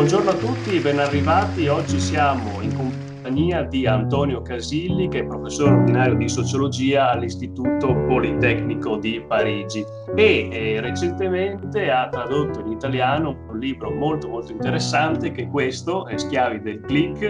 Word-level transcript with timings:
Buongiorno 0.00 0.30
a 0.30 0.34
tutti, 0.34 0.78
ben 0.78 0.98
arrivati. 0.98 1.68
Oggi 1.68 2.00
siamo 2.00 2.62
in 2.62 2.74
compagnia 2.74 3.09
di 3.30 3.86
Antonio 3.86 4.42
Casilli, 4.42 5.08
che 5.08 5.20
è 5.20 5.26
professore 5.26 5.74
ordinario 5.74 6.16
di 6.16 6.28
sociologia 6.28 7.10
all'Istituto 7.10 7.94
Politecnico 8.06 8.96
di 8.96 9.22
Parigi 9.26 9.84
e 10.16 10.48
eh, 10.50 10.80
recentemente 10.80 11.90
ha 11.90 12.08
tradotto 12.08 12.58
in 12.60 12.72
italiano 12.72 13.46
un 13.48 13.58
libro 13.58 13.90
molto 13.90 14.28
molto 14.28 14.50
interessante 14.50 15.30
che 15.30 15.42
è 15.42 15.48
questo, 15.48 16.06
è 16.06 16.16
Schiavi 16.16 16.60
del 16.60 16.80
Click, 16.80 17.22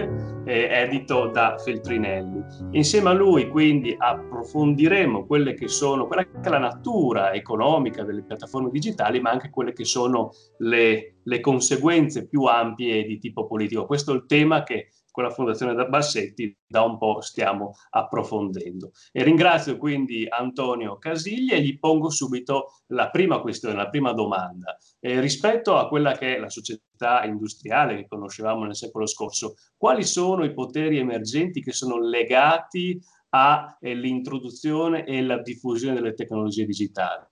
eh, 0.45 0.67
edito 0.71 1.27
da 1.27 1.57
Feltrinelli. 1.57 2.43
Insieme 2.71 3.09
a 3.09 3.13
lui 3.13 3.47
quindi 3.49 3.95
approfondiremo 3.95 5.25
quelle 5.25 5.53
che 5.53 5.67
sono, 5.67 6.07
quella 6.07 6.23
che 6.23 6.31
è 6.41 6.49
la 6.49 6.57
natura 6.57 7.31
economica 7.31 8.03
delle 8.03 8.23
piattaforme 8.23 8.71
digitali, 8.71 9.19
ma 9.19 9.29
anche 9.29 9.51
quelle 9.51 9.73
che 9.73 9.85
sono 9.85 10.31
le, 10.57 11.17
le 11.23 11.39
conseguenze 11.39 12.27
più 12.27 12.45
ampie 12.45 13.03
di 13.03 13.19
tipo 13.19 13.45
politico. 13.45 13.85
Questo 13.85 14.11
è 14.11 14.15
il 14.15 14.25
tema 14.25 14.63
che 14.63 14.87
con 15.11 15.23
la 15.23 15.29
Fondazione 15.29 15.73
da 15.73 15.85
Bassetti 15.85 16.57
da 16.65 16.81
un 16.81 16.97
po' 16.97 17.21
stiamo 17.21 17.73
approfondendo. 17.89 18.91
E 19.11 19.23
ringrazio 19.23 19.77
quindi 19.77 20.25
Antonio 20.27 20.97
Casigli 20.97 21.53
e 21.53 21.61
gli 21.61 21.77
pongo 21.77 22.09
subito 22.09 22.81
la 22.87 23.09
prima 23.09 23.39
questione, 23.41 23.75
la 23.75 23.89
prima 23.89 24.13
domanda. 24.13 24.77
Eh, 24.99 25.19
rispetto 25.19 25.77
a 25.77 25.87
quella 25.87 26.13
che 26.13 26.37
è 26.37 26.39
la 26.39 26.49
società 26.49 27.23
industriale 27.25 27.95
che 27.97 28.07
conoscevamo 28.07 28.63
nel 28.63 28.75
secolo 28.75 29.05
scorso, 29.05 29.55
quali 29.77 30.03
sono 30.03 30.43
i 30.43 30.53
poteri 30.53 30.97
emergenti 30.97 31.61
che 31.61 31.73
sono 31.73 31.99
legati 31.99 32.99
all'introduzione 33.29 35.05
e 35.05 35.21
la 35.21 35.41
diffusione 35.41 35.95
delle 35.95 36.13
tecnologie 36.13 36.65
digitali? 36.65 37.25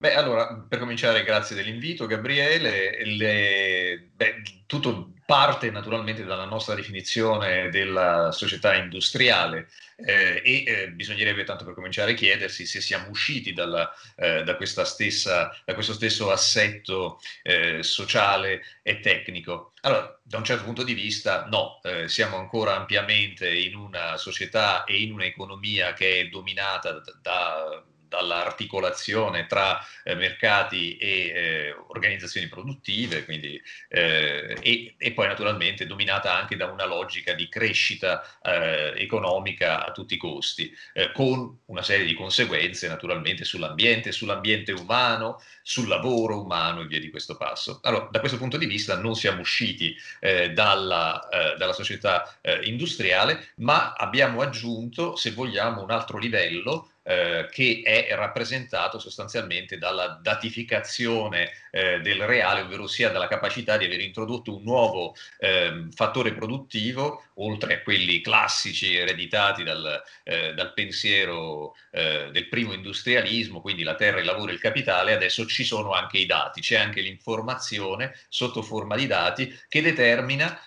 Beh, 0.00 0.14
allora, 0.14 0.64
per 0.68 0.78
cominciare, 0.78 1.24
grazie 1.24 1.56
dell'invito, 1.56 2.06
Gabriele. 2.06 3.04
Le, 3.04 4.12
beh, 4.14 4.42
tutto 4.66 5.14
parte 5.28 5.70
naturalmente 5.70 6.24
dalla 6.24 6.46
nostra 6.46 6.74
definizione 6.74 7.68
della 7.68 8.32
società 8.32 8.74
industriale 8.74 9.68
eh, 9.96 10.40
e 10.42 10.64
eh, 10.66 10.90
bisognerebbe 10.92 11.44
tanto 11.44 11.66
per 11.66 11.74
cominciare 11.74 12.14
chiedersi 12.14 12.64
se 12.64 12.80
siamo 12.80 13.10
usciti 13.10 13.52
dalla, 13.52 13.92
eh, 14.16 14.42
da, 14.42 14.56
stessa, 14.86 15.54
da, 15.66 15.74
questo 15.74 15.92
stesso 15.92 16.30
assetto 16.30 17.20
eh, 17.42 17.82
sociale 17.82 18.62
e 18.82 19.00
tecnico. 19.00 19.74
Allora, 19.82 20.18
da 20.22 20.38
un 20.38 20.44
certo 20.44 20.64
punto 20.64 20.82
di 20.82 20.94
vista, 20.94 21.44
no, 21.44 21.78
eh, 21.82 22.08
siamo 22.08 22.38
ancora 22.38 22.76
ampiamente 22.76 23.54
in 23.54 23.76
una 23.76 24.16
società 24.16 24.84
e 24.84 25.02
in 25.02 25.12
un'economia 25.12 25.92
che 25.92 26.20
è 26.20 26.28
dominata 26.28 26.92
da, 26.92 27.12
da 27.20 27.84
dall'articolazione 28.08 29.46
tra 29.46 29.78
eh, 30.02 30.14
mercati 30.14 30.96
e 30.96 31.08
eh, 31.08 31.74
organizzazioni 31.88 32.48
produttive, 32.48 33.24
quindi, 33.24 33.60
eh, 33.88 34.56
e, 34.60 34.94
e, 34.96 35.12
poi 35.12 35.26
naturalmente 35.26 35.86
dominata 35.86 36.34
anche 36.34 36.56
da 36.56 36.66
una 36.66 36.86
logica 36.86 37.34
di 37.34 37.48
crescita 37.48 38.24
eh, 38.42 38.94
economica 38.96 39.84
a 39.84 39.92
tutti 39.92 40.14
i 40.14 40.18
costi, 40.18 40.74
eh, 40.94 41.12
con 41.12 41.60
una 41.66 41.82
serie 41.82 42.06
di 42.06 42.14
conseguenze 42.14 42.88
naturalmente 42.88 43.44
sull'ambiente, 43.44 44.10
sull'ambiente 44.10 44.72
umano, 44.72 45.40
sul 45.62 45.86
lavoro 45.86 46.40
umano 46.40 46.80
e 46.80 46.86
via 46.86 47.00
di 47.00 47.10
questo 47.10 47.36
passo. 47.36 47.80
Allora, 47.82 48.08
da 48.10 48.20
questo 48.20 48.38
punto 48.38 48.56
di 48.56 48.66
vista 48.66 48.96
non 48.96 49.14
siamo 49.14 49.40
usciti 49.40 49.94
eh, 50.20 50.50
dalla, 50.50 51.26
dalla, 51.58 51.72
società 51.72 52.38
industriale, 52.62 53.50
ma 53.56 53.92
abbiamo 53.92 54.40
aggiunto, 54.40 55.14
se 55.16 55.32
vogliamo, 55.32 55.82
un 55.82 55.90
altro 55.90 56.18
livello 56.18 56.88
eh, 57.08 57.48
che 57.50 57.80
è 57.82 58.14
rappresentato 58.14 58.98
sostanzialmente 58.98 59.78
dalla 59.78 60.20
datificazione 60.20 61.50
eh, 61.70 62.00
del 62.00 62.26
reale, 62.26 62.60
ovvero 62.60 62.86
sia 62.86 63.08
dalla 63.08 63.28
capacità 63.28 63.78
di 63.78 63.86
aver 63.86 64.00
introdotto 64.00 64.54
un 64.54 64.62
nuovo 64.62 65.14
eh, 65.38 65.88
fattore 65.94 66.34
produttivo, 66.34 67.22
oltre 67.36 67.76
a 67.76 67.80
quelli 67.80 68.20
classici 68.20 68.94
ereditati 68.94 69.62
dal, 69.62 70.02
eh, 70.22 70.52
dal 70.52 70.74
pensiero 70.74 71.74
eh, 71.92 72.28
del 72.30 72.46
primo 72.48 72.74
industrialismo, 72.74 73.62
quindi 73.62 73.84
la 73.84 73.94
terra, 73.94 74.18
il 74.18 74.26
lavoro 74.26 74.50
e 74.50 74.54
il 74.54 74.60
capitale, 74.60 75.14
adesso 75.14 75.46
ci 75.46 75.64
sono 75.64 75.92
anche 75.92 76.18
i 76.18 76.26
dati, 76.26 76.60
c'è 76.60 76.76
anche 76.76 77.00
l'informazione 77.00 78.14
sotto 78.28 78.60
forma 78.60 78.96
di 78.96 79.06
dati 79.06 79.58
che 79.66 79.80
determina 79.80 80.60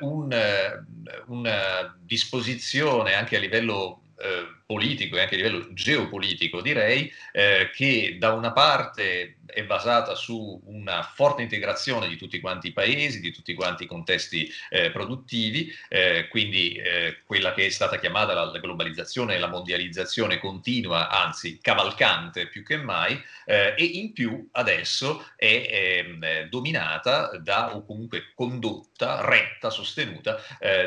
un, 0.00 0.84
una 1.28 1.96
disposizione 2.00 3.14
anche 3.14 3.36
a 3.36 3.40
livello 3.40 4.03
eh, 4.24 4.62
politico 4.66 5.16
e 5.16 5.20
anche 5.20 5.34
a 5.34 5.36
livello 5.36 5.74
geopolitico, 5.74 6.62
direi, 6.62 7.12
eh, 7.32 7.70
che 7.74 8.16
da 8.18 8.32
una 8.32 8.52
parte 8.52 9.36
è 9.44 9.62
basata 9.62 10.14
su 10.14 10.58
una 10.64 11.02
forte 11.02 11.42
integrazione 11.42 12.08
di 12.08 12.16
tutti 12.16 12.40
quanti 12.40 12.68
i 12.68 12.72
paesi, 12.72 13.20
di 13.20 13.30
tutti 13.30 13.52
quanti 13.52 13.84
i 13.84 13.86
contesti 13.86 14.50
eh, 14.70 14.90
produttivi, 14.90 15.70
eh, 15.90 16.28
quindi 16.28 16.72
eh, 16.72 17.18
quella 17.26 17.52
che 17.52 17.66
è 17.66 17.68
stata 17.68 17.98
chiamata 17.98 18.32
la, 18.32 18.44
la, 18.44 18.58
globalizzazione 18.58 19.34
e 19.34 19.38
la 19.38 19.48
mondializzazizione 19.48 20.38
continua, 20.38 21.10
anzi 21.10 21.58
cavalcante 21.60 22.48
più 22.48 22.64
che 22.64 22.78
mai, 22.78 23.22
e 23.44 23.74
in 23.84 24.14
più 24.14 24.48
adesso 24.52 25.26
è 25.36 26.02
ehm, 26.06 26.48
dominata 26.48 27.36
da, 27.36 27.76
o 27.76 27.84
comunque 27.84 28.32
condotta, 28.34 29.20
retta, 29.20 29.68
sostenuta 29.68 30.40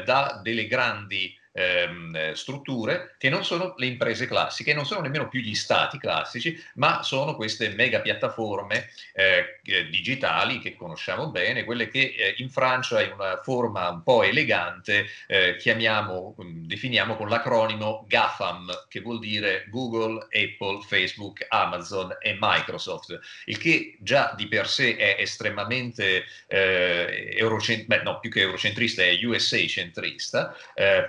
da 0.04 0.40
delle 0.42 0.66
grandi 0.66 1.37
ehm, 1.58 2.34
strutture 2.34 3.16
che 3.18 3.30
non 3.30 3.44
sono 3.44 3.74
le 3.78 3.88
imprese 3.88 4.28
classiche, 4.28 4.74
non 4.74 4.86
sono 4.86 5.02
nemmeno 5.02 5.28
più 5.28 5.42
gli 5.42 5.56
stati 5.56 5.98
classici, 5.98 6.62
ma 6.76 7.02
sono 7.02 7.36
queste 7.36 7.70
mega 7.70 8.00
piattaforme 8.00 8.90
eh, 9.14 9.60
digitali 9.90 10.60
che 10.60 10.76
conosciamo 10.76 11.30
bene, 11.30 11.64
quelle 11.64 11.88
che 11.88 12.14
eh, 12.16 12.36
in 12.38 12.50
Francia 12.50 13.02
in 13.02 13.14
una 13.14 13.38
forma 13.42 13.90
un 13.90 14.04
po' 14.04 14.22
elegante 14.24 15.08
eh, 15.26 15.56
chiamiamo, 15.58 16.36
mm, 16.42 16.66
definiamo 16.66 17.16
con 17.16 17.28
l'acronimo 17.28 18.06
GAFAM, 18.08 18.86
che 18.88 19.02
vuol 19.02 19.20
dire 19.20 19.66
Google, 19.70 20.28
Apple, 20.32 20.82
Facebook, 20.86 21.46
Amazon 21.50 22.16
e 22.22 22.38
Microsoft, 22.40 23.20
il 23.46 23.58
che 23.58 23.98
già 24.00 24.34
di 24.36 24.48
per 24.48 24.68
sé 24.68 24.96
è 24.96 25.16
estremamente 25.20 26.26
eh, 26.48 27.34
eurocentrista, 27.36 28.04
no, 28.04 28.20
più 28.20 28.30
che 28.30 28.42
eurocentrista, 28.42 29.02
è 29.02 29.18
USA 29.24 29.58
centrista, 29.68 30.56
eh, 30.76 31.06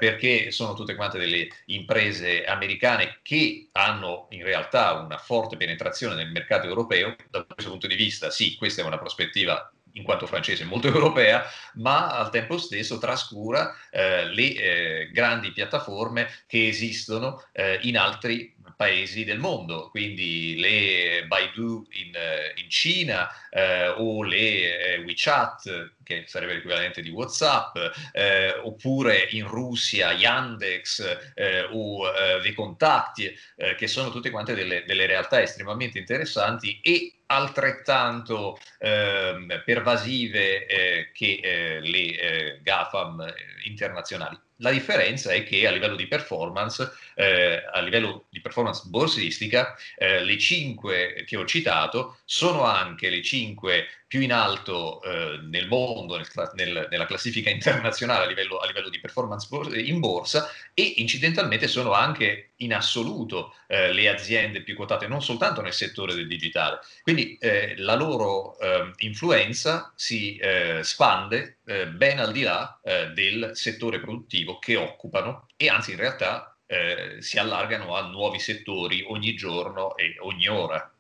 sono 0.51 0.75
tutte 0.75 0.95
quante 0.95 1.19
delle 1.19 1.49
imprese 1.67 2.45
americane 2.45 3.19
che 3.23 3.69
hanno 3.73 4.27
in 4.31 4.43
realtà 4.43 4.93
una 4.95 5.19
forte 5.19 5.57
penetrazione 5.57 6.15
nel 6.15 6.31
mercato 6.31 6.67
europeo. 6.67 7.15
Da 7.31 7.45
questo 7.45 7.71
punto 7.71 7.87
di 7.87 7.97
vista, 7.97 8.31
sì, 8.31 8.57
questa 8.57 8.83
è 8.83 8.85
una 8.85 8.99
prospettiva 8.99 9.71
in 9.93 10.03
quanto 10.05 10.27
francese 10.27 10.65
molto 10.65 10.87
europea, 10.89 11.45
ma 11.75 12.17
al 12.17 12.31
tempo 12.31 12.57
stesso 12.59 12.99
trascura 12.99 13.75
eh, 13.91 14.25
le 14.27 14.55
eh, 14.55 15.11
grandi 15.13 15.53
piattaforme 15.53 16.29
che 16.47 16.69
esistono 16.69 17.43
eh, 17.53 17.79
in 17.83 17.99
altri 17.99 18.55
paesi 18.77 19.25
del 19.25 19.39
mondo, 19.39 19.89
quindi 19.91 20.57
le 20.59 21.25
Baidu 21.27 21.87
in, 21.93 22.15
eh, 22.15 22.53
in 22.57 22.69
Cina 22.69 23.29
eh, 23.51 23.89
o 23.89 24.23
le 24.23 24.95
eh, 24.95 24.99
WeChat, 24.99 25.95
che 26.03 26.25
sarebbe 26.27 26.55
l'equivalente 26.55 27.03
di 27.03 27.11
WhatsApp, 27.11 27.77
eh, 28.13 28.55
oppure 28.63 29.29
in 29.31 29.47
Russia 29.47 30.13
Yandex 30.13 31.33
eh, 31.35 31.69
o 31.71 32.09
eh, 32.09 32.41
VKontakte, 32.41 33.35
che 33.77 33.87
sono 33.87 34.11
tutte 34.11 34.31
quante 34.31 34.55
delle, 34.55 34.85
delle 34.85 35.07
realtà 35.07 35.43
estremamente 35.43 35.99
interessanti 35.99 36.81
e 36.83 37.13
altrettanto 37.27 38.59
eh, 38.79 39.63
pervasive 39.65 40.67
eh, 40.67 41.11
che 41.13 41.41
eh, 41.43 41.81
le 41.81 42.61
GAFAM 42.63 43.33
internazionali. 43.65 44.39
La 44.61 44.71
differenza 44.73 45.33
è 45.33 45.45
che 45.45 45.67
a 45.67 45.71
livello 45.71 45.95
di 45.95 46.09
performance, 46.09 46.91
eh, 47.15 47.63
a 47.73 47.81
livello 47.81 48.27
di 48.29 48.41
performance 48.41 48.83
borsistica, 48.87 49.77
eh, 49.97 50.25
le 50.25 50.37
cinque 50.37 51.25
che 51.27 51.37
ho 51.37 51.45
citato 51.45 52.19
sono 52.25 52.65
anche 52.65 53.09
le 53.09 53.23
cinque 53.23 53.87
più 54.09 54.21
in 54.21 54.33
alto 54.33 55.03
eh, 55.03 55.39
nel 55.43 55.69
mondo, 55.69 56.17
nel, 56.17 56.27
nel, 56.55 56.89
nella 56.91 57.05
classifica 57.05 57.51
internazionale 57.51 58.25
a 58.25 58.27
livello, 58.27 58.57
a 58.57 58.67
livello, 58.67 58.89
di 58.89 58.99
performance 59.01 59.47
in 59.79 60.01
borsa 60.01 60.51
e 60.73 60.95
incidentalmente 60.97 61.69
sono 61.69 61.93
anche 61.93 62.53
in 62.57 62.73
assoluto 62.73 63.55
eh, 63.67 63.93
le 63.93 64.09
aziende 64.09 64.63
più 64.63 64.75
quotate, 64.75 65.07
non 65.07 65.23
soltanto 65.23 65.61
nel 65.61 65.75
settore 65.75 66.15
del 66.15 66.27
digitale. 66.27 66.79
Quindi 67.03 67.37
eh, 67.37 67.75
la 67.77 67.95
loro 67.95 68.59
ehm, 68.59 68.95
influenza 69.01 69.93
si 69.95 70.37
eh, 70.37 70.81
spande 70.83 71.59
eh, 71.67 71.87
ben 71.89 72.19
al 72.19 72.33
di 72.33 72.43
là 72.43 72.81
eh, 72.83 73.09
del 73.09 73.51
settore 73.53 74.01
produttivo 74.01 74.59
che 74.59 74.77
occupano 74.77 75.49
e 75.57 75.69
anzi 75.69 75.93
in 75.93 75.99
realtà 75.99 76.55
si 77.21 77.39
allargano 77.39 77.97
a 77.97 78.09
nuovi 78.09 78.39
settori 78.39 79.03
ogni 79.09 79.35
giorno 79.35 79.97
e 79.97 80.17
ogni 80.19 80.49
ora. 80.49 80.93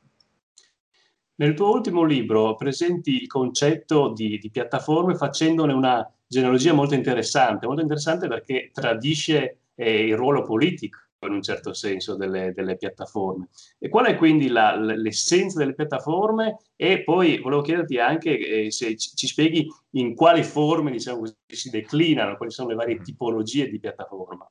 Nel 1.40 1.54
tuo 1.54 1.70
ultimo 1.70 2.02
libro 2.02 2.56
presenti 2.56 3.22
il 3.22 3.28
concetto 3.28 4.12
di, 4.12 4.38
di, 4.38 4.50
piattaforme 4.50 5.14
facendone 5.14 5.72
una 5.72 6.04
genealogia 6.26 6.72
molto 6.72 6.94
interessante, 6.94 7.66
molto 7.66 7.80
interessante 7.80 8.26
perché 8.26 8.70
tradisce 8.72 9.60
eh, 9.76 10.06
il 10.06 10.16
ruolo 10.16 10.42
politico 10.42 10.98
in 11.20 11.32
un 11.32 11.42
certo 11.42 11.72
senso 11.74 12.16
delle, 12.16 12.52
delle 12.52 12.76
piattaforme. 12.76 13.50
E 13.78 13.88
qual 13.88 14.06
è 14.06 14.16
quindi 14.16 14.48
la, 14.48 14.74
l'essenza 14.76 15.58
delle 15.58 15.74
piattaforme? 15.74 16.56
E 16.74 17.04
poi 17.04 17.38
volevo 17.38 17.62
chiederti 17.62 17.98
anche 17.98 18.64
eh, 18.64 18.70
se 18.72 18.96
ci 18.96 19.26
spieghi 19.28 19.64
in 19.90 20.16
quali 20.16 20.42
forme 20.42 20.90
diciamo, 20.90 21.22
si 21.46 21.70
declinano, 21.70 22.36
quali 22.36 22.50
sono 22.50 22.70
le 22.70 22.74
varie 22.74 22.96
mm-hmm. 22.96 23.04
tipologie 23.04 23.68
di 23.68 23.78
piattaforma. 23.78 24.48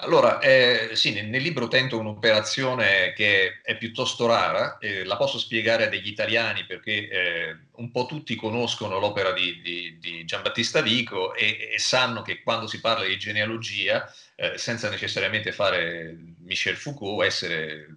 Allora, 0.00 0.38
eh, 0.38 0.90
sì, 0.94 1.12
nel, 1.12 1.26
nel, 1.26 1.42
libro 1.42 1.66
tento 1.66 1.98
un'operazione 1.98 3.12
che 3.14 3.60
è 3.62 3.76
piuttosto 3.76 4.26
rara, 4.26 4.78
eh, 4.78 5.04
la 5.04 5.16
posso 5.16 5.40
spiegare 5.40 5.86
a 5.86 5.88
degli 5.88 6.06
italiani 6.06 6.64
perché 6.66 7.08
eh, 7.08 7.56
un 7.72 7.90
po' 7.90 8.06
tutti 8.06 8.36
conoscono 8.36 9.00
l'opera 9.00 9.32
di, 9.32 9.60
di, 9.60 9.98
di 9.98 10.24
Giambattista 10.24 10.82
Vico 10.82 11.34
e, 11.34 11.70
e, 11.72 11.78
sanno 11.80 12.22
che 12.22 12.42
quando 12.44 12.68
si 12.68 12.78
parla 12.80 13.04
di 13.06 13.18
genealogia, 13.18 14.08
eh, 14.36 14.56
senza 14.56 14.88
necessariamente 14.88 15.50
fare 15.50 16.16
Michel 16.44 16.76
Foucault, 16.76 17.24
essere 17.26 17.88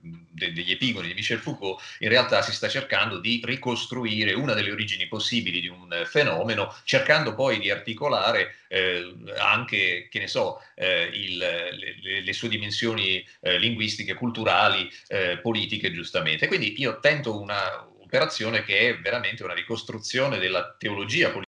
de, 0.42 0.54
degli 0.54 0.72
epigoni 0.72 1.08
di 1.08 1.14
Michel 1.14 1.38
Foucault, 1.38 1.82
in 2.00 2.10
realtà 2.10 2.42
si 2.42 2.52
sta 2.52 2.68
cercando 2.68 3.20
di 3.20 3.42
ricostruire 3.44 4.34
una 4.34 4.54
delle 4.54 4.72
origini 4.72 5.08
possibili 5.08 5.62
di 5.62 5.68
un 5.68 6.04
fenomeno, 6.06 6.76
cercando 6.84 7.36
poi 7.36 7.60
di 7.60 7.70
articolare 7.70 8.56
eh, 8.68 9.14
anche, 9.38 10.08
che 10.10 10.20
ne 10.20 10.28
so, 10.28 10.62
eh, 10.76 11.10
il, 11.14 11.38
le, 11.38 12.22
le, 12.22 12.34
sue 12.34 12.50
dimensioni 12.50 13.26
eh, 13.42 13.58
linguistiche, 13.58 14.16
culturali, 14.16 14.90
eh, 15.08 15.38
politiche, 15.42 15.92
giustamente. 15.92 16.48
Quindi 16.48 16.80
io 16.80 17.00
tento 17.00 17.40
una 17.40 17.88
operazione 18.00 18.64
che 18.64 18.90
è 18.90 19.00
veramente 19.00 19.44
una 19.44 19.54
ricostruzione 19.54 20.38
della 20.38 20.76
teologia 20.78 21.30
politica 21.30 21.51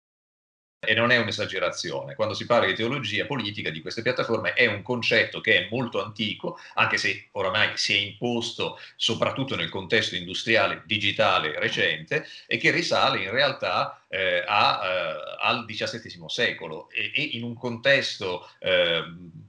e 0.85 0.95
non 0.95 1.13
è 1.13 1.17
un'esagerazione. 1.17 2.17
Quando 2.17 2.35
si 2.35 2.45
parla 2.45 2.67
di 2.67 2.75
teologia 2.75 3.25
politica 3.25 3.71
di 3.71 3.81
queste 3.81 4.03
piattaforme 4.03 4.53
è 4.55 4.67
un 4.67 4.83
concetto 4.83 5.41
che 5.41 5.57
è 5.57 5.69
molto 5.71 6.03
antico, 6.03 6.59
anche 6.75 6.97
se 6.97 7.29
oramai 7.33 7.77
si 7.77 7.95
è 7.95 7.99
imposto 7.99 8.81
soprattutto 8.97 9.55
nel 9.55 9.69
contesto 9.69 10.17
industriale 10.17 10.83
digitale 10.85 11.57
recente 11.61 12.27
e 12.49 12.57
che 12.57 12.73
risale 12.73 13.23
in 13.23 13.31
realtà 13.31 14.03
eh, 14.09 14.43
a, 14.45 14.81
eh, 14.85 15.37
al 15.41 15.65
XVII 15.67 16.25
secolo 16.27 16.91
e, 16.91 17.13
e, 17.15 17.23
in 17.33 17.45
un 17.45 17.55
contesto 17.55 18.51
eh, 18.59 19.05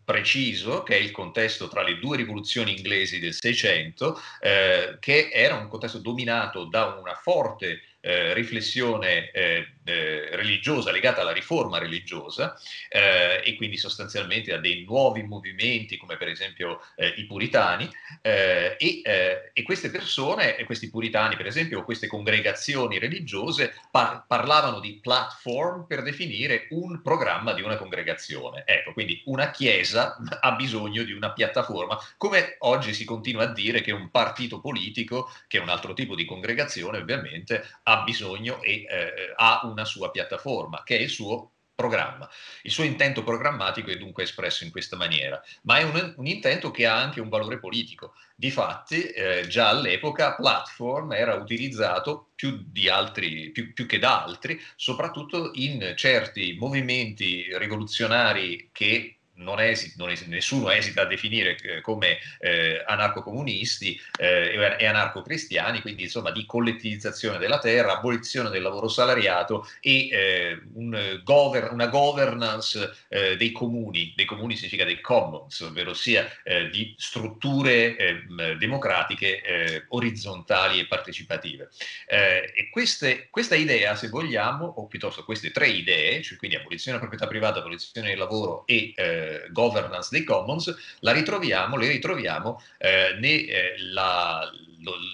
preciso, 0.05 0.83
che 0.83 0.97
è 0.97 0.99
il 0.99 1.09
contesto 1.09 1.67
tra 1.67 1.81
le 1.81 1.97
due 1.97 2.17
rivoluzioni 2.17 2.77
inglesi 2.77 3.19
del 3.19 3.33
Seicento, 3.33 4.19
eh, 4.39 4.97
che 4.99 5.29
era 5.33 5.55
un 5.55 5.67
contesto 5.67 5.97
dominato 5.97 6.65
da 6.65 6.85
una 7.01 7.15
forte 7.15 7.81
eh, 8.05 8.33
riflessione 8.33 9.31
eh, 9.31 9.67
eh, 9.85 10.35
religiosa 10.35 10.91
legata 10.91 11.21
alla 11.21 11.31
riforma 11.31 11.77
religiosa 11.77 12.53
eh, 12.89 13.41
e 13.41 13.55
quindi 13.55 13.77
sostanzialmente 13.77 14.53
a 14.53 14.57
dei 14.57 14.83
nuovi 14.83 15.23
movimenti 15.23 15.95
come 15.95 16.17
per 16.17 16.27
esempio 16.27 16.81
eh, 16.97 17.13
i 17.15 17.25
puritani 17.25 17.89
e, 18.21 18.75
e, 18.77 19.63
queste 19.63 19.89
persone, 19.89 20.61
questi 20.65 20.89
puritani 20.89 21.37
per 21.37 21.45
esempio, 21.45 21.79
o 21.79 21.83
queste 21.83 22.07
congregazioni 22.07 22.99
religiose 22.99 23.73
par- 23.89 24.25
parlavano 24.27 24.79
di 24.79 24.99
platform 25.01 25.85
per 25.87 26.03
definire 26.03 26.67
un 26.71 27.01
programma 27.01 27.53
di 27.53 27.61
una 27.61 27.77
congregazione. 27.77 28.63
Ecco, 28.65 28.91
quindi 28.91 29.21
una 29.25 29.51
chiesa 29.51 30.17
ha 30.41 30.51
bisogno 30.53 31.03
di 31.03 31.13
una 31.13 31.31
piattaforma, 31.31 31.97
come 32.17 32.57
oggi 32.59 32.93
si 32.93 33.05
continua 33.05 33.43
a 33.43 33.53
dire 33.53 33.81
che 33.81 33.91
un 33.91 34.11
partito 34.11 34.59
politico, 34.59 35.31
che 35.47 35.57
è 35.57 35.61
un 35.61 35.69
altro 35.69 35.93
tipo 35.93 36.15
di 36.15 36.25
congregazione 36.25 36.97
ovviamente, 36.97 37.65
ha 37.83 37.92
ha 37.93 38.03
bisogno 38.03 38.61
e 38.61 38.85
eh, 38.89 39.33
ha 39.35 39.61
una 39.63 39.85
sua 39.85 40.09
piattaforma, 40.11 40.83
che 40.83 40.97
è 40.97 41.01
il 41.01 41.09
suo 41.09 41.51
programma. 41.75 42.29
Il 42.61 42.71
suo 42.71 42.83
intento 42.83 43.23
programmatico 43.23 43.89
è 43.89 43.97
dunque 43.97 44.23
espresso 44.23 44.63
in 44.63 44.71
questa 44.71 44.95
maniera, 44.95 45.41
ma 45.63 45.77
è 45.77 45.83
un, 45.83 46.13
un 46.17 46.25
intento 46.27 46.71
che 46.71 46.85
ha 46.85 46.95
anche 46.95 47.19
un 47.19 47.29
valore 47.29 47.59
politico. 47.59 48.13
Difatti, 48.35 49.03
eh, 49.03 49.47
già 49.47 49.69
all'epoca 49.69 50.35
Platform 50.35 51.13
era 51.13 51.35
utilizzato 51.35 52.29
più, 52.35 52.65
altri, 52.89 53.51
più, 53.51 53.73
più 53.73 53.85
che 53.85 53.99
da 53.99 54.23
altri, 54.23 54.59
soprattutto 54.75 55.51
in 55.53 55.93
certi 55.95 56.55
movimenti 56.59 57.45
rivoluzionari 57.57 58.69
che 58.71 59.12
non 59.35 59.59
esita, 59.59 59.95
non 59.97 60.09
esita, 60.09 60.29
nessuno 60.29 60.69
esita 60.69 61.01
a 61.01 61.05
definire 61.05 61.57
eh, 61.57 61.81
come 61.81 62.19
eh, 62.39 62.83
anarcocomunisti 62.85 63.99
eh, 64.19 64.75
e 64.79 64.85
anarcocristiani, 64.85 65.81
quindi 65.81 66.03
insomma 66.03 66.31
di 66.31 66.45
collettivizzazione 66.45 67.37
della 67.37 67.59
terra, 67.59 67.97
abolizione 67.97 68.49
del 68.49 68.61
lavoro 68.61 68.87
salariato 68.87 69.67
e 69.79 70.09
eh, 70.09 70.61
un 70.73 71.21
gover- 71.23 71.71
una 71.71 71.87
governance 71.87 72.95
eh, 73.07 73.37
dei 73.37 73.51
comuni, 73.51 74.13
dei 74.15 74.25
comuni 74.25 74.55
significa 74.55 74.85
dei 74.85 75.01
commons, 75.01 75.59
ovvero 75.61 75.93
sia 75.93 76.29
di 76.71 76.93
strutture 76.97 78.25
democratiche 78.57 79.85
orizzontali 79.89 80.79
e 80.79 80.87
partecipative. 80.87 81.69
e 82.07 82.69
queste, 82.71 83.27
questa 83.29 83.55
idea, 83.55 83.95
se 83.95 84.09
vogliamo, 84.09 84.65
o 84.65 84.87
piuttosto 84.87 85.23
queste 85.23 85.51
tre 85.51 85.67
idee, 85.67 86.21
cioè 86.21 86.37
quindi 86.37 86.57
abolizione 86.57 86.97
della 86.97 87.09
proprietà 87.09 87.27
privata, 87.27 87.59
abolizione 87.59 88.09
del 88.09 88.17
lavoro 88.17 88.65
e 88.65 88.93
eh, 88.95 89.22
governance 89.51 90.09
dei 90.11 90.23
commons, 90.23 90.75
la 90.99 91.11
ritroviamo, 91.11 91.77
le 91.77 91.87
ritroviamo 91.87 92.61
eh, 92.77 93.15
nella 93.19 94.49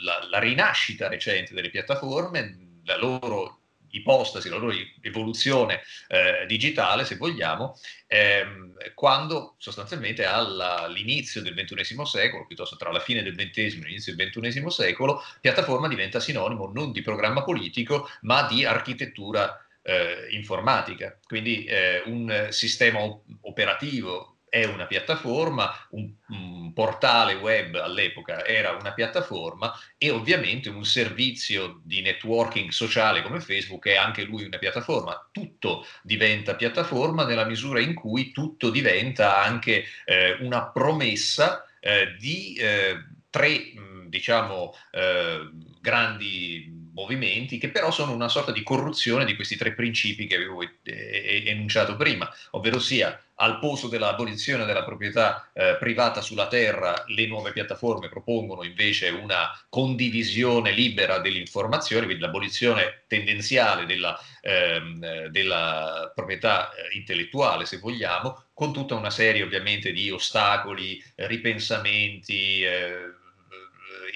la, 0.03 0.27
la 0.29 0.39
rinascita 0.39 1.07
recente 1.07 1.53
delle 1.53 1.69
piattaforme, 1.69 2.81
la 2.85 2.97
loro 2.97 3.57
ipostasi, 3.91 4.49
la 4.49 4.57
loro 4.57 4.75
evoluzione 5.01 5.81
eh, 6.07 6.45
digitale, 6.47 7.05
se 7.05 7.15
vogliamo, 7.15 7.77
ehm, 8.07 8.73
quando 8.93 9.55
sostanzialmente 9.57 10.25
all'inizio 10.25 11.41
del 11.41 11.53
XXI 11.53 12.05
secolo, 12.05 12.45
piuttosto 12.45 12.75
tra 12.75 12.91
la 12.91 12.99
fine 12.99 13.23
del 13.23 13.35
XX 13.35 13.57
e 13.57 13.85
l'inizio 13.85 14.15
del 14.15 14.29
XXI 14.31 14.69
secolo, 14.69 15.23
piattaforma 15.41 15.87
diventa 15.87 16.19
sinonimo 16.19 16.71
non 16.73 16.91
di 16.91 17.01
programma 17.01 17.43
politico, 17.43 18.09
ma 18.21 18.43
di 18.43 18.65
architettura 18.65 19.63
eh, 19.89 20.27
informatica, 20.31 21.17
quindi 21.25 21.65
eh, 21.65 22.03
un 22.05 22.47
sistema 22.49 22.99
operativo 23.41 24.35
è 24.49 24.65
una 24.65 24.85
piattaforma, 24.85 25.71
un, 25.91 26.11
un, 26.29 26.73
portale 26.73 27.33
web 27.33 27.75
all'epoca 27.75 28.45
era 28.45 28.71
una 28.71 28.93
piattaforma 28.93 29.73
e 29.97 30.09
ovviamente 30.11 30.69
un 30.69 30.85
servizio 30.85 31.81
di 31.83 32.01
networking 32.01 32.69
sociale 32.69 33.21
come 33.21 33.39
Facebook 33.39 33.87
è 33.87 33.95
anche 33.95 34.23
lui 34.23 34.45
una 34.45 34.57
piattaforma. 34.57 35.29
Tutto 35.31 35.85
diventa 36.03 36.55
piattaforma 36.55 37.25
nella 37.25 37.45
misura 37.45 37.79
in 37.79 37.93
cui 37.93 38.31
tutto 38.31 38.69
diventa 38.69 39.41
anche 39.43 39.85
eh, 40.05 40.37
una 40.41 40.67
promessa 40.67 41.65
eh, 41.79 42.15
di 42.17 42.55
eh, 42.55 43.03
tre, 43.29 43.73
diciamo, 44.07 44.73
eh, 44.91 45.49
grandi 45.81 46.78
movimenti 46.99 47.57
che 47.57 47.69
però 47.69 47.91
sono 47.91 48.11
una 48.11 48.27
sorta 48.27 48.51
di 48.51 48.61
corruzione 48.61 49.25
di 49.25 49.35
questi 49.35 49.55
tre 49.55 49.73
principi 49.73 50.27
che 50.27 50.35
avevo 50.35 50.61
enunciato 50.83 51.95
prima, 51.95 52.29
ovvero 52.51 52.79
sia 52.79 53.17
al 53.41 53.59
posto 53.59 53.87
dell'abolizione 53.87 54.65
della 54.65 54.83
proprietà 54.83 55.49
eh, 55.53 55.77
privata 55.79 56.19
sulla 56.19 56.47
terra, 56.47 57.05
le 57.07 57.25
nuove 57.25 57.53
piattaforme 57.53 58.09
propongono 58.09 58.63
invece 58.63 59.09
una 59.09 59.49
condivisione 59.69 60.71
libera 60.71 61.19
dell'informazione, 61.19 62.05
quindi 62.05 62.21
l'abolizione 62.21 63.03
tendenziale 63.07 63.85
della, 63.85 64.19
ehm, 64.41 65.27
della 65.27 66.11
proprietà 66.13 66.71
eh, 66.73 66.97
intellettuale, 66.97 67.65
se 67.65 67.77
vogliamo, 67.77 68.47
con 68.53 68.73
tutta 68.73 68.95
una 68.95 69.09
serie 69.09 69.43
ovviamente 69.43 69.93
di 69.93 70.11
ostacoli, 70.11 71.01
ripensamenti. 71.15 72.61
Eh, 72.61 73.17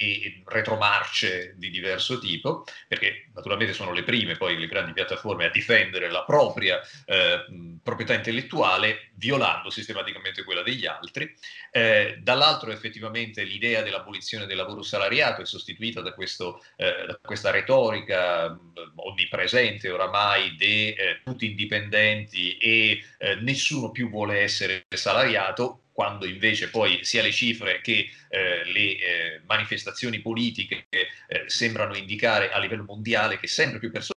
e 0.04 0.44
retromarce 0.46 1.54
di 1.58 1.70
diverso 1.70 2.20
tipo, 2.20 2.66
perché 2.88 3.30
naturalmente 3.34 3.74
sono 3.74 3.94
le 3.94 4.04
prime 4.04 4.36
poi 4.36 4.58
le 4.58 4.68
grandi 4.68 4.94
piattaforme 4.94 5.46
a 5.46 5.50
difendere 5.50 6.10
la 6.10 6.24
propria 6.24 6.80
eh, 7.06 7.46
proprietà 7.82 8.14
intellettuale 8.14 9.12
violando 9.16 9.70
sistematicamente 9.70 10.44
quella 10.44 10.64
degli 10.64 10.86
altri. 10.86 11.34
Eh, 11.72 12.18
dall'altro 12.22 12.72
effettivamente 12.72 13.44
l'idea 13.44 13.82
dell'abolizione 13.82 14.46
del 14.46 14.58
lavoro 14.58 14.82
salariato 14.82 15.42
è 15.42 15.46
sostituita 15.46 16.02
da, 16.02 16.14
questo, 16.14 16.64
eh, 16.76 17.06
da 17.08 17.20
questa 17.22 17.52
retorica 17.52 18.58
onnipresente 18.96 19.90
oramai 19.90 20.56
di 20.56 20.94
eh, 20.94 21.22
tutti 21.24 21.50
indipendenti 21.50 22.58
e 22.58 23.04
eh, 23.18 23.36
nessuno 23.36 23.92
più 23.92 24.10
vuole 24.10 24.40
essere 24.40 24.86
salariato, 24.90 25.83
quando 25.94 26.26
invece 26.26 26.70
poi 26.70 27.06
sia 27.06 27.22
le 27.22 27.32
cifre 27.32 27.80
che 27.82 28.10
eh, 28.28 28.66
le 28.66 28.80
eh, 28.80 29.42
manifestazioni 29.46 30.20
politiche 30.20 30.88
eh, 30.90 31.44
sembrano 31.46 31.96
indicare 31.96 32.52
a 32.52 32.60
livello 32.60 32.84
mondiale 32.84 33.38
che 33.38 33.48
sempre 33.48 33.80
più 33.80 33.92
persone 33.92 34.13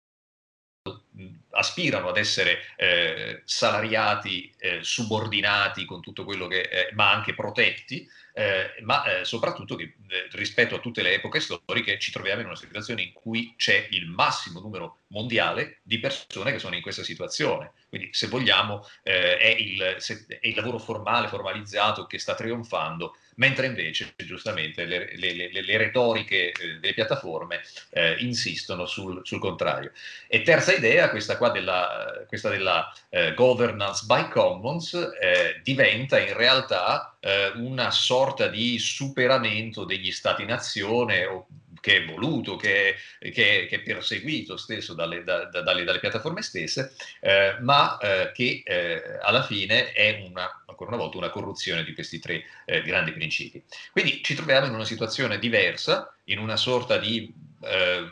aspirano 1.65 2.09
ad 2.09 2.17
essere 2.17 2.59
eh, 2.77 3.41
salariati, 3.43 4.53
eh, 4.57 4.79
subordinati 4.83 5.85
con 5.85 5.99
tutto 5.99 6.23
quello 6.23 6.47
che, 6.47 6.61
eh, 6.61 6.89
ma 6.93 7.11
anche 7.11 7.33
protetti, 7.33 8.07
eh, 8.33 8.75
ma 8.81 9.03
eh, 9.03 9.25
soprattutto 9.25 9.75
che 9.75 9.95
eh, 10.07 10.27
rispetto 10.31 10.75
a 10.75 10.79
tutte 10.79 11.01
le 11.01 11.13
epoche 11.13 11.39
storiche 11.39 11.97
ci 11.99 12.11
troviamo 12.11 12.41
in 12.41 12.47
una 12.47 12.55
situazione 12.55 13.01
in 13.01 13.13
cui 13.13 13.55
c'è 13.57 13.87
il 13.91 14.07
massimo 14.07 14.59
numero 14.59 14.99
mondiale 15.07 15.79
di 15.83 15.99
persone 15.99 16.51
che 16.51 16.59
sono 16.59 16.75
in 16.75 16.81
questa 16.81 17.03
situazione. 17.03 17.71
Quindi, 17.89 18.09
se 18.11 18.27
vogliamo, 18.27 18.85
è 19.01 19.55
il, 19.57 19.95
se, 19.99 20.25
è, 20.27 20.47
il, 20.47 20.55
lavoro 20.55 20.79
formale, 20.79 21.29
formalizzato 21.29 22.05
che 22.05 22.19
sta 22.19 22.35
trionfando, 22.35 23.15
mentre 23.35 23.67
invece, 23.67 24.13
giustamente, 24.17 24.85
le, 24.85 25.15
le, 25.15 25.33
le, 25.33 25.61
le 25.61 25.77
retoriche 25.77 26.51
eh, 26.51 26.79
delle 26.79 26.93
piattaforme 26.93 27.61
eh, 27.91 28.15
insistono 28.19 28.85
sul, 28.85 29.21
sul, 29.23 29.39
contrario. 29.39 29.91
E 30.27 30.41
terza 30.41 30.73
idea, 30.73 31.09
questa 31.09 31.37
qua 31.37 31.49
della, 31.49 32.23
questa 32.27 32.49
della 32.49 32.93
eh, 33.09 33.33
governance 33.33 34.05
by 34.05 34.29
commons, 34.29 34.93
eh, 34.93 35.59
diventa 35.63 36.19
in 36.19 36.33
realtà 36.33 37.15
eh, 37.19 37.51
una 37.55 37.91
sorta 37.91 38.47
di 38.47 38.77
superamento 38.79 39.83
degli 39.83 40.11
stati-nazione 40.11 41.25
o 41.25 41.47
che 41.85 41.97
è 41.97 42.05
voluto, 42.05 42.55
che 42.55 42.95
è, 43.19 43.31
che 43.31 43.67
che 43.69 43.75
è 43.75 43.79
perseguito 43.81 44.57
stesso 44.57 44.95
dalle, 44.95 45.23
da, 45.23 45.45
dalle, 45.45 45.83
dalle 45.83 45.99
piattaforme 45.99 46.41
stesse, 46.41 46.95
eh, 47.19 47.57
ma 47.59 47.99
eh, 47.99 48.31
che 48.33 48.63
eh, 48.65 49.19
alla 49.21 49.43
fine 49.43 49.91
è 49.91 50.25
una, 50.27 50.63
ancora 50.65 50.89
una 50.89 50.99
volta 50.99 51.17
una 51.17 51.29
corruzione 51.29 51.83
di 51.83 51.93
questi 51.93 52.17
tre 52.17 52.43
eh, 52.65 52.81
grandi 52.81 53.11
principi. 53.11 53.63
Quindi 53.91 54.23
ci 54.23 54.33
troviamo 54.33 54.65
in 54.65 54.73
una 54.73 54.83
situazione 54.83 55.37
diversa, 55.37 56.11
in 56.23 56.39
una 56.39 56.57
sorta 56.57 56.97
di 56.97 57.31
eh, 57.61 58.11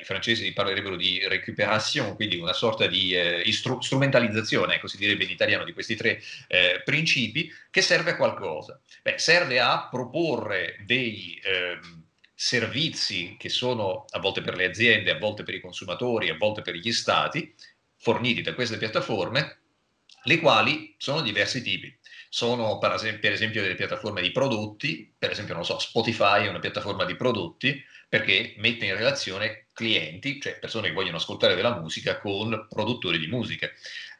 i 0.00 0.04
francesi 0.04 0.50
parlerebbero 0.54 0.96
di 0.96 1.20
récupération, 1.28 2.14
quindi 2.14 2.38
una 2.38 2.54
sorta 2.54 2.86
di 2.86 3.12
eh, 3.12 3.42
istru- 3.44 3.82
strumentalizzazione, 3.82 4.76
ecco 4.76 4.86
si 4.86 4.96
direbbe 4.96 5.24
in 5.24 5.30
italiano, 5.30 5.64
di 5.64 5.74
questi 5.74 5.96
tre 5.96 6.22
eh, 6.48 6.80
principi, 6.82 7.52
che 7.70 7.82
serve 7.82 8.12
a 8.12 8.16
qualcosa. 8.16 8.80
Beh, 9.02 9.18
serve 9.18 9.60
a 9.60 9.86
proporre 9.90 10.78
dei, 10.86 11.38
eh, 11.44 11.78
servizi 12.38 13.34
che 13.38 13.48
sono 13.48 14.04
a 14.10 14.20
volte 14.20 14.42
per 14.42 14.56
le 14.56 14.66
aziende, 14.66 15.10
a 15.10 15.18
volte 15.18 15.42
per 15.42 15.54
i 15.54 15.60
consumatori, 15.60 16.28
a 16.28 16.36
volte 16.36 16.60
per 16.60 16.74
gli 16.74 16.92
stati, 16.92 17.54
forniti 17.96 18.42
da 18.42 18.54
queste 18.54 18.76
piattaforme, 18.76 19.60
le 20.24 20.38
quali 20.40 20.94
sono 20.98 21.22
diversi 21.22 21.62
tipi. 21.62 21.98
Sono 22.28 22.78
per 22.78 22.92
esempio 22.92 23.62
delle 23.62 23.74
piattaforme 23.74 24.20
di 24.20 24.32
prodotti, 24.32 25.14
per 25.16 25.30
esempio, 25.30 25.54
non 25.54 25.64
so, 25.64 25.78
Spotify 25.78 26.44
è 26.44 26.48
una 26.48 26.58
piattaforma 26.58 27.04
di 27.04 27.16
prodotti 27.16 27.82
perché 28.08 28.54
mette 28.58 28.84
in 28.84 28.94
relazione 28.94 29.65
clienti, 29.76 30.40
cioè 30.40 30.58
persone 30.58 30.88
che 30.88 30.94
vogliono 30.94 31.18
ascoltare 31.18 31.54
della 31.54 31.78
musica, 31.78 32.18
con 32.18 32.66
produttori 32.68 33.18
di 33.18 33.26
musica 33.26 33.70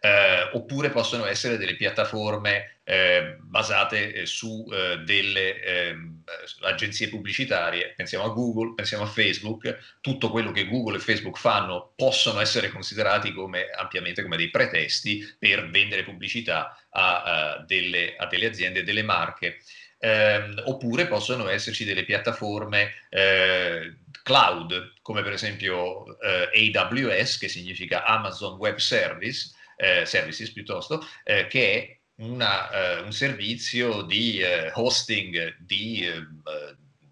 eh, 0.01 0.51
oppure 0.53 0.91
possono 0.91 1.27
essere 1.27 1.57
delle 1.57 1.75
piattaforme 1.75 2.79
eh, 2.85 3.37
basate 3.41 4.13
eh, 4.13 4.27
su 4.27 4.65
eh, 4.71 4.99
delle 4.99 5.61
ehm, 5.63 6.23
agenzie 6.63 7.09
pubblicitarie, 7.09 7.95
pensiamo 7.97 8.25
a 8.25 8.29
Google, 8.29 8.75
pensiamo 8.75 9.05
a 9.05 9.09
Facebook, 9.09 9.97
tutto 10.01 10.31
quello 10.31 10.53
che 10.53 10.69
Google 10.69 10.97
e 10.97 11.01
Facebook 11.01 11.39
fanno 11.39 11.93
possono 11.97 12.41
essere 12.41 12.69
considerati 12.69 13.33
come, 13.33 13.71
ampiamente 13.71 14.23
come 14.23 14.37
dei 14.37 14.51
pretesti 14.51 15.27
per 15.39 15.69
vendere 15.71 16.05
pubblicità 16.05 16.79
a, 16.91 17.23
a, 17.23 17.65
delle, 17.67 18.15
a 18.17 18.27
delle 18.27 18.47
aziende, 18.47 18.85
delle 18.85 19.03
marche. 19.03 19.59
Eh, 19.99 20.55
oppure 20.65 21.07
possono 21.07 21.49
esserci 21.49 21.85
delle 21.85 22.05
piattaforme 22.05 22.93
eh, 23.09 23.97
cloud, 24.27 24.95
come 25.03 25.23
per 25.23 25.35
esempio 25.35 26.19
eh, 26.19 26.73
AWS, 26.75 27.39
che 27.39 27.47
significa 27.47 28.05
Amazon 28.05 28.57
Web 28.57 28.79
Service, 28.79 29.53
eh, 29.77 30.05
services 30.05 30.51
piuttosto, 30.51 31.07
eh, 31.23 31.47
che 31.47 31.73
è 31.73 31.99
una, 32.25 32.69
eh, 32.71 33.01
un 33.03 33.13
servizio 33.13 34.03
di 34.03 34.39
eh, 34.41 34.73
hosting 34.75 35.59
di 35.61 36.05
eh, 36.05 36.27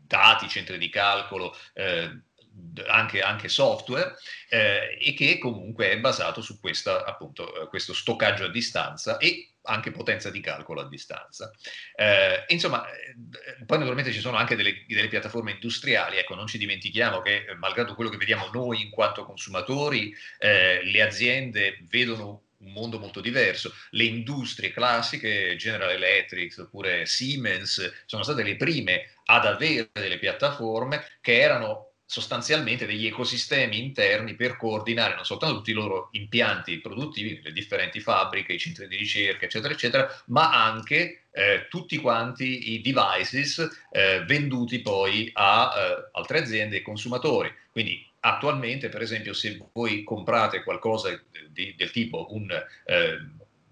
dati, 0.09 0.49
centri 0.49 0.77
di 0.77 0.89
calcolo, 0.89 1.57
anche, 2.87 3.21
anche, 3.21 3.49
software 3.49 4.17
e 4.49 5.15
che 5.17 5.39
comunque 5.39 5.91
è 5.91 5.99
basato 5.99 6.41
su 6.41 6.61
questa, 6.61 7.05
appunto, 7.05 7.67
questo 7.69 7.93
stoccaggio 7.93 8.45
a 8.45 8.51
distanza 8.51 9.19
e 9.19 9.54
anche 9.65 9.91
potenza 9.91 10.31
di 10.31 10.41
calcolo 10.41 10.81
a 10.81 10.89
distanza. 10.89 11.51
Eh, 11.95 12.45
insomma, 12.49 12.85
poi 13.67 13.79
naturalmente 13.79 14.13
ci 14.13 14.21
sono 14.21 14.37
anche 14.37 14.57
delle, 14.57 14.85
delle, 14.87 15.09
piattaforme 15.09 15.53
industriali, 15.53 16.19
ecco, 16.19 16.35
non 16.35 16.47
ci 16.47 16.59
dimentichiamo 16.59 17.21
che 17.21 17.47
malgrado 17.57 17.95
quello 17.95 18.11
che 18.11 18.17
vediamo 18.17 18.49
noi 18.53 18.83
in 18.83 18.91
quanto 18.91 19.25
consumatori, 19.25 20.15
eh, 20.39 20.83
le 20.85 21.03
aziende 21.03 21.79
vedono 21.89 22.43
un 22.59 22.73
mondo 22.73 22.99
molto 22.99 23.21
diverso. 23.21 23.73
Le 23.91 24.05
industrie 24.05 24.71
classiche, 24.71 25.57
General 25.57 25.91
Electric 25.91 26.59
oppure 26.59 27.07
Siemens, 27.07 28.05
sono 28.07 28.23
state 28.23 28.43
le 28.43 28.57
prime 28.57 29.11
ad 29.27 29.47
avere 29.47 29.91
delle 29.93 30.19
piattaforme 30.19 31.05
che 31.21 31.39
erano 31.39 31.94
sostanzialmente 32.07 32.87
degli 32.87 33.07
ecosistemi 33.07 33.83
interni 33.83 34.35
per 34.35 34.57
coordinare 34.57 35.15
non 35.15 35.25
soltanto 35.25 35.57
tutti 35.57 35.71
i 35.71 35.75
loro 35.75 36.09
impianti 36.13 36.79
produttivi, 36.79 37.41
le 37.43 37.53
differenti 37.53 38.01
fabbriche, 38.01 38.53
i 38.53 38.59
centri 38.59 38.87
di 38.89 38.97
ricerca, 38.97 39.47
eccetera, 39.47 39.73
eccetera, 39.73 40.23
ma 40.27 40.65
anche 40.65 41.25
eh, 41.33 41.67
tutti 41.69 41.97
quanti 41.99 42.73
i 42.73 42.81
devices 42.81 43.87
eh, 43.91 44.23
venduti 44.27 44.81
poi 44.81 45.31
a 45.33 45.73
eh, 45.75 46.09
altre 46.13 46.41
aziende 46.41 46.77
e 46.77 46.83
consumatori. 46.83 47.53
Quindi 47.71 48.07
attualmente, 48.21 48.89
per 48.89 49.03
esempio, 49.03 49.33
se 49.33 49.61
voi 49.73 50.05
comprate 50.05 50.63
qualcosa 50.63 51.21
di, 51.49 51.75
del 51.77 51.91
tipo 51.91 52.27
un, 52.31 52.51
eh, 52.85 53.19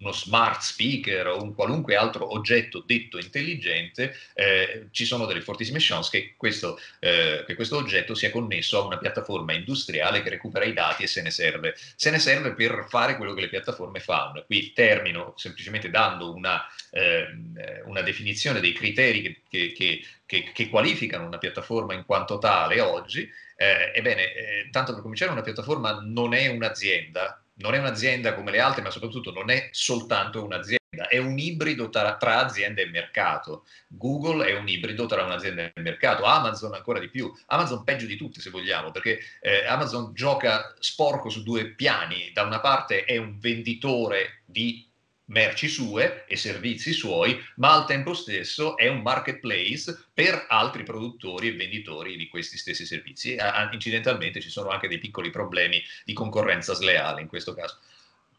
uno 0.03 0.13
smart 0.13 0.61
speaker 0.61 1.29
o 1.29 1.43
un 1.43 1.55
qualunque 1.55 1.95
altro 1.95 2.35
oggetto 2.35 2.83
detto 2.85 3.19
intelligente, 3.19 4.17
eh, 4.35 4.89
ci 4.91 5.05
sono 5.05 5.27
delle 5.27 5.41
fortissime 5.41 5.79
chance 5.81 6.11
che 6.11 6.35
questo, 6.37 6.79
eh, 6.99 7.45
che 7.47 7.55
questo, 7.55 7.77
oggetto 7.77 8.15
sia 8.15 8.31
connesso 8.31 8.79
a 8.79 8.85
una 8.85 8.99
piattaforma 8.99 9.55
industriale 9.55 10.23
che 10.23 10.31
recupera 10.31 10.65
i 10.65 10.73
dati 10.73 11.05
e 11.05 11.07
se 11.07 11.23
ne 11.23 11.31
serve. 11.31 11.75
Se 11.95 12.11
ne 12.11 12.19
serve 12.19 12.53
per 12.53 12.87
fare 12.89 13.17
quello 13.17 13.33
che 13.33 13.43
le 13.43 13.49
piattaforme 13.49 14.01
fanno. 14.01 14.45
Qui 14.45 14.73
termino 14.73 15.35
semplicemente 15.37 15.89
dando 15.89 16.35
una, 16.35 16.63
ehm, 16.91 17.83
una 17.87 18.03
definizione 18.03 18.61
dei 18.61 18.73
criteri 18.73 19.43
che, 19.49 19.73
che, 19.73 20.53
che, 20.53 20.69
qualificano 20.69 21.27
una 21.27 21.39
piattaforma 21.39 21.95
in 21.95 22.05
quanto 22.05 22.39
tale 22.39 22.81
oggi. 22.81 23.29
Eh, 23.57 23.93
ebbene, 23.95 24.35
eh, 24.35 24.69
tanto 24.71 24.93
per 24.93 25.03
cominciare, 25.03 25.31
una 25.31 25.43
piattaforma 25.43 26.01
non 26.03 26.35
è 26.35 26.49
un'azienda, 26.49 27.42
non 27.62 27.75
è 27.75 27.78
un'azienda 27.78 28.35
come 28.35 28.50
le 28.50 28.61
altre, 28.61 28.83
ma 28.83 28.90
soprattutto 28.90 29.33
non 29.33 29.49
è 29.49 29.69
soltanto 29.71 30.45
un'azienda, 30.45 31.09
è 31.09 31.16
un 31.19 31.38
ibrido 31.38 31.88
tra, 31.88 32.16
tra 32.16 32.45
azienda 32.45 32.83
e 32.83 32.87
mercato. 32.87 33.64
Google 33.87 34.47
è 34.47 34.59
un 34.59 34.69
ibrido 34.69 35.07
tra 35.07 35.23
un'azienda 35.23 35.73
e 35.73 35.81
mercato, 35.81 36.25
Amazon 36.25 36.75
ancora 36.75 36.99
di 36.99 37.09
più, 37.09 37.33
Amazon 37.47 37.85
peggio 37.85 38.07
di 38.07 38.16
tutte 38.16 38.40
se 38.40 38.50
vogliamo, 38.50 38.90
perché 38.90 39.21
eh, 39.40 39.64
Amazon 39.64 40.12
gioca 40.12 40.75
sporco 40.81 41.31
su 41.31 41.42
due 41.42 41.75
piani, 41.75 42.33
da 42.35 42.42
una 42.42 42.61
parte 42.61 43.04
è 43.04 43.16
un 43.16 43.38
venditore 43.38 44.42
di 44.45 44.92
merci 45.33 45.69
sue 45.69 46.25
e 46.27 46.37
servizi 46.37 46.93
suoi, 46.93 47.43
ma 47.57 47.73
al 47.73 47.87
tempo 47.87 48.15
stesso 48.15 48.77
è 48.77 48.87
un 48.87 49.01
marketplace 49.01 50.07
per 50.12 50.47
altri 50.49 50.85
produttori 50.85 51.49
e 51.49 51.57
venditori 51.57 52.17
di 52.17 52.29
questi 52.29 52.57
stessi 52.57 52.87
servizi. 52.87 53.37
Incidentalmente 53.73 54.41
ci 54.41 54.51
sono 54.51 54.69
anche 54.69 54.89
dei 54.89 54.99
piccoli 54.99 55.31
problemi 55.31 55.83
di 56.05 56.12
concorrenza 56.12 56.75
sleale 56.75 57.21
in 57.21 57.29
questo 57.29 57.55
caso. 57.55 57.79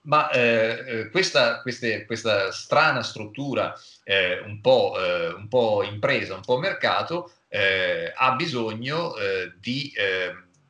Ma 0.06 0.30
eh, 0.32 0.84
eh 0.86 1.10
questa, 1.10 1.62
queste, 1.62 2.06
questa, 2.06 2.52
strana 2.52 3.02
struttura 3.04 3.74
eh, 4.04 4.40
un, 4.40 4.60
po', 4.62 4.94
eh, 5.00 5.28
un, 5.34 5.48
po', 5.48 5.84
impresa, 5.84 6.36
un 6.36 6.42
po' 6.42 6.58
mercato, 6.58 7.32
eh, 7.48 8.12
ha 8.14 8.32
bisogno 8.34 9.16
eh, 9.16 9.54
di 9.60 9.94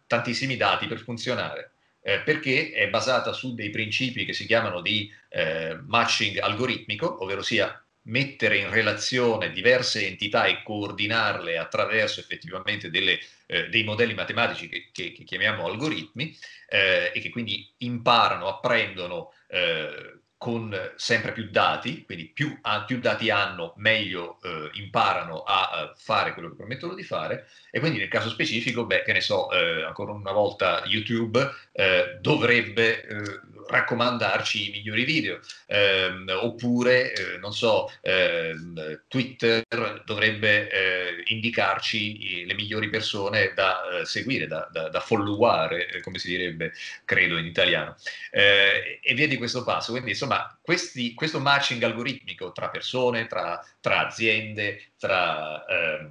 tantissimi 0.06 0.56
dati 0.56 0.86
per 0.86 1.00
funzionare 1.00 1.73
eh, 2.04 2.20
perché 2.20 2.72
è 2.72 2.90
basata 2.90 3.32
su 3.32 3.56
dei 3.56 3.70
principi 3.70 4.26
che 4.26 4.34
si 4.34 4.46
chiamano 4.46 4.82
di 4.82 5.12
eh, 5.30 5.80
matching 5.88 6.38
algoritmico, 6.38 7.24
ovvero 7.24 7.42
sia 7.42 7.84
mettere 8.06 8.58
in 8.58 8.70
relazione 8.70 9.52
diverse 9.52 10.06
entità 10.06 10.46
e 10.46 10.62
coordinarle 10.62 11.58
attraverso 11.58 12.20
effettivamente 12.20 12.90
delle, 12.90 13.18
eh, 13.46 13.70
dei 13.70 13.84
modelli 13.84 14.14
matematici 14.14 14.68
che, 14.68 14.90
che, 14.92 15.14
che 15.14 15.24
chiamiamo 15.24 15.66
algoritmi 15.66 16.38
eh, 16.68 17.12
e 17.14 17.20
che 17.22 17.30
quindi 17.30 17.72
imparano, 17.78 18.48
apprendono 18.48 19.32
eh, 19.48 20.23
con 20.44 20.78
sempre 20.98 21.32
più 21.32 21.48
dati, 21.50 22.04
quindi 22.04 22.26
più, 22.26 22.60
più 22.86 23.00
dati 23.00 23.30
hanno, 23.30 23.72
meglio 23.78 24.40
eh, 24.44 24.72
imparano 24.74 25.42
a, 25.44 25.70
a, 25.70 25.94
fare 25.96 26.34
quello 26.34 26.50
che 26.50 26.56
promettono 26.56 26.96
di 26.96 27.04
fare, 27.04 27.48
e 27.72 27.80
quindi 27.80 27.98
nel 27.98 28.10
caso 28.10 28.28
specifico, 28.28 28.86
beh, 28.86 29.04
che 29.04 29.14
ne 29.14 29.22
so, 29.22 29.50
eh, 29.54 29.84
ancora 29.84 30.12
una 30.12 30.34
volta 30.34 30.84
YouTube 30.84 31.50
eh, 31.72 32.18
dovrebbe 32.20 33.08
eh, 33.08 33.40
raccomandarci 33.68 34.70
i 34.70 34.72
migliori 34.72 35.04
video, 35.04 35.40
ehm, 35.68 36.30
oppure, 36.42 37.14
eh, 37.14 37.38
non 37.38 37.54
so, 37.54 37.92
ehm, 38.02 39.04
Twitter 39.08 39.64
dovrebbe 40.06 40.70
eh, 40.70 41.24
indicarci 41.28 42.46
le 42.46 42.54
migliori 42.54 42.90
persone 42.90 43.54
da 43.56 44.02
eh, 44.02 44.06
seguire, 44.06 44.48
da, 44.48 44.68
da, 44.72 44.90
da 44.90 45.00
followare, 45.00 45.88
eh, 45.88 46.02
come 46.02 46.20
si 46.20 46.30
direbbe, 46.30 46.74
credo 47.06 47.38
in 47.38 47.46
italiano, 47.46 47.96
eh, 48.32 49.00
e 49.02 49.14
via 49.14 49.28
di 49.28 49.38
questo 49.38 49.64
passo. 49.64 49.92
Quindi, 49.92 50.12
insomma, 50.12 50.58
questi, 50.62 51.14
questo 51.14 51.40
matching 51.40 51.82
algoritmico 51.84 52.52
tra 52.52 52.70
persone, 52.70 53.28
tra, 53.28 53.64
tra 53.80 54.08
aziende, 54.08 54.92
tra, 54.98 55.66
eh, 55.66 56.10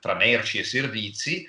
tra 0.00 0.14
merci 0.14 0.58
e 0.58 0.64
servizi 0.64 1.48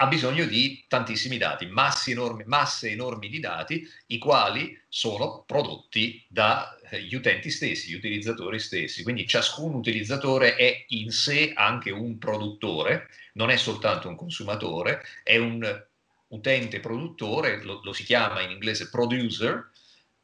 ha 0.00 0.06
bisogno 0.06 0.44
di 0.44 0.84
tantissimi 0.86 1.38
dati, 1.38 1.66
masse 1.66 2.12
enormi, 2.12 2.44
masse 2.46 2.90
enormi 2.90 3.28
di 3.28 3.40
dati, 3.40 3.86
i 4.06 4.18
quali 4.18 4.80
sono 4.88 5.42
prodotti 5.44 6.24
dagli 6.28 7.14
utenti 7.14 7.50
stessi, 7.50 7.90
gli 7.90 7.94
utilizzatori 7.94 8.60
stessi. 8.60 9.02
Quindi 9.02 9.26
ciascun 9.26 9.74
utilizzatore 9.74 10.54
è 10.54 10.84
in 10.88 11.10
sé 11.10 11.52
anche 11.52 11.90
un 11.90 12.16
produttore, 12.18 13.08
non 13.34 13.50
è 13.50 13.56
soltanto 13.56 14.08
un 14.08 14.14
consumatore, 14.14 15.02
è 15.24 15.36
un 15.36 15.86
utente 16.28 16.78
produttore, 16.78 17.62
lo, 17.64 17.80
lo 17.82 17.92
si 17.92 18.04
chiama 18.04 18.40
in 18.40 18.50
inglese 18.50 18.90
producer, 18.90 19.68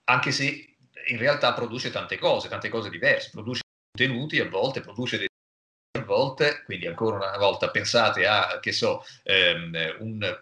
anche 0.05 0.31
se 0.31 0.77
in 1.09 1.19
realtà 1.19 1.53
produce 1.53 1.91
tante 1.91 2.17
cose, 2.17 2.49
tante 2.49 2.69
cose 2.69 2.91
diverse, 2.91 3.31
produce 3.31 3.63
contenuti 3.91 4.39
a 4.39 4.49
volte, 4.49 4.81
produce 4.81 5.19
dei 5.19 5.29
volte, 6.03 6.63
quindi 6.65 6.87
ancora 6.87 7.17
una 7.17 7.37
volta 7.37 7.71
pensate 7.71 8.27
a, 8.27 8.59
che 8.61 8.73
so, 8.73 9.05
ehm, 9.23 9.97
un, 10.01 10.41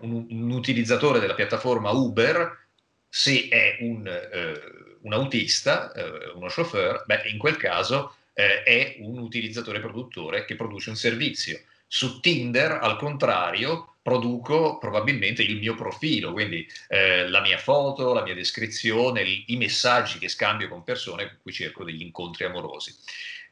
un, 0.00 0.26
un, 0.28 0.50
utilizzatore 0.50 1.20
della 1.20 1.34
piattaforma 1.34 1.90
Uber, 1.90 2.66
se 3.08 3.48
è 3.48 3.78
un, 3.80 4.06
eh, 4.06 4.60
un 5.02 5.12
autista, 5.12 5.92
eh, 5.92 6.32
uno 6.34 6.48
chauffeur, 6.48 7.04
beh, 7.06 7.22
in 7.26 7.38
quel 7.38 7.56
caso 7.56 8.16
eh, 8.32 8.62
è 8.64 8.96
un 9.00 9.18
utilizzatore 9.18 9.80
produttore 9.80 10.44
che 10.44 10.56
produce 10.56 10.90
un 10.90 10.96
servizio. 10.96 11.60
Su 11.86 12.20
Tinder, 12.20 12.72
al 12.72 12.96
contrario, 12.96 13.96
produco 14.02 14.78
probabilmente 14.78 15.42
il 15.42 15.58
mio 15.58 15.74
profilo, 15.76 16.32
quindi 16.32 16.66
eh, 16.88 17.28
la 17.28 17.40
mia 17.40 17.58
foto, 17.58 18.12
la 18.12 18.22
mia 18.22 18.34
descrizione, 18.34 19.22
i, 19.22 19.56
messaggi 19.56 20.18
che 20.18 20.28
scambio 20.28 20.68
con 20.68 20.82
persone 20.82 21.28
con 21.28 21.38
cui 21.42 21.52
cerco 21.52 21.84
degli 21.84 22.02
incontri 22.02 22.44
amorosi. 22.44 22.92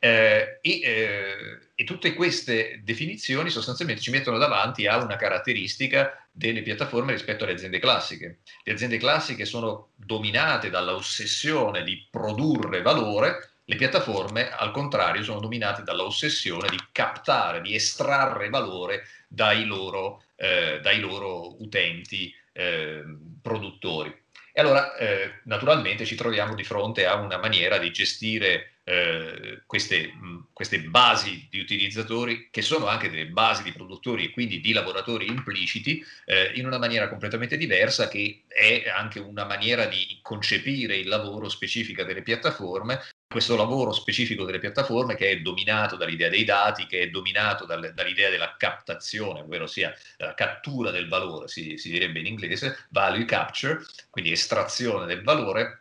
Eh, 0.03 0.61
e, 0.63 0.81
eh, 0.81 1.59
e, 1.75 1.85
tutte 1.85 2.15
queste 2.15 2.81
definizioni 2.83 3.51
sostanzialmente 3.51 4.01
ci 4.01 4.11
mettono 4.11 4.39
davanti 4.39 4.87
a 4.87 4.97
una 4.97 5.17
caratteristica 5.17 6.27
delle 6.33 6.63
piattaforme 6.63 7.13
rispetto 7.13 7.45
alle 7.45 7.53
aziende 7.53 7.79
classiche. 7.79 8.39
Le 8.65 8.73
aziende 8.73 8.97
classiche 8.97 9.45
sono 9.45 9.91
dominate 9.97 10.71
dall'ossessione 10.71 11.83
di 11.83 12.07
produrre 12.11 12.81
valore, 12.81 13.51
le 13.67 13.77
piattaforme 13.77 14.51
al 14.51 14.71
contrario 14.71 15.23
sono 15.23 15.39
dominate 15.39 15.83
dall'ossessione 15.83 16.71
di 16.71 16.79
captare, 16.93 17.61
di 17.61 17.75
estrarre 17.75 18.49
valore 18.49 19.07
dai 19.29 19.67
loro, 19.67 20.25
eh, 20.37 20.81
dai 20.81 20.99
loro 20.99 21.63
utenti 21.63 22.35
eh, 22.53 23.03
produttori. 23.43 24.17
E 24.53 24.61
allora 24.61 24.97
eh, 24.97 25.41
naturalmente 25.45 26.07
ci 26.07 26.17
troviamo 26.17 26.55
di 26.55 26.65
fronte 26.65 27.05
a 27.07 27.17
una 27.17 27.37
maniera 27.37 27.77
di 27.77 27.93
gestire 27.93 28.80
eh, 28.91 29.63
queste, 29.67 30.13
mh, 30.13 30.49
queste, 30.53 30.81
basi 30.81 31.47
di 31.49 31.61
utilizzatori, 31.61 32.49
che 32.51 32.61
sono 32.61 32.89
anche 32.89 33.09
delle 33.09 33.29
basi 33.29 33.63
di 33.63 33.73
produttori 33.73 34.25
e 34.25 34.31
quindi 34.31 34.61
di 34.61 34.73
lavoratori 34.73 35.27
impliciti, 35.29 36.05
eh, 36.25 36.51
in 36.57 36.67
una 36.67 36.79
maniera 36.79 37.09
completamente 37.09 37.57
diversa, 37.57 38.09
che 38.09 38.43
è 38.49 38.89
anche 38.89 39.21
una 39.21 39.45
maniera 39.45 39.87
di 39.87 40.19
concepire 40.23 40.97
il 40.97 41.07
lavoro 41.07 41.49
specifica 41.49 42.03
delle 42.03 42.23
piattaforme, 42.23 43.01
questo 43.29 43.55
lavoro 43.55 43.93
specifico 43.93 44.45
delle 44.45 44.59
piattaforme 44.59 45.15
che 45.15 45.31
è 45.31 45.37
dominato 45.39 45.95
dall'idea 45.95 46.29
dei 46.29 46.43
dati, 46.43 46.87
che 46.87 47.03
è 47.03 47.11
dominato 47.11 47.65
dal, 47.65 47.93
dall'idea 47.95 48.29
della 48.29 48.57
captazione, 48.59 49.43
ovvero 49.43 49.69
sia 49.69 49.95
la 50.17 50.35
cattura 50.35 50.91
del 50.91 51.07
valore, 51.07 51.47
si, 51.47 51.79
si 51.79 51.91
direbbe 51.91 52.19
in 52.19 52.27
inglese, 52.27 52.87
value 52.91 53.25
capture, 53.25 53.85
quindi 54.11 54.33
estrazione 54.33 55.07
del 55.07 55.23
valore, 55.23 55.80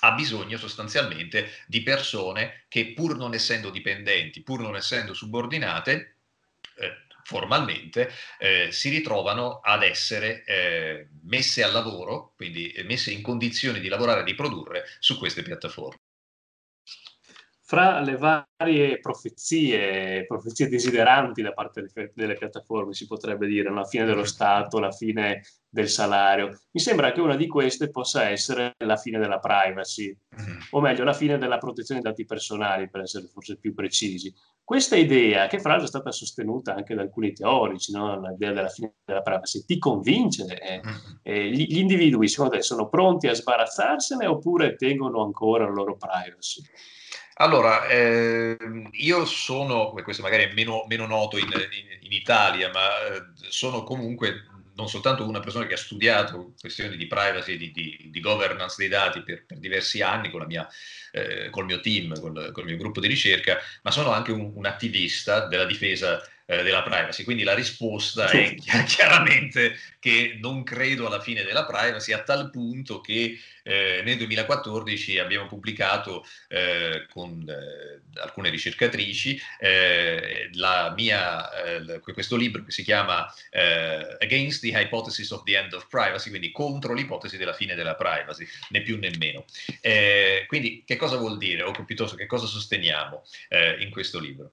ha 0.00 0.12
bisogno 0.12 0.58
sostanzialmente 0.58 1.50
di 1.66 1.82
persone 1.82 2.64
che 2.68 2.92
pur 2.92 3.16
non 3.16 3.34
essendo 3.34 3.70
dipendenti, 3.70 4.42
pur 4.42 4.60
non 4.60 4.76
essendo 4.76 5.14
subordinate, 5.14 6.16
eh, 6.76 7.04
formalmente, 7.24 8.12
eh, 8.38 8.68
si 8.70 8.88
ritrovano 8.88 9.60
ad 9.62 9.82
essere 9.82 10.44
eh, 10.44 11.08
messe 11.24 11.62
al 11.64 11.72
lavoro, 11.72 12.32
quindi 12.36 12.72
messe 12.84 13.10
in 13.10 13.22
condizioni 13.22 13.80
di 13.80 13.88
lavorare 13.88 14.20
e 14.20 14.24
di 14.24 14.34
produrre 14.34 14.84
su 15.00 15.18
queste 15.18 15.42
piattaforme 15.42 16.05
fra 17.68 17.98
le 17.98 18.16
varie 18.16 19.00
profezie, 19.00 20.24
profezie 20.24 20.68
desideranti 20.68 21.42
da 21.42 21.52
parte 21.52 21.90
delle, 22.14 22.34
piattaforme, 22.34 22.92
si 22.92 23.08
potrebbe 23.08 23.48
dire, 23.48 23.72
la 23.72 23.84
fine 23.84 24.04
dello 24.04 24.24
Stato, 24.24 24.78
la 24.78 24.92
fine 24.92 25.42
del 25.68 25.88
salario, 25.88 26.60
mi 26.70 26.80
sembra 26.80 27.10
che 27.10 27.20
una 27.20 27.34
di 27.34 27.48
queste 27.48 27.90
possa 27.90 28.28
essere 28.28 28.76
la 28.78 28.96
fine 28.96 29.18
della 29.18 29.40
privacy, 29.40 30.16
mm-hmm. 30.40 30.58
o 30.70 30.80
meglio, 30.80 31.02
la 31.02 31.12
fine 31.12 31.38
della 31.38 31.58
protezione 31.58 32.00
dei 32.00 32.08
dati 32.08 32.24
personali, 32.24 32.88
per 32.88 33.00
essere 33.00 33.26
forse 33.26 33.58
più 33.58 33.74
precisi. 33.74 34.32
Questa 34.62 34.94
idea, 34.94 35.48
che 35.48 35.58
fra 35.58 35.70
l'altro 35.70 35.86
è 35.86 35.90
stata 35.90 36.12
sostenuta 36.12 36.72
anche 36.72 36.94
da 36.94 37.02
alcuni 37.02 37.32
teorici, 37.32 37.90
no? 37.90 38.20
l'idea 38.20 38.52
della 38.52 38.68
fine 38.68 38.94
della 39.04 39.22
privacy, 39.22 39.64
ti 39.64 39.78
convince? 39.78 40.44
Eh, 40.56 40.80
mm-hmm. 40.84 40.96
eh, 41.22 41.50
gli, 41.50 41.66
gli 41.66 41.78
individui, 41.78 42.28
secondo 42.28 42.54
te, 42.54 42.62
sono 42.62 42.88
pronti 42.88 43.26
a 43.26 43.34
sbarazzarsene 43.34 44.24
oppure 44.24 44.76
tengono 44.76 45.24
ancora 45.24 45.64
la 45.64 45.72
loro 45.72 45.96
privacy? 45.96 46.62
Allora, 47.38 47.86
eh, 47.86 48.56
io 48.92 49.24
sono, 49.26 49.92
questo 50.02 50.22
magari 50.22 50.44
è 50.44 50.52
meno, 50.54 50.86
meno 50.88 51.06
noto 51.06 51.36
in, 51.36 51.48
in, 51.48 51.98
in, 52.00 52.12
Italia, 52.12 52.70
ma 52.72 53.08
eh, 53.08 53.22
sono 53.50 53.82
comunque 53.82 54.46
non 54.74 54.88
soltanto 54.88 55.26
una 55.26 55.40
persona 55.40 55.66
che 55.66 55.74
ha 55.74 55.78
studiato 55.78 56.54
questioni 56.58 56.96
di 56.96 57.06
privacy 57.06 57.52
e 57.52 57.56
di, 57.58 57.72
di, 57.72 58.08
di, 58.10 58.20
governance 58.20 58.76
dei 58.78 58.88
dati 58.88 59.22
per, 59.22 59.44
per 59.44 59.58
diversi 59.58 60.00
anni 60.00 60.30
con, 60.30 60.44
mia, 60.46 60.66
eh, 61.12 61.50
col 61.50 61.66
mio 61.66 61.80
team, 61.80 62.18
col, 62.20 62.52
col, 62.52 62.64
mio 62.64 62.76
gruppo 62.78 63.00
di 63.00 63.08
ricerca, 63.08 63.58
ma 63.82 63.90
sono 63.90 64.12
anche 64.12 64.32
un, 64.32 64.52
un 64.54 64.64
attivista 64.64 65.46
della 65.46 65.66
difesa 65.66 66.22
eh, 66.46 66.62
della 66.62 66.82
privacy. 66.82 67.24
Quindi 67.24 67.42
la 67.42 67.54
risposta 67.54 68.28
è 68.30 68.54
chiaramente 68.86 69.76
che 69.98 70.38
non 70.40 70.62
credo 70.62 71.06
alla 71.06 71.20
fine 71.20 71.42
della 71.42 71.66
privacy 71.66 72.12
a 72.12 72.22
tal 72.22 72.50
punto 72.50 73.00
che 73.00 73.38
eh, 73.66 74.02
nel 74.04 74.16
2014 74.16 75.18
abbiamo 75.18 75.46
pubblicato 75.46 76.24
eh, 76.48 77.06
con 77.10 77.44
eh, 77.48 78.20
alcune 78.20 78.48
ricercatrici 78.50 79.40
eh, 79.58 80.50
mia, 80.94 81.48
questo 82.12 82.36
libro 82.36 82.62
che 82.64 82.70
si 82.70 82.82
chiama 82.82 83.26
Against 84.20 84.60
the 84.62 84.68
Hypothesis 84.68 85.30
of 85.30 85.42
the 85.42 85.56
End 85.56 85.72
of 85.72 85.88
Privacy, 85.88 86.30
quindi 86.30 86.52
contro 86.52 86.94
l'ipotesi 86.94 87.36
della 87.36 87.52
fine 87.52 87.74
della 87.74 87.94
privacy, 87.94 88.46
né 88.70 88.82
più 88.82 88.98
né 88.98 89.10
meno. 89.18 89.44
quindi 90.46 90.84
che 90.86 90.96
cosa 90.96 91.16
vuol 91.16 91.36
dire, 91.36 91.62
o 91.62 91.72
piuttosto 91.72 92.16
che 92.16 92.26
cosa 92.26 92.46
sosteniamo 92.46 93.22
in 93.78 93.90
questo 93.90 94.18
libro? 94.18 94.52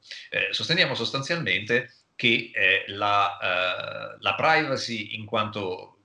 sosteniamo 0.52 0.96
sostanzialmente 0.96 1.92
che 2.16 2.52
eh, 2.54 2.84
la, 2.88 3.38
eh, 3.38 4.18
la, 4.20 4.36
privacy 4.36 5.16
in 5.16 5.26
quanto 5.26 5.98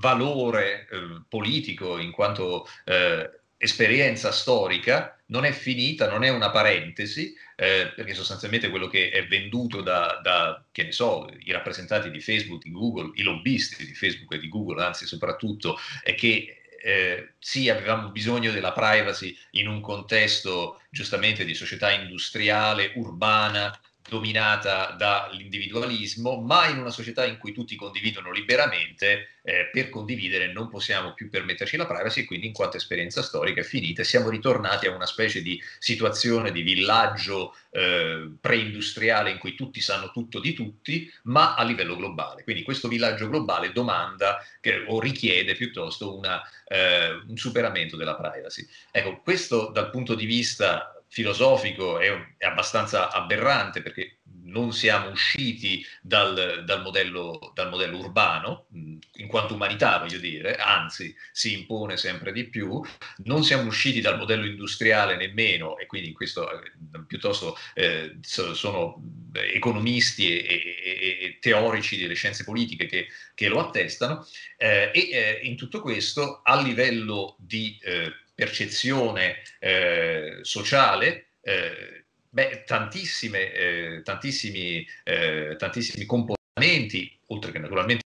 valore 0.00 0.88
eh, 0.90 1.22
politico, 1.28 1.98
in 1.98 2.10
quanto 2.10 2.66
eh, 2.84 3.30
esperienza 3.56 4.32
storica, 4.32 5.18
non 5.26 5.44
è 5.44 5.52
finita, 5.52 6.08
non 6.08 6.24
è 6.24 6.28
una 6.28 6.50
parentesi, 6.50 7.34
eh, 7.56 7.92
perché 7.94 8.14
sostanzialmente 8.14 8.68
quello 8.68 8.86
che 8.86 9.10
è 9.10 9.26
venduto 9.26 9.80
da, 9.80 10.20
da, 10.22 10.64
che 10.70 10.84
ne 10.84 10.92
so, 10.92 11.28
i 11.38 11.50
rappresentanti 11.52 12.10
di 12.10 12.20
Facebook, 12.20 12.62
di 12.62 12.70
Google, 12.70 13.12
i 13.14 13.22
lobbisti 13.22 13.84
di 13.84 13.94
Facebook 13.94 14.34
e 14.34 14.38
di 14.38 14.48
Google, 14.48 14.84
anzi 14.84 15.06
soprattutto, 15.06 15.78
è 16.02 16.14
che 16.14 16.60
eh, 16.82 17.32
sì, 17.38 17.68
avevamo 17.68 18.10
bisogno 18.10 18.52
della 18.52 18.72
privacy 18.72 19.36
in 19.52 19.66
un 19.66 19.80
contesto 19.80 20.82
giustamente 20.90 21.44
di 21.44 21.54
società 21.54 21.90
industriale, 21.90 22.92
urbana, 22.94 23.76
dominata 24.08 24.94
dall'individualismo, 24.96 26.40
ma 26.40 26.66
in 26.68 26.78
una 26.78 26.90
società 26.90 27.24
in 27.24 27.38
cui 27.38 27.52
tutti 27.52 27.76
condividono 27.76 28.30
liberamente, 28.30 29.36
eh, 29.42 29.68
per 29.72 29.90
condividere 29.90 30.52
non 30.52 30.68
possiamo 30.68 31.14
più 31.14 31.30
permetterci 31.30 31.76
la 31.76 31.86
privacy 31.86 32.24
quindi 32.24 32.48
in 32.48 32.52
quanto 32.52 32.78
esperienza 32.78 33.22
storica 33.22 33.60
è 33.60 33.64
finita 33.64 34.02
siamo 34.02 34.28
ritornati 34.28 34.88
a 34.88 34.94
una 34.94 35.06
specie 35.06 35.40
di 35.40 35.62
situazione 35.78 36.50
di 36.50 36.62
villaggio 36.62 37.54
eh, 37.70 38.28
preindustriale 38.40 39.30
in 39.30 39.38
cui 39.38 39.54
tutti 39.54 39.80
sanno 39.80 40.10
tutto 40.10 40.40
di 40.40 40.52
tutti, 40.52 41.12
ma 41.24 41.54
a 41.54 41.62
livello 41.62 41.96
globale. 41.96 42.42
Quindi 42.42 42.62
questo 42.62 42.88
villaggio 42.88 43.28
globale 43.28 43.72
domanda 43.72 44.44
che, 44.60 44.84
o 44.86 44.98
richiede 44.98 45.54
piuttosto 45.54 46.16
una, 46.16 46.42
eh, 46.66 47.12
un 47.26 47.36
superamento 47.36 47.96
della 47.96 48.16
privacy. 48.16 48.66
Ecco, 48.90 49.20
questo 49.22 49.70
dal 49.72 49.90
punto 49.90 50.14
di 50.14 50.24
vista 50.24 50.95
filosofico 51.16 51.98
è, 51.98 52.10
è, 52.36 52.44
abbastanza 52.44 53.10
aberrante 53.10 53.80
perché 53.80 54.18
non 54.42 54.74
siamo 54.74 55.08
usciti 55.08 55.82
dal, 56.02 56.62
dal, 56.66 56.82
modello, 56.82 57.52
dal, 57.54 57.70
modello, 57.70 57.96
urbano, 57.96 58.66
in 59.14 59.26
quanto 59.26 59.54
umanità 59.54 59.98
voglio 59.98 60.18
dire, 60.18 60.56
anzi 60.56 61.14
si 61.32 61.54
impone 61.54 61.96
sempre 61.96 62.32
di 62.32 62.44
più, 62.44 62.82
non 63.24 63.44
siamo 63.44 63.66
usciti 63.66 64.02
dal 64.02 64.18
modello 64.18 64.44
industriale 64.44 65.16
nemmeno, 65.16 65.78
e 65.78 65.86
quindi 65.86 66.12
questo 66.12 66.50
eh, 66.50 66.70
piuttosto 67.06 67.56
eh, 67.72 68.18
sono 68.20 69.02
economisti 69.32 70.38
e, 70.38 70.44
e, 70.84 71.18
e, 71.22 71.38
teorici 71.40 71.96
delle 71.98 72.14
scienze 72.14 72.44
politiche 72.44 72.84
che, 72.84 73.06
che 73.34 73.48
lo 73.48 73.60
attestano, 73.60 74.26
eh, 74.58 74.90
e 74.92 75.08
eh, 75.10 75.40
in 75.44 75.56
tutto 75.56 75.80
questo 75.80 76.42
a 76.42 76.60
livello 76.60 77.36
di 77.38 77.78
eh, 77.80 78.12
percezione 78.36 79.38
eh, 79.58 80.38
sociale, 80.42 81.30
eh, 81.40 82.04
beh, 82.28 82.64
tantissime, 82.64 83.52
eh, 83.52 84.02
tantissimi, 84.04 84.86
eh, 85.04 85.56
tantissimi 85.58 86.04
componenti, 86.04 87.18
oltre 87.28 87.50
che 87.50 87.58
naturalmente 87.58 88.04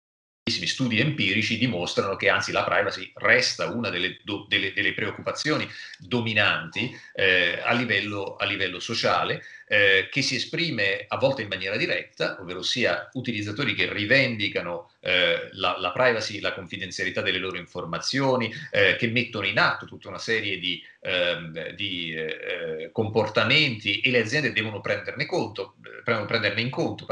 studi 0.48 1.00
empirici 1.00 1.58
dimostrano 1.58 2.14
che 2.14 2.28
anzi 2.28 2.52
la 2.52 2.62
privacy 2.62 3.10
resta 3.16 3.66
una 3.66 3.90
delle, 3.90 4.18
do, 4.22 4.46
delle, 4.48 4.72
delle 4.72 4.94
preoccupazioni 4.94 5.68
dominanti 5.98 6.96
eh, 7.14 7.60
a, 7.64 7.72
livello, 7.72 8.36
a, 8.36 8.44
livello, 8.44 8.78
sociale, 8.78 9.42
eh, 9.66 10.08
che 10.08 10.22
si 10.22 10.36
esprime 10.36 11.04
a 11.08 11.16
volte 11.16 11.42
in 11.42 11.48
maniera 11.48 11.76
diretta, 11.76 12.40
ovvero 12.40 12.62
sia 12.62 13.08
utilizzatori 13.14 13.74
che 13.74 13.92
rivendicano 13.92 14.92
eh, 15.00 15.48
la, 15.54 15.78
la, 15.80 15.90
privacy, 15.90 16.38
la 16.38 16.54
confidenzialità 16.54 17.22
delle 17.22 17.38
loro 17.38 17.56
informazioni, 17.56 18.48
eh, 18.70 18.94
che 18.94 19.08
mettono 19.08 19.46
in 19.46 19.58
atto 19.58 19.84
tutta 19.84 20.08
una 20.08 20.18
serie 20.18 20.60
di, 20.60 20.80
ehm, 21.00 21.70
di 21.70 22.12
eh, 22.12 22.90
comportamenti 22.92 23.98
e 23.98 24.10
le 24.12 24.20
aziende 24.20 24.52
devono 24.52 24.80
prenderne, 24.80 25.26
conto, 25.26 25.74
prenderne 26.04 26.60
in 26.60 26.70
conto. 26.70 27.04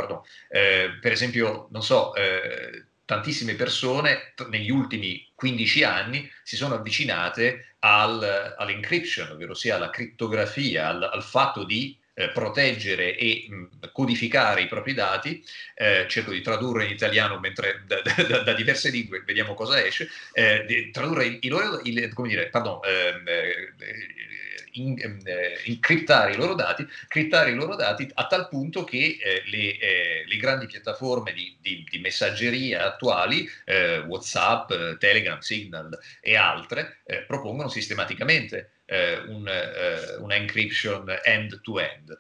Eh, 0.48 0.98
per 1.00 1.10
esempio, 1.10 1.66
non 1.72 1.82
so, 1.82 2.12
tantissime 3.04 3.54
persone 3.54 4.32
negli 4.48 4.70
ultimi 4.70 5.26
15 5.34 5.84
anni 5.84 6.30
si 6.42 6.56
sono 6.56 6.74
avvicinate 6.74 7.76
al, 7.80 8.54
all'encryption, 8.56 9.30
ovvero 9.30 9.54
sia 9.54 9.76
alla 9.76 9.90
crittografia, 9.90 10.88
al, 10.88 11.02
al 11.02 11.22
fatto 11.22 11.64
di 11.64 11.96
eh, 12.14 12.30
proteggere 12.30 13.16
e 13.16 13.46
mh, 13.48 13.90
codificare 13.92 14.62
i 14.62 14.68
propri 14.68 14.94
dati, 14.94 15.44
eh, 15.74 16.06
cerco 16.08 16.30
di 16.30 16.40
tradurre 16.40 16.84
in 16.84 16.92
italiano 16.92 17.38
mentre 17.40 17.82
da, 17.86 18.00
da, 18.02 18.38
da 18.38 18.52
diverse 18.54 18.90
lingue 18.90 19.22
vediamo 19.26 19.54
cosa 19.54 19.84
esce, 19.84 20.08
eh, 20.32 20.90
tradurre 20.92 21.26
i, 21.26 21.38
i 21.42 21.48
loro, 21.48 21.80
il, 21.82 22.12
come 22.12 22.28
dire, 22.28 22.48
pardon, 22.48 22.80
ehm, 22.84 23.26
eh, 23.26 23.74
in, 24.72 24.98
ehm, 24.98 25.20
eh, 25.24 25.60
incriptare 25.64 26.32
i 26.32 26.36
loro 26.36 26.54
dati, 26.54 26.86
criptare 27.08 27.50
i 27.50 27.54
loro 27.54 27.76
dati 27.76 28.08
a 28.14 28.26
tal 28.26 28.48
punto 28.48 28.84
che 28.84 29.18
eh, 29.22 29.42
le, 29.46 29.78
eh, 29.78 30.24
le, 30.26 30.36
grandi 30.36 30.66
piattaforme 30.66 31.32
di, 31.32 31.56
di, 31.60 31.86
di 31.88 31.98
messaggeria 31.98 32.86
attuali, 32.86 33.48
eh, 33.64 33.98
WhatsApp, 33.98 34.70
eh, 34.70 34.96
Telegram, 34.98 35.38
Signal 35.38 35.98
e 36.20 36.36
altre, 36.36 36.98
eh, 37.04 37.22
propongono 37.22 37.68
sistematicamente 37.68 38.70
un, 38.86 39.50
una 40.18 40.34
encryption 40.34 41.18
end-to-end, 41.24 42.18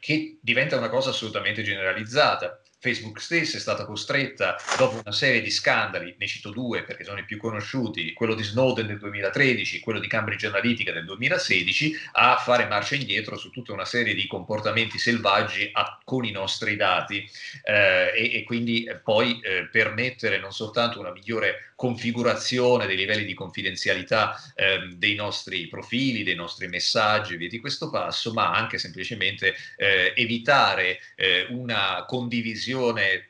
che 0.00 0.38
diventa 0.40 0.76
una 0.76 0.88
cosa 0.88 1.10
assolutamente 1.10 1.62
generalizzata. 1.62 2.63
Facebook 2.84 3.18
stessa 3.18 3.56
è 3.56 3.60
stata 3.60 3.86
costretta, 3.86 4.56
dopo 4.76 5.00
una 5.02 5.10
serie 5.10 5.40
di 5.40 5.50
scandali, 5.50 6.14
ne 6.18 6.26
cito 6.26 6.50
due 6.50 6.82
perché 6.82 7.02
sono 7.02 7.18
i 7.18 7.24
più 7.24 7.38
conosciuti, 7.38 8.12
quello 8.12 8.34
di 8.34 8.42
Snowden 8.42 8.86
del 8.86 8.98
2013, 8.98 9.80
quello 9.80 9.98
di 9.98 10.06
Cambridge 10.06 10.46
Analytica 10.46 10.92
del 10.92 11.06
2016, 11.06 11.96
a 12.12 12.36
fare 12.36 12.66
marcia 12.66 12.94
indietro 12.94 13.38
su 13.38 13.48
tutta 13.48 13.72
una 13.72 13.86
serie 13.86 14.12
di 14.12 14.26
comportamenti 14.26 14.98
selvaggi 14.98 15.70
a, 15.72 15.98
con 16.04 16.26
i 16.26 16.30
nostri 16.30 16.76
dati. 16.76 17.26
Eh, 17.62 18.12
e, 18.14 18.34
e, 18.34 18.42
quindi 18.44 18.84
eh, 18.84 18.96
poi 18.96 19.40
eh, 19.40 19.66
permettere 19.72 20.38
non 20.38 20.52
soltanto 20.52 21.00
una 21.00 21.10
migliore 21.10 21.72
configurazione 21.76 22.86
dei 22.86 22.96
livelli 22.96 23.24
di 23.24 23.34
confidenzialità 23.34 24.36
eh, 24.54 24.90
dei 24.94 25.14
nostri 25.14 25.66
profili, 25.68 26.22
dei 26.22 26.34
nostri 26.34 26.68
messaggi, 26.68 27.36
via 27.36 27.48
di 27.48 27.60
questo 27.60 27.88
passo, 27.88 28.34
ma 28.34 28.52
anche 28.52 28.76
semplicemente 28.76 29.54
eh, 29.76 30.12
evitare 30.14 31.00
eh, 31.16 31.46
una 31.48 32.04
condivisione 32.06 32.72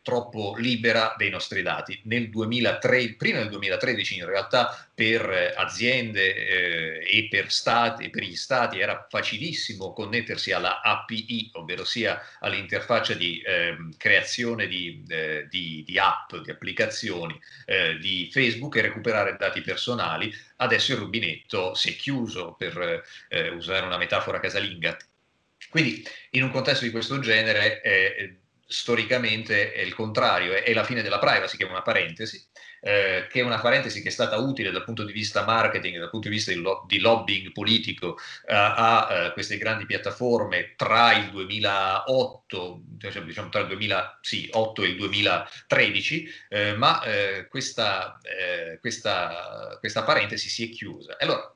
troppo 0.02 0.54
libera 0.56 1.14
dei 1.16 1.30
nostri 1.30 1.62
dati. 1.62 2.00
Nel 2.04 2.30
2003, 2.30 3.14
prima 3.14 3.38
del 3.38 3.50
2013 3.50 4.18
in 4.18 4.26
realtà 4.26 4.88
per 4.94 5.54
aziende 5.56 6.34
eh, 6.34 7.18
e 7.18 7.28
per, 7.28 7.50
stati, 7.50 8.10
per 8.10 8.22
gli 8.22 8.36
stati 8.36 8.78
era 8.78 9.06
facilissimo 9.08 9.92
connettersi 9.92 10.52
alla 10.52 10.80
API, 10.80 11.50
ovvero 11.54 11.84
sia 11.84 12.20
all'interfaccia 12.40 13.14
di 13.14 13.40
eh, 13.40 13.76
creazione 13.96 14.66
di, 14.66 15.04
eh, 15.08 15.46
di, 15.50 15.82
di, 15.86 15.98
app, 15.98 16.34
di 16.36 16.50
applicazioni 16.50 17.38
eh, 17.66 17.98
di 17.98 18.28
Facebook 18.32 18.76
e 18.76 18.82
recuperare 18.82 19.36
dati 19.38 19.60
personali. 19.60 20.32
Adesso 20.56 20.92
il 20.92 20.98
rubinetto 20.98 21.74
si 21.74 21.90
è 21.90 21.96
chiuso, 21.96 22.54
per 22.56 23.02
eh, 23.28 23.48
usare 23.48 23.84
una 23.84 23.98
metafora 23.98 24.40
casalinga. 24.40 24.96
Quindi 25.70 26.06
in 26.30 26.44
un 26.44 26.50
contesto 26.50 26.84
di 26.84 26.90
questo 26.90 27.18
genere 27.18 27.82
eh, 27.82 28.36
storicamente 28.74 29.72
è 29.72 29.80
il 29.82 29.94
contrario, 29.94 30.52
è, 30.52 30.72
la 30.74 30.82
fine 30.82 31.00
della 31.00 31.20
privacy, 31.20 31.56
che 31.56 31.64
è 31.64 31.68
una 31.70 31.82
parentesi, 31.82 32.44
eh, 32.80 33.28
che 33.30 33.40
è 33.40 33.42
una 33.44 33.60
parentesi 33.60 34.02
che 34.02 34.08
è 34.08 34.10
stata 34.10 34.36
utile 34.36 34.72
dal 34.72 34.82
punto 34.82 35.04
di 35.04 35.12
vista 35.12 35.44
marketing, 35.44 35.98
dal 35.98 36.10
punto 36.10 36.28
di 36.28 36.34
vista 36.34 36.50
di, 36.50 36.58
lo- 36.58 36.84
di 36.88 36.98
lobbying 36.98 37.52
politico 37.52 38.18
eh, 38.46 38.52
a, 38.52 39.06
a 39.06 39.32
queste 39.32 39.58
grandi 39.58 39.86
piattaforme 39.86 40.74
tra 40.76 41.12
il 41.12 41.30
2008, 41.30 42.80
diciamo, 42.84 43.26
diciamo 43.26 43.48
tra 43.48 43.60
il 43.60 43.68
2008 43.68 44.82
e 44.82 44.86
il 44.88 44.96
2013, 44.96 46.28
eh, 46.48 46.74
ma 46.74 47.00
eh, 47.04 47.46
questa, 47.48 48.18
eh, 48.22 48.78
questa, 48.80 49.76
questa 49.78 50.02
parentesi 50.02 50.48
si 50.48 50.64
è 50.64 50.68
chiusa. 50.70 51.16
Allora, 51.20 51.54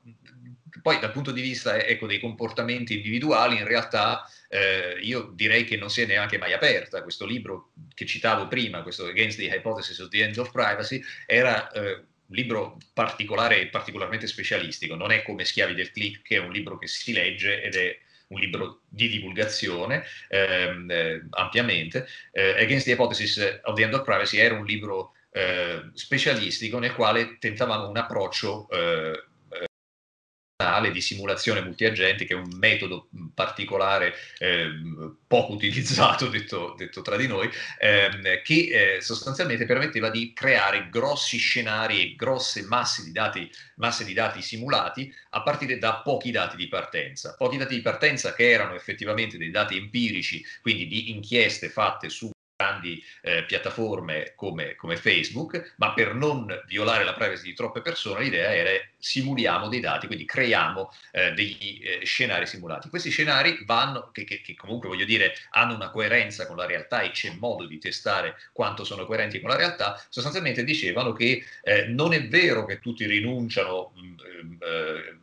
poi 0.81 0.99
dal 0.99 1.11
punto 1.11 1.31
di 1.31 1.41
vista 1.41 1.83
ecco, 1.83 2.07
dei 2.07 2.19
comportamenti 2.19 2.95
individuali, 2.95 3.57
in 3.57 3.65
realtà 3.65 4.27
eh, 4.47 4.97
io 5.01 5.31
direi 5.33 5.63
che 5.65 5.77
non 5.77 5.89
si 5.89 6.01
è 6.01 6.05
neanche 6.05 6.37
mai 6.37 6.53
aperta. 6.53 7.03
Questo 7.03 7.25
libro 7.25 7.71
che 7.93 8.05
citavo 8.05 8.47
prima, 8.47 8.81
questo 8.81 9.05
Against 9.05 9.37
the 9.37 9.45
Hypothesis 9.45 9.99
of 9.99 10.09
the 10.09 10.23
End 10.23 10.37
of 10.37 10.51
Privacy, 10.51 11.01
era 11.25 11.69
eh, 11.71 11.93
un 12.29 12.35
libro 12.35 12.77
particolare 12.93 13.61
e 13.61 13.67
particolarmente 13.67 14.27
specialistico, 14.27 14.95
non 14.95 15.11
è 15.11 15.23
come 15.23 15.45
Schiavi 15.45 15.73
del 15.73 15.91
Click, 15.91 16.21
che 16.21 16.35
è 16.35 16.39
un 16.39 16.51
libro 16.51 16.77
che 16.77 16.87
si 16.87 17.11
legge 17.11 17.61
ed 17.61 17.75
è 17.75 17.97
un 18.27 18.39
libro 18.39 18.81
di 18.87 19.07
divulgazione 19.09 20.03
ehm, 20.27 20.89
eh, 20.89 21.25
ampiamente. 21.31 22.07
Eh, 22.31 22.61
Against 22.61 22.85
the 22.85 22.91
Hypothesis 22.91 23.59
of 23.63 23.75
the 23.75 23.83
End 23.83 23.93
of 23.93 24.03
Privacy 24.03 24.37
era 24.37 24.55
un 24.55 24.65
libro 24.65 25.13
eh, 25.31 25.89
specialistico 25.93 26.79
nel 26.79 26.93
quale 26.93 27.37
tentavamo 27.39 27.87
un 27.87 27.97
approccio 27.97 28.67
eh, 28.69 29.28
di 30.91 30.99
simulazione 30.99 31.61
multiagenti, 31.61 32.25
che 32.25 32.33
è 32.33 32.37
un 32.37 32.49
metodo 32.57 33.07
particolare 33.33 34.13
eh, 34.39 34.67
poco 35.25 35.53
utilizzato, 35.53 36.27
detto, 36.27 36.75
detto, 36.77 37.01
tra 37.01 37.15
di 37.15 37.27
noi, 37.27 37.49
ehm, 37.79 38.41
che 38.43 38.95
eh, 38.97 39.01
sostanzialmente 39.01 39.65
permetteva 39.65 40.09
di 40.09 40.33
creare 40.33 40.89
grossi 40.89 41.37
scenari 41.37 42.01
e 42.01 42.15
grosse 42.15 42.63
masse 42.63 43.05
di, 43.05 43.13
dati, 43.13 43.49
masse 43.75 44.03
di 44.03 44.13
dati 44.13 44.41
simulati 44.41 45.09
a 45.29 45.41
partire 45.43 45.77
da 45.77 46.01
pochi 46.01 46.29
dati 46.29 46.57
di 46.57 46.67
partenza. 46.67 47.35
Pochi 47.37 47.55
dati 47.55 47.75
di 47.75 47.81
partenza 47.81 48.33
che 48.33 48.49
erano 48.49 48.75
effettivamente 48.75 49.37
dei 49.37 49.51
dati 49.51 49.77
empirici, 49.77 50.43
quindi 50.61 50.87
di 50.87 51.11
inchieste 51.11 51.69
fatte 51.69 52.09
su 52.09 52.29
grandi 52.79 53.03
eh, 53.21 53.43
piattaforme 53.43 54.33
come, 54.35 54.75
come, 54.75 54.95
Facebook, 54.95 55.73
ma 55.77 55.93
per 55.93 56.15
non 56.15 56.47
violare 56.65 57.03
la 57.03 57.13
privacy 57.13 57.43
di 57.43 57.53
troppe 57.53 57.81
persone 57.81 58.23
l'idea 58.23 58.53
era 58.53 58.71
simuliamo 58.97 59.67
dei 59.67 59.79
dati, 59.79 60.07
quindi 60.07 60.25
creiamo 60.25 60.91
eh, 61.11 61.33
degli 61.33 61.81
eh, 61.83 62.05
scenari 62.05 62.47
simulati. 62.47 62.89
Questi 62.89 63.09
scenari 63.09 63.63
vanno, 63.65 64.09
che, 64.11 64.23
che, 64.23 64.41
che, 64.41 64.55
comunque 64.55 64.89
voglio 64.89 65.05
dire 65.05 65.33
hanno 65.51 65.75
una 65.75 65.91
coerenza 65.91 66.47
con 66.47 66.57
la 66.57 66.65
realtà 66.65 67.01
e 67.01 67.11
c'è 67.11 67.33
modo 67.37 67.65
di 67.65 67.77
testare 67.77 68.35
quanto 68.51 68.83
sono 68.83 69.05
coerenti 69.05 69.39
con 69.39 69.49
la 69.49 69.55
realtà, 69.55 70.01
sostanzialmente 70.09 70.63
dicevano 70.63 71.13
che 71.13 71.43
eh, 71.63 71.85
non 71.85 72.13
è 72.13 72.27
vero 72.27 72.65
che 72.65 72.79
tutti 72.79 73.05
rinunciano 73.05 73.91
mh, 73.95 74.01
mm, 74.01 74.53
eh, 74.61 75.17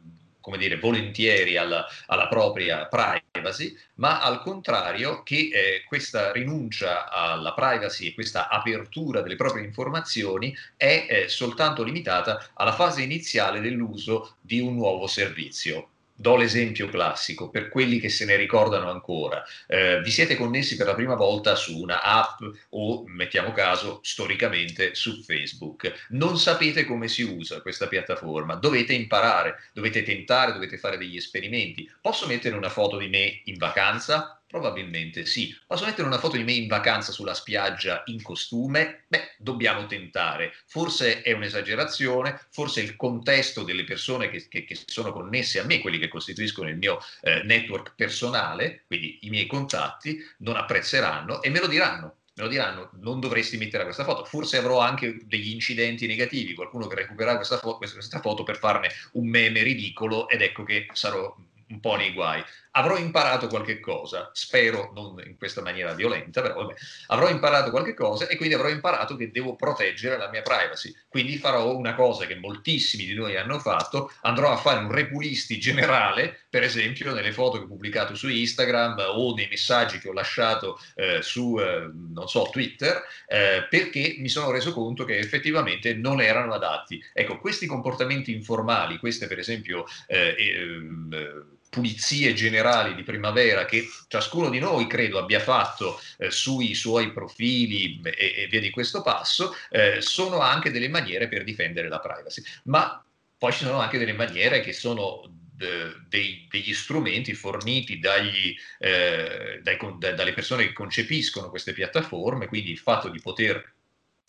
come 0.46 0.58
dire, 0.58 0.78
volentieri 0.78 1.56
alla, 1.56 1.84
alla, 2.06 2.28
propria 2.28 2.86
privacy, 2.86 3.76
ma 3.94 4.22
al 4.22 4.40
contrario 4.42 5.24
che 5.24 5.50
eh, 5.52 5.82
questa 5.84 6.30
rinuncia 6.30 7.10
alla 7.10 7.52
privacy 7.52 8.06
e 8.06 8.14
questa 8.14 8.48
apertura 8.48 9.22
delle 9.22 9.34
proprie 9.34 9.64
informazioni 9.64 10.56
è 10.76 11.06
eh, 11.10 11.28
soltanto 11.28 11.82
limitata 11.82 12.50
alla 12.54 12.74
fase 12.74 13.02
iniziale 13.02 13.58
dell'uso 13.60 14.36
di 14.40 14.60
un 14.60 14.76
nuovo 14.76 15.08
servizio. 15.08 15.88
Do 16.18 16.36
l'esempio 16.36 16.88
classico 16.88 17.50
per 17.50 17.68
quelli 17.68 18.00
che 18.00 18.08
se 18.08 18.24
ne 18.24 18.36
ricordano 18.36 18.90
ancora. 18.90 19.44
Eh, 19.66 20.00
vi 20.00 20.10
siete 20.10 20.34
connessi 20.34 20.76
per 20.76 20.86
la 20.86 20.94
prima 20.94 21.14
volta 21.14 21.54
su 21.54 21.78
una 21.78 22.02
app 22.02 22.40
o, 22.70 23.04
mettiamo 23.06 23.52
caso, 23.52 24.00
storicamente 24.02 24.94
su 24.94 25.22
Facebook. 25.22 26.06
Non 26.10 26.38
sapete 26.38 26.86
come 26.86 27.08
si 27.08 27.22
usa 27.22 27.60
questa 27.60 27.86
piattaforma, 27.86 28.54
dovete 28.54 28.94
imparare, 28.94 29.70
dovete 29.74 30.02
tentare, 30.02 30.52
dovete 30.52 30.78
fare 30.78 30.96
degli 30.96 31.16
esperimenti. 31.16 31.90
Posso 32.00 32.26
mettere 32.26 32.56
una 32.56 32.70
foto 32.70 32.96
di 32.96 33.08
me 33.08 33.42
in 33.44 33.58
vacanza? 33.58 34.40
Probabilmente 34.48 35.26
sì. 35.26 35.54
Posso 35.66 35.84
mettere 35.84 36.06
una 36.06 36.18
foto 36.18 36.36
di 36.36 36.44
me 36.44 36.52
in 36.52 36.68
vacanza 36.68 37.10
sulla 37.10 37.34
spiaggia 37.34 38.02
in 38.06 38.22
costume? 38.22 39.04
Beh, 39.08 39.34
dobbiamo 39.38 39.86
tentare. 39.86 40.54
Forse 40.66 41.22
è 41.22 41.32
un'esagerazione, 41.32 42.46
forse 42.50 42.80
il 42.80 42.94
contesto 42.94 43.64
delle 43.64 43.82
persone 43.82 44.30
che, 44.30 44.46
che, 44.48 44.64
che 44.64 44.78
sono 44.86 45.12
connesse 45.12 45.58
a 45.58 45.64
me, 45.64 45.80
quelli 45.80 45.98
che 45.98 46.08
costituiscono 46.08 46.68
il 46.68 46.76
mio 46.76 47.00
eh, 47.22 47.42
network 47.42 47.94
personale, 47.96 48.84
quindi 48.86 49.18
i 49.22 49.30
miei 49.30 49.46
contatti, 49.46 50.18
non 50.38 50.56
apprezzeranno 50.56 51.42
e 51.42 51.50
me 51.50 51.60
lo 51.60 51.66
diranno 51.66 52.16
me 52.36 52.42
lo 52.42 52.48
diranno, 52.50 52.90
non 53.00 53.18
dovresti 53.18 53.56
mettere 53.56 53.84
questa 53.84 54.04
foto. 54.04 54.26
Forse 54.26 54.58
avrò 54.58 54.78
anche 54.78 55.20
degli 55.24 55.48
incidenti 55.48 56.06
negativi, 56.06 56.52
qualcuno 56.52 56.86
che 56.86 56.96
recupererà 56.96 57.36
questa, 57.36 57.56
fo- 57.56 57.78
questa 57.78 58.20
foto 58.20 58.42
per 58.42 58.58
farne 58.58 58.90
un 59.12 59.26
meme 59.26 59.62
ridicolo 59.62 60.28
ed 60.28 60.42
ecco 60.42 60.62
che 60.62 60.86
sarò 60.92 61.34
un 61.68 61.80
po' 61.80 61.96
nei 61.96 62.12
guai 62.12 62.42
avrò 62.76 62.96
imparato 62.96 63.48
qualche 63.48 63.80
cosa, 63.80 64.30
spero 64.32 64.90
non 64.94 65.20
in 65.24 65.36
questa 65.36 65.62
maniera 65.62 65.94
violenta, 65.94 66.42
però 66.42 66.54
vabbè, 66.54 66.74
avrò 67.08 67.28
imparato 67.28 67.70
qualche 67.70 67.94
cosa 67.94 68.26
e 68.28 68.36
quindi 68.36 68.54
avrò 68.54 68.68
imparato 68.68 69.16
che 69.16 69.30
devo 69.30 69.56
proteggere 69.56 70.18
la 70.18 70.28
mia 70.28 70.42
privacy. 70.42 70.94
Quindi 71.08 71.38
farò 71.38 71.74
una 71.74 71.94
cosa 71.94 72.26
che 72.26 72.36
moltissimi 72.36 73.06
di 73.06 73.14
noi 73.14 73.36
hanno 73.36 73.58
fatto, 73.58 74.12
andrò 74.22 74.50
a 74.52 74.56
fare 74.56 74.80
un 74.80 74.90
repulisti 74.90 75.58
generale, 75.58 76.40
per 76.50 76.62
esempio 76.62 77.12
nelle 77.12 77.32
foto 77.32 77.58
che 77.58 77.64
ho 77.64 77.68
pubblicato 77.68 78.14
su 78.14 78.28
Instagram 78.28 78.96
o 79.08 79.34
nei 79.34 79.48
messaggi 79.48 79.98
che 79.98 80.08
ho 80.08 80.12
lasciato 80.12 80.78
eh, 80.94 81.22
su, 81.22 81.58
eh, 81.58 81.90
non 82.12 82.28
so, 82.28 82.48
Twitter, 82.52 83.02
eh, 83.26 83.66
perché 83.70 84.16
mi 84.18 84.28
sono 84.28 84.50
reso 84.50 84.72
conto 84.72 85.04
che 85.04 85.18
effettivamente 85.18 85.94
non 85.94 86.20
erano 86.20 86.52
adatti. 86.52 87.02
Ecco, 87.14 87.38
questi 87.38 87.66
comportamenti 87.66 88.32
informali, 88.32 88.98
queste 88.98 89.26
per 89.26 89.38
esempio 89.38 89.84
eh, 90.06 90.34
eh, 90.36 91.54
pulizie 91.68 92.32
generali 92.34 92.94
di 92.94 93.02
primavera 93.02 93.64
che 93.64 93.86
ciascuno 94.08 94.48
di 94.50 94.58
noi 94.58 94.86
credo 94.86 95.18
abbia 95.18 95.40
fatto 95.40 96.00
eh, 96.18 96.30
sui 96.30 96.74
suoi 96.74 97.12
profili 97.12 98.00
e, 98.02 98.34
e, 98.36 98.46
via 98.48 98.60
di 98.60 98.70
questo 98.70 99.02
passo, 99.02 99.54
eh, 99.70 100.00
sono 100.00 100.40
anche 100.40 100.70
delle 100.70 100.88
maniere 100.88 101.28
per 101.28 101.44
difendere 101.44 101.88
la 101.88 102.00
privacy. 102.00 102.42
Ma 102.64 103.04
poi 103.38 103.52
ci 103.52 103.64
sono 103.64 103.78
anche 103.78 103.98
delle 103.98 104.14
maniere 104.14 104.60
che 104.60 104.72
sono 104.72 105.22
dei, 105.56 106.46
degli 106.50 106.74
strumenti 106.74 107.34
forniti 107.34 107.98
dagli, 107.98 108.54
eh, 108.78 109.60
dai, 109.62 109.78
da, 109.98 110.12
dalle 110.12 110.34
persone 110.34 110.66
che 110.66 110.72
concepiscono 110.72 111.48
queste 111.48 111.72
piattaforme, 111.72 112.46
quindi 112.46 112.70
il 112.70 112.78
fatto 112.78 113.08
di 113.08 113.20
poter 113.20 113.74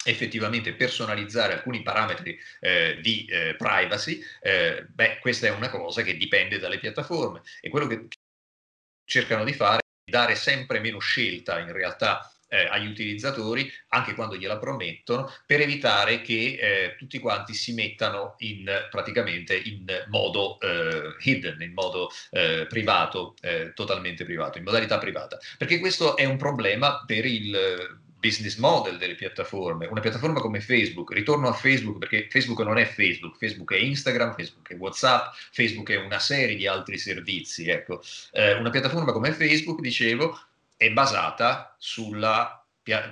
effettivamente 0.08 0.74
personalizzare 0.74 1.54
alcuni 1.54 1.84
parametri 1.84 2.40
eh, 2.60 2.98
di 3.02 3.26
eh, 3.26 3.56
privacy, 3.58 4.22
eh, 4.42 4.86
beh, 4.88 5.20
questa 5.20 5.48
è 5.48 5.52
una 5.52 5.70
cosa 5.70 6.02
che 6.02 6.16
dipende 6.16 6.60
dalle 6.60 6.80
piattaforme 6.80 7.42
e 7.62 7.70
quello 7.70 7.88
che 7.88 8.08
cercano 9.06 9.44
di 9.44 9.54
fare 9.54 9.80
è 10.04 10.12
dare 10.12 10.36
sempre 10.36 10.80
meno 10.80 11.00
scelta 11.00 11.60
in 11.60 11.72
realtà 11.72 12.32
eh, 12.50 12.66
agli 12.66 12.88
utilizzatori, 12.88 13.70
anche 13.90 14.14
quando 14.14 14.38
gliela 14.38 14.58
promettono, 14.58 15.30
per 15.46 15.60
evitare 15.62 16.22
che 16.22 16.58
eh, 16.60 16.96
tutti 16.98 17.20
quanti 17.20 17.54
si 17.54 17.74
mettano 17.74 18.36
in, 18.40 18.66
praticamente 18.90 19.56
in 19.58 19.86
modo 20.08 20.58
eh, 20.62 21.16
hidden, 21.20 21.62
in 21.62 21.74
modo 21.74 22.10
eh, 22.32 22.66
privato, 22.70 23.36
eh, 23.42 23.74
totalmente 23.74 24.24
privato, 24.24 24.58
in 24.58 24.64
modalità 24.64 24.98
privata. 24.98 25.38
Perché 25.58 25.80
questo 25.80 26.16
è 26.16 26.24
un 26.24 26.38
problema 26.38 27.04
per 27.06 27.26
il 27.26 28.06
business 28.20 28.58
model 28.58 28.98
delle 28.98 29.16
piattaforme. 29.16 29.88
Una 29.88 30.02
piattaforma 30.02 30.40
come 30.40 30.60
Facebook, 30.60 31.12
ritorno 31.12 31.48
a 31.48 31.54
Facebook 31.54 31.98
perché 31.98 32.28
Facebook 32.30 32.60
non 32.60 32.78
è 32.78 32.86
Facebook, 32.86 33.38
Facebook 33.38 33.74
è 33.74 33.78
Instagram, 33.78 34.34
Facebook 34.36 34.70
è 34.70 34.76
WhatsApp, 34.76 35.34
Facebook 35.52 35.92
è 35.92 35.98
una 35.98 36.20
serie 36.20 36.56
di 36.56 36.68
altri 36.68 36.98
servizi. 36.98 37.68
Ecco. 37.68 38.02
Eh, 38.32 38.54
una 38.54 38.70
piattaforma 38.70 39.12
come 39.12 39.32
Facebook, 39.32 39.82
dicevo, 39.82 40.40
è 40.76 40.92
basata 40.92 41.76
sulla 41.78 42.64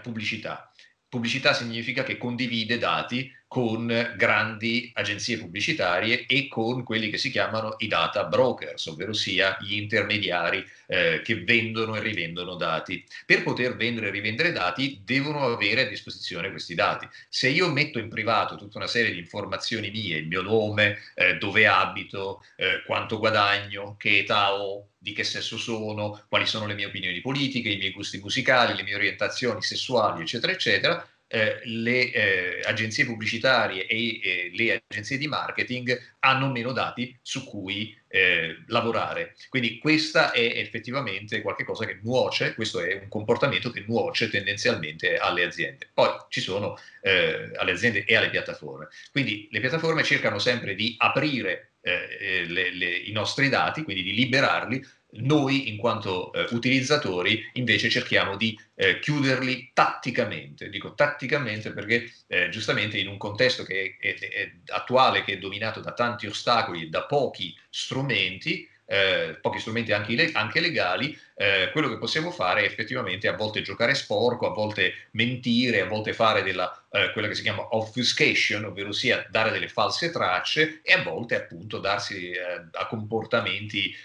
pubblicità. 0.02 0.72
Pubblicità 1.08 1.54
significa 1.54 2.04
che 2.04 2.18
condivide 2.18 2.78
dati 2.78 3.32
con 3.56 4.14
grandi 4.18 4.92
agenzie 4.96 5.38
pubblicitarie 5.38 6.26
e 6.26 6.50
con 6.50 6.84
quelli 6.84 7.10
che 7.10 7.18
si 7.18 7.32
chiamano 7.32 7.76
i 7.78 7.88
data 7.88 8.26
brokers, 8.26 8.86
ovvero 8.88 9.14
sia 9.14 9.58
gli 9.62 9.76
intermediari 9.76 10.62
eh, 10.88 11.22
che 11.24 11.42
vendono 11.42 11.96
e 11.96 12.02
rivendono 12.02 12.56
dati. 12.56 13.02
Per 13.26 13.44
poter 13.44 13.78
vendere 13.78 14.10
e 14.10 14.12
rivendere 14.12 14.52
dati 14.52 15.00
devono 15.06 15.46
avere 15.46 15.86
a 15.86 15.88
disposizione 15.88 16.50
questi 16.50 16.76
dati. 16.76 17.08
Se 17.30 17.48
io 17.48 17.72
metto 17.72 17.98
in 17.98 18.10
privato 18.10 18.58
tutta 18.58 18.78
una 18.78 18.88
serie 18.88 19.14
di 19.14 19.20
informazioni 19.20 19.90
mie, 19.90 20.18
il 20.18 20.28
mio 20.28 20.42
nome, 20.42 20.98
eh, 21.14 21.38
dove 21.38 21.66
abito, 21.66 22.44
eh, 22.58 22.84
quanto 22.86 23.20
guadagno, 23.20 23.96
che 23.98 24.18
età 24.18 24.54
ho, 24.54 24.90
di 24.98 25.14
che 25.14 25.24
sesso 25.24 25.58
sono, 25.58 26.26
quali 26.28 26.46
sono 26.46 26.66
le 26.66 26.74
mie 26.74 26.88
opinioni 26.88 27.22
politiche, 27.22 27.70
i 27.70 27.78
miei 27.78 27.92
gusti 27.92 28.18
musicali, 28.18 28.76
le 28.76 28.84
mie 28.84 28.96
orientazioni 28.96 29.62
sessuali, 29.62 30.24
eccetera, 30.24 30.52
eccetera, 30.52 31.08
eh, 31.28 31.60
le 31.64 32.12
eh, 32.12 32.60
agenzie 32.64 33.06
pubblicitarie 33.06 33.88
e 33.88 34.20
eh, 34.22 34.52
le 34.54 34.84
agenzie 34.88 35.18
di 35.18 35.28
marketing 35.28 36.16
hanno 36.20 36.50
meno 36.50 36.72
dati 36.72 37.18
su 37.22 37.44
cui 37.46 37.98
eh, 38.08 38.64
lavorare. 38.68 39.36
Quindi 39.50 39.80
questa 39.80 40.32
è 40.32 40.40
effettivamente 40.40 41.42
qualcosa 41.42 41.86
che 41.86 42.00
nuoce, 42.04 42.54
questo 42.54 42.80
è 42.80 42.94
un 43.02 43.10
comportamento 43.10 43.72
che 43.72 43.84
nuoce 43.88 44.30
tendenzialmente 44.30 45.18
alle 45.18 45.44
aziende. 45.44 45.90
Poi 45.94 46.10
ci 46.30 46.42
sono 46.42 46.78
eh, 47.02 47.52
alle 47.56 47.72
aziende 47.72 48.06
e 48.06 48.16
alle 48.16 48.30
piattaforme. 48.30 48.88
Quindi 49.12 49.48
le 49.52 49.60
piattaforme 49.60 50.04
cercano 50.04 50.40
sempre 50.40 50.76
di 50.76 50.96
aprire 50.98 51.74
eh, 51.82 52.46
le, 52.48 52.74
le, 52.74 52.90
i 52.90 53.12
nostri 53.12 53.50
dati, 53.50 53.84
quindi 53.84 54.04
di 54.04 54.14
liberarli 54.14 54.84
noi, 55.18 55.70
in 55.70 55.78
quanto 55.78 56.32
eh, 56.34 56.48
utilizzatori, 56.52 57.50
invece 57.54 57.90
cerchiamo 57.90 58.36
di 58.36 58.58
eh, 58.76 59.00
chiuderli 59.00 59.72
tatticamente. 59.74 60.70
Dico 60.70 60.94
tatticamente 60.94 61.72
perché 61.72 62.12
eh, 62.28 62.50
giustamente 62.50 62.98
in 62.98 63.08
un 63.08 63.18
contesto 63.18 63.64
che 63.64 63.98
è, 64.00 64.16
è, 64.16 64.30
è, 64.30 64.52
attuale, 64.68 65.24
che 65.24 65.34
è 65.34 65.38
dominato 65.38 65.80
da 65.80 65.94
tanti 65.94 66.28
ostacoli, 66.28 66.90
da 66.90 67.04
pochi 67.04 67.56
strumenti, 67.70 68.68
eh, 68.88 69.38
pochi 69.42 69.60
strumenti 69.60 69.92
anche, 69.94 70.30
anche 70.34 70.60
legali, 70.60 71.18
eh, 71.36 71.70
quello 71.72 71.90
che 71.90 71.98
possiamo 71.98 72.30
fare 72.30 72.62
è 72.62 72.66
effettivamente 72.66 73.28
a 73.28 73.36
volte 73.36 73.62
giocare 73.62 73.96
sporco, 73.96 74.48
a 74.48 74.54
volte 74.54 75.08
mentire, 75.12 75.82
a 75.82 75.88
volte 75.88 76.14
fare 76.14 76.44
della, 76.44 76.86
eh, 76.92 77.12
quella 77.12 77.28
che 77.28 77.36
si 77.36 77.42
chiama 77.42 77.76
obfuscation, 77.76 78.66
ovvero 78.66 78.92
sia 78.92 79.26
dare 79.30 79.52
delle 79.52 79.70
false 79.70 80.12
tracce 80.12 80.82
e 80.84 80.94
a 80.94 81.02
volte 81.02 81.36
appunto 81.36 81.80
darsi 81.80 82.34
a 82.72 82.88
comportamenti 82.88 83.96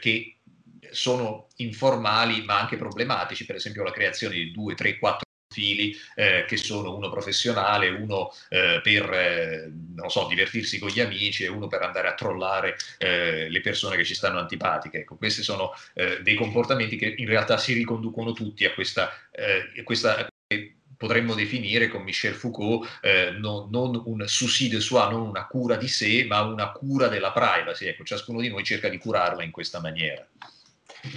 che 0.00 0.36
sono 0.92 1.48
informali 1.56 2.44
ma 2.44 2.58
anche 2.58 2.76
problematici, 2.76 3.46
per 3.46 3.56
esempio 3.56 3.82
la 3.82 3.92
creazione 3.92 4.34
di 4.34 4.50
due, 4.50 4.74
tre, 4.74 4.98
quattro 4.98 5.28
profili 5.50 5.96
eh, 6.14 6.44
che 6.46 6.56
sono 6.56 6.94
uno 6.94 7.10
professionale, 7.10 7.88
uno 7.88 8.32
eh, 8.48 8.80
per 8.82 9.12
eh, 9.12 9.72
non 9.96 10.08
so, 10.08 10.26
divertirsi 10.28 10.78
con 10.78 10.90
gli 10.90 11.00
amici 11.00 11.42
e 11.42 11.48
uno 11.48 11.66
per 11.66 11.82
andare 11.82 12.06
a 12.06 12.14
trollare 12.14 12.76
eh, 12.98 13.48
le 13.48 13.60
persone 13.60 13.96
che 13.96 14.04
ci 14.04 14.14
stanno 14.14 14.38
antipatiche. 14.38 14.98
Ecco, 14.98 15.16
questi 15.16 15.42
sono 15.42 15.72
eh, 15.94 16.22
dei 16.22 16.36
comportamenti 16.36 16.96
che 16.96 17.14
in 17.16 17.26
realtà 17.26 17.58
si 17.58 17.72
riconducono 17.72 18.32
tutti 18.32 18.64
a 18.64 18.72
questa, 18.72 19.10
eh, 19.32 19.82
questa 19.82 20.28
potremmo 20.96 21.34
definire 21.34 21.88
con 21.88 22.02
Michel 22.02 22.34
Foucault 22.34 22.98
eh, 23.00 23.30
non, 23.30 23.70
non, 23.70 24.02
un 24.04 24.22
suicide 24.26 24.76
de 24.76 24.82
soi, 24.82 25.10
non 25.10 25.22
una 25.22 25.46
cura 25.46 25.76
di 25.76 25.88
sé, 25.88 26.26
ma 26.28 26.42
una 26.42 26.72
cura 26.72 27.08
della 27.08 27.32
privacy. 27.32 27.86
Ecco, 27.86 28.04
ciascuno 28.04 28.40
di 28.40 28.48
noi 28.48 28.62
cerca 28.64 28.90
di 28.90 28.98
curarla 28.98 29.42
in 29.42 29.50
questa 29.50 29.80
maniera. 29.80 30.26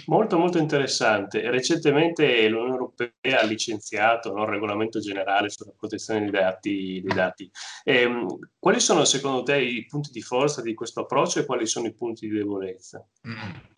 Molto 0.05 0.37
molto 0.37 0.57
interessante. 0.57 1.49
Recentemente 1.49 2.47
l'Unione 2.47 2.71
Europea 2.71 3.39
ha 3.39 3.43
licenziato 3.43 4.31
no, 4.33 4.43
il 4.43 4.49
regolamento 4.49 4.99
generale 4.99 5.49
sulla 5.49 5.73
protezione 5.77 6.21
dei 6.21 6.31
dati. 6.31 7.01
Dei 7.03 7.15
dati. 7.15 7.51
Eh, 7.83 8.25
quali 8.59 8.79
sono 8.79 9.05
secondo 9.05 9.43
te 9.43 9.57
i 9.57 9.85
punti 9.85 10.11
di 10.11 10.21
forza 10.21 10.61
di 10.61 10.73
questo 10.73 11.01
approccio 11.01 11.39
e 11.39 11.45
quali 11.45 11.65
sono 11.65 11.87
i 11.87 11.93
punti 11.93 12.27
di 12.27 12.37
debolezza? 12.37 13.05
Mm. 13.27 13.71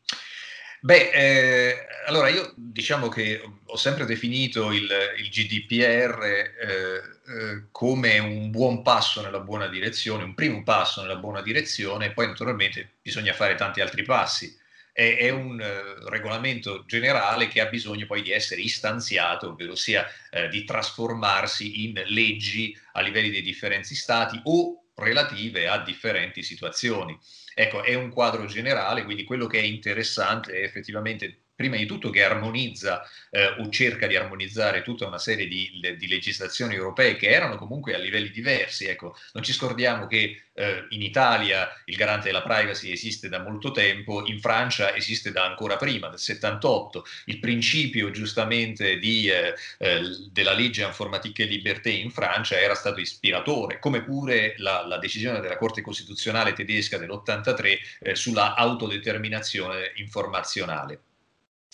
Beh, 0.82 1.10
eh, 1.10 1.76
allora 2.06 2.30
io 2.30 2.54
diciamo 2.56 3.08
che 3.08 3.42
ho 3.66 3.76
sempre 3.76 4.06
definito 4.06 4.72
il, 4.72 4.88
il 5.18 5.30
GDPR 5.30 6.24
eh, 6.24 6.44
eh, 6.68 7.64
come 7.72 8.20
un 8.20 8.52
buon 8.52 8.84
passo 8.84 9.24
nella 9.24 9.40
buona 9.40 9.66
direzione, 9.66 10.24
un 10.24 10.36
primo 10.36 10.62
passo 10.62 11.02
nella 11.02 11.16
buona 11.16 11.42
direzione, 11.42 12.12
poi 12.12 12.28
naturalmente 12.28 12.98
bisogna 13.02 13.34
fare 13.34 13.56
tanti 13.56 13.82
altri 13.82 14.04
passi 14.04 14.56
è, 14.96 15.18
è 15.18 15.30
un 15.30 15.60
uh, 15.60 16.08
regolamento 16.08 16.86
generale 16.86 17.50
che 17.50 17.60
ha 17.60 17.66
bisogno 17.66 18.06
poi 18.06 18.22
di 18.22 18.32
essere 18.32 18.62
istanziato, 18.62 19.50
ovvero 19.50 19.76
sia 19.76 20.08
uh, 20.32 20.48
di 20.48 20.64
trasformarsi 20.64 21.84
in 21.84 22.02
leggi 22.06 22.74
a 22.94 23.02
livelli 23.02 23.30
dei 23.30 23.42
differenti 23.42 23.94
stati 23.94 24.40
o 24.46 24.86
relative 24.96 25.68
a 25.68 25.84
differenti 25.84 26.42
situazioni. 26.44 27.20
Ecco, 27.54 27.84
è 27.84 27.94
un 27.94 28.10
quadro 28.10 28.46
generale, 28.46 29.04
quindi 29.04 29.26
quello 29.26 29.48
che 29.48 29.60
è 29.60 29.64
interessante 29.64 30.54
è 30.54 30.64
effettivamente 30.64 31.45
prima 31.56 31.78
di 31.78 31.86
tutto 31.86 32.10
che 32.10 32.24
armonizza 32.24 33.02
eh, 33.30 33.56
o 33.60 33.70
cerca 33.70 34.08
di 34.08 34.16
armonizzare 34.16 34.82
tutta 34.82 35.08
una 35.08 35.18
serie 35.18 35.48
di, 35.48 35.80
di, 35.98 36.08
legislazioni 36.08 36.76
europee 36.76 37.16
che 37.16 37.30
erano 37.30 37.56
comunque 37.56 37.96
a 37.96 37.98
livelli 37.98 38.30
diversi. 38.30 38.86
Ecco, 38.86 39.16
non 39.34 39.44
ci 39.44 39.54
scordiamo 39.54 40.06
che 40.08 40.44
eh, 40.54 40.86
in 40.90 41.02
Italia 41.02 41.70
il 41.86 41.96
garante 41.96 42.28
della 42.28 42.42
privacy 42.42 42.92
esiste 42.92 43.30
da 43.30 43.40
molto 43.40 43.72
tempo, 43.72 44.26
in 44.26 44.40
Francia 44.40 44.94
esiste 44.94 45.32
da 45.32 45.46
ancora 45.46 45.78
prima, 45.78 46.10
del 46.10 46.20
78. 46.20 47.06
Il 47.26 47.40
principio 47.40 48.12
giustamente 48.12 48.98
di, 48.98 49.30
eh, 49.30 49.54
eh, 49.78 50.02
della 50.32 50.54
legge 50.54 50.84
informatique 50.84 51.44
e 51.44 51.48
liberté 51.48 51.90
in 51.90 52.12
Francia 52.12 52.60
era 52.60 52.76
stato 52.76 53.00
ispiratore, 53.00 53.80
come 53.80 54.04
pure 54.04 54.56
la, 54.58 54.86
la 54.86 54.98
decisione 54.98 55.40
della 55.40 55.58
Corte 55.58 55.82
Costituzionale 55.82 56.54
tedesca 56.54 56.98
dell'83 56.98 57.78
eh, 58.00 58.16
sulla 58.16 58.56
autodeterminazione 58.56 59.92
informazionale. 59.96 61.00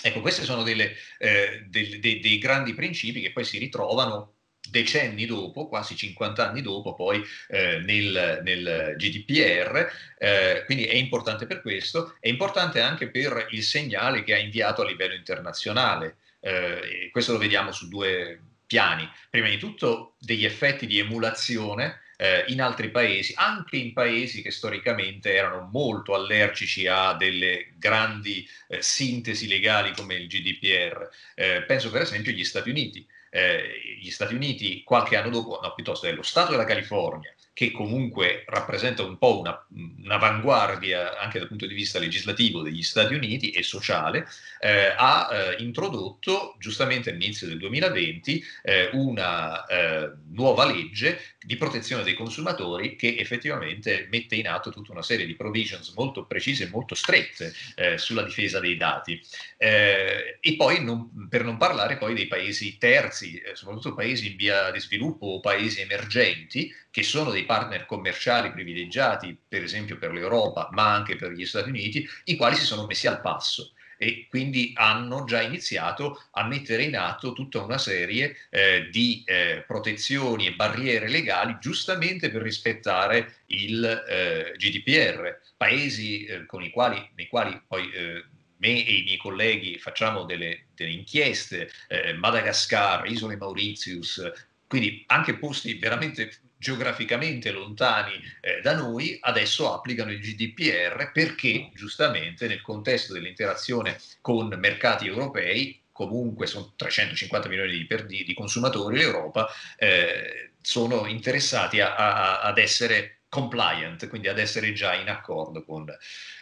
Ecco, 0.02 0.22
questi 0.22 0.44
sono 0.44 0.64
delle, 0.64 0.96
eh, 1.20 1.66
dei, 1.68 2.00
dei, 2.00 2.20
dei 2.20 2.38
grandi 2.38 2.74
principi 2.74 3.22
che 3.22 3.32
poi 3.32 3.44
si 3.44 3.58
ritrovano 3.58 4.36
decenni 4.70 5.26
dopo, 5.26 5.68
quasi 5.68 5.96
50 5.96 6.50
anni 6.50 6.62
dopo, 6.62 6.94
poi 6.94 7.22
eh, 7.50 7.80
nel, 7.80 8.42
nel, 8.44 8.96
GDPR, 8.98 9.88
eh, 10.18 10.64
quindi 10.66 10.86
è 10.86 10.96
importante 10.96 11.46
per 11.46 11.62
questo, 11.62 12.16
è 12.20 12.30
importante 12.30 12.80
anche 12.80 13.10
per 13.10 13.48
il 13.52 13.64
segnale 13.64 14.24
che 14.24 14.34
ha 14.34 14.38
inviato 14.38 14.82
a 14.82 14.86
livello 14.86 15.14
internazionale. 15.14 16.18
Eh, 16.40 17.10
questo 17.12 17.34
lo 17.34 17.38
vediamo 17.38 17.72
su 17.72 17.88
due 17.88 18.40
piani. 18.66 19.10
Prima 19.30 19.50
di 19.50 19.58
tutto 19.58 20.16
degli 20.20 20.46
effetti 20.46 20.88
di 20.88 21.00
emulazione 21.00 22.00
eh, 22.22 22.46
in 22.50 22.62
altri 22.62 22.92
paesi, 22.92 23.34
anche 23.36 23.78
in 23.78 23.94
paesi 23.94 24.44
che 24.44 24.52
storicamente 24.52 25.34
erano 25.34 25.68
molto 25.72 26.14
allergici 26.14 26.86
a 26.86 27.14
delle 27.14 27.74
grandi 27.80 28.48
eh, 28.68 28.80
sintesi 28.80 29.48
legali 29.48 29.92
come 29.96 30.14
il 30.14 30.28
GDPR. 30.28 31.10
Eh, 31.34 31.64
penso 31.64 31.90
per 31.90 32.04
esempio 32.04 32.32
agli 32.32 32.44
Stati 32.46 32.70
Uniti 32.70 33.04
eh, 33.32 33.98
gli 34.00 34.12
Stati 34.12 34.36
Uniti 34.36 34.84
qualche 34.84 35.16
anno 35.16 35.30
dopo, 35.30 35.60
no, 35.62 35.74
piuttosto 35.74 36.06
è 36.06 36.12
lo 36.12 36.22
Stato 36.22 36.52
della 36.52 36.66
California, 36.66 37.34
che 37.54 37.72
comunque 37.72 38.44
rappresenta 38.48 39.04
un 39.04 39.18
po' 39.18 39.40
una, 39.40 39.66
un'avanguardia 40.04 41.20
anche 41.20 41.40
dal 41.40 41.48
punto 41.48 41.66
di 41.66 41.74
vista 41.74 42.00
legislativo 42.00 42.62
degli 42.62 42.82
Stati 42.82 43.14
Uniti 43.14 43.52
e 43.52 43.62
sociale, 43.62 44.28
eh, 44.60 44.94
ha 44.96 45.30
eh, 45.32 45.62
introdotto 45.62 46.56
giustamente 46.60 47.10
all'inizio 47.10 47.48
del 47.48 47.58
2020 47.58 48.44
eh, 48.64 48.90
una 48.94 49.66
eh, 49.66 50.12
nuova 50.30 50.66
legge 50.66 51.20
di 51.44 51.58
protezione 51.58 52.04
dei 52.04 52.14
consumatori 52.14 52.96
che 52.96 53.16
effettivamente 53.18 54.08
mette 54.10 54.36
in 54.36 54.48
atto 54.48 54.72
tutta 54.72 54.92
una 54.92 55.02
serie 55.02 55.26
di 55.26 55.36
provisions 55.36 55.94
molto 55.96 56.26
precise 56.26 56.66
e 56.66 56.70
molto 56.70 56.96
strette 56.96 57.54
eh, 57.76 57.98
sulla 57.98 58.24
difesa 58.24 58.60
dei 58.60 58.78
dati. 58.78 59.22
Eh, 59.58 60.38
e 60.40 60.56
poi 60.56 60.84
non, 60.84 61.28
per 61.28 61.44
non 61.44 61.58
parlare 61.58 61.98
poi 61.98 62.14
dei 62.14 62.28
paesi 62.28 62.78
terzi, 62.78 63.42
soprattutto 63.54 63.94
paesi 63.94 64.32
in 64.32 64.38
via 64.38 64.72
di 64.72 64.80
sviluppo 64.80 65.26
o 65.26 65.40
paesi 65.40 65.82
emergenti, 65.82 66.74
che 66.92 67.04
sono 67.04 67.32
dei 67.32 67.46
partner 67.46 67.86
commerciali 67.86 68.52
privilegiati, 68.52 69.36
per 69.48 69.64
esempio 69.64 69.98
per 69.98 70.12
l'Europa, 70.12 70.70
ma 70.72 70.94
anche 70.94 71.16
per 71.16 71.32
gli 71.32 71.46
Stati 71.46 71.70
Uniti, 71.70 72.08
i 72.26 72.36
quali 72.36 72.56
si 72.56 72.66
sono 72.66 72.86
messi 72.86 73.08
al 73.08 73.22
passo 73.22 73.72
e 74.02 74.26
quindi 74.28 74.74
hanno 74.76 75.26
già 75.26 75.44
iniziato 75.44 76.24
a 76.32 76.44
mettere 76.48 76.82
in 76.86 76.98
atto 76.98 77.34
tutta 77.34 77.62
una 77.62 77.78
serie 77.78 78.36
eh, 78.50 78.90
di 78.90 79.22
eh, 79.28 79.64
protezioni 79.68 80.48
e 80.48 80.56
barriere 80.56 81.08
legali 81.08 81.58
giustamente 81.62 82.32
per 82.32 82.42
rispettare 82.42 83.44
il 83.48 83.86
eh, 83.86 84.54
GDPR. 84.58 85.40
Paesi 85.56 86.26
eh, 86.26 86.48
con 86.48 86.64
i 86.64 86.72
quali, 86.72 87.12
nei 87.16 87.28
quali 87.28 87.62
poi 87.68 87.92
eh, 87.92 88.26
me 88.58 88.86
e 88.86 88.92
i 88.92 89.04
miei 89.04 89.18
colleghi 89.18 89.78
facciamo 89.78 90.24
delle, 90.24 90.66
delle 90.74 90.94
inchieste, 90.94 91.70
eh, 91.88 92.14
Madagascar, 92.14 93.06
Isole 93.06 93.38
Mauritius, 93.38 94.32
quindi 94.66 95.04
anche 95.08 95.38
posti 95.38 95.76
veramente 95.76 96.32
geograficamente 96.62 97.50
lontani 97.50 98.14
eh, 98.40 98.62
da 98.62 98.76
noi, 98.76 99.18
adesso 99.20 99.74
applicano 99.74 100.12
il 100.12 100.20
GDPR 100.20 101.12
perché 101.12 101.72
giustamente 101.74 102.48
nel 102.48 102.62
contesto 102.62 103.14
dell'interazione 103.14 103.98
con 104.22 104.48
mercati 104.60 105.08
europei, 105.08 105.82
comunque 105.92 106.46
sono 106.46 106.74
350 106.76 107.50
milioni 107.50 107.72
di, 107.72 107.86
per, 107.88 108.06
di, 108.06 108.24
di 108.24 108.34
consumatori 108.36 108.98
l'Europa, 108.98 109.50
eh, 109.76 110.52
sono 110.62 111.08
interessati 111.08 111.80
a, 111.80 111.96
a, 111.96 112.42
ad 112.42 112.60
essere 112.60 113.22
compliant, 113.28 114.08
quindi 114.08 114.28
ad 114.28 114.38
essere 114.38 114.72
già 114.74 114.94
in 114.94 115.10
accordo 115.10 115.64
con, 115.64 115.92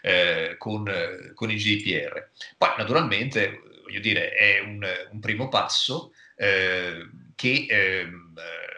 eh, 0.01 0.55
con, 0.57 1.31
con 1.33 1.49
il 1.49 1.57
GDPR. 1.57 2.29
Poi 2.57 2.69
naturalmente, 2.77 3.61
voglio 3.83 4.01
dire, 4.01 4.33
è 4.33 4.59
un, 4.59 4.85
un 5.11 5.19
primo 5.21 5.47
passo 5.47 6.11
eh, 6.35 7.07
che 7.35 7.65
ehm, 7.69 8.33
eh, 8.37 8.69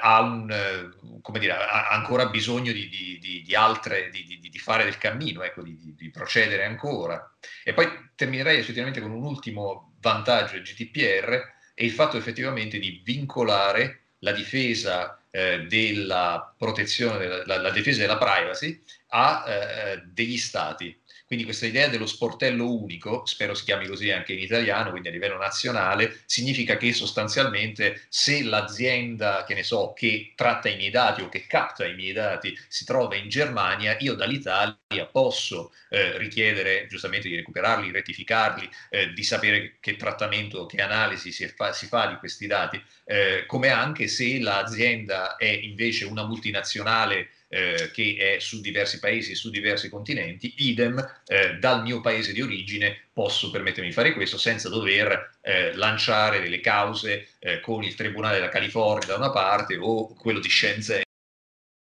ha, 0.00 0.20
un, 0.20 0.50
eh, 0.50 1.38
dire, 1.38 1.52
ha, 1.52 1.88
ancora 1.88 2.26
bisogno 2.26 2.72
di, 2.72 2.88
di, 2.88 3.42
di 3.44 3.54
altre, 3.54 4.10
di, 4.10 4.38
di, 4.40 4.58
fare 4.58 4.84
del 4.84 4.98
cammino, 4.98 5.42
ecco, 5.42 5.62
di, 5.62 6.10
procedere 6.12 6.64
ancora. 6.64 7.34
E 7.62 7.74
poi 7.74 7.88
terminerei 8.14 8.58
effettivamente 8.58 9.00
con 9.00 9.10
un 9.10 9.22
ultimo 9.22 9.94
vantaggio 10.00 10.54
del 10.54 10.62
GDPR, 10.62 11.52
è 11.74 11.82
il 11.82 11.90
fatto 11.90 12.16
effettivamente 12.16 12.78
di 12.78 13.02
vincolare 13.04 14.04
la 14.20 14.32
difesa 14.32 15.20
eh, 15.30 15.66
della 15.66 16.54
protezione, 16.56 17.44
la, 17.44 17.58
la, 17.58 17.70
difesa 17.70 18.00
della 18.00 18.16
privacy 18.16 18.80
a 19.08 19.44
eh, 19.46 20.02
degli 20.06 20.38
stati. 20.38 20.96
Quindi 21.26 21.44
questa 21.44 21.66
idea 21.66 21.88
dello 21.88 22.06
sportello 22.06 22.70
unico, 22.70 23.24
spero 23.24 23.54
si 23.54 23.64
chiami 23.64 23.86
così 23.86 24.10
anche 24.10 24.34
in 24.34 24.40
italiano, 24.40 24.90
quindi 24.90 25.08
a 25.08 25.10
livello 25.10 25.38
nazionale, 25.38 26.22
significa 26.26 26.76
che 26.76 26.92
sostanzialmente 26.92 28.06
se 28.08 28.42
l'azienda, 28.42 29.44
che 29.46 29.54
ne 29.54 29.62
so, 29.62 29.92
che 29.94 30.32
tratta 30.36 30.68
i 30.68 30.76
miei 30.76 30.90
dati 30.90 31.22
o 31.22 31.28
che 31.28 31.46
capta 31.46 31.86
i 31.86 31.94
miei 31.94 32.12
dati 32.12 32.56
si 32.68 32.84
trova 32.84 33.16
in 33.16 33.28
Germania, 33.28 33.96
io 34.00 34.14
dall'Italia 34.14 35.06
posso 35.10 35.72
eh, 35.88 36.18
richiedere 36.18 36.86
giustamente 36.88 37.28
di 37.28 37.36
recuperarli, 37.36 37.90
rettificarli, 37.90 38.68
eh, 38.90 39.12
di 39.12 39.22
sapere 39.22 39.76
che 39.80 39.96
trattamento, 39.96 40.66
che 40.66 40.82
analisi 40.82 41.32
si 41.32 41.46
fa, 41.48 41.72
si 41.72 41.86
fa 41.86 42.06
di 42.06 42.16
questi 42.16 42.46
dati, 42.46 42.82
eh, 43.06 43.44
come 43.46 43.70
anche 43.70 44.08
se 44.08 44.38
l'azienda 44.40 45.36
è 45.36 45.46
invece 45.46 46.04
una 46.04 46.26
multinazionale 46.26 47.30
eh, 47.54 47.90
che 47.92 48.16
è 48.18 48.40
su 48.40 48.60
diversi 48.60 48.98
paesi 48.98 49.30
e 49.30 49.34
su 49.36 49.48
diversi 49.48 49.88
continenti, 49.88 50.54
idem 50.56 51.22
eh, 51.24 51.54
dal 51.58 51.82
mio 51.82 52.00
paese 52.00 52.32
di 52.32 52.42
origine 52.42 53.06
posso 53.12 53.50
permettermi 53.50 53.90
di 53.90 53.94
fare 53.94 54.12
questo 54.12 54.36
senza 54.38 54.68
dover 54.68 55.38
eh, 55.40 55.72
lanciare 55.76 56.40
delle 56.40 56.58
cause 56.58 57.28
eh, 57.38 57.60
con 57.60 57.84
il 57.84 57.94
Tribunale 57.94 58.34
della 58.34 58.48
California 58.48 59.06
da 59.06 59.14
una 59.14 59.30
parte 59.30 59.76
o 59.76 60.12
quello 60.14 60.40
di 60.40 60.48
Shenzhen 60.48 61.02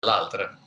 dall'altra. 0.01 0.59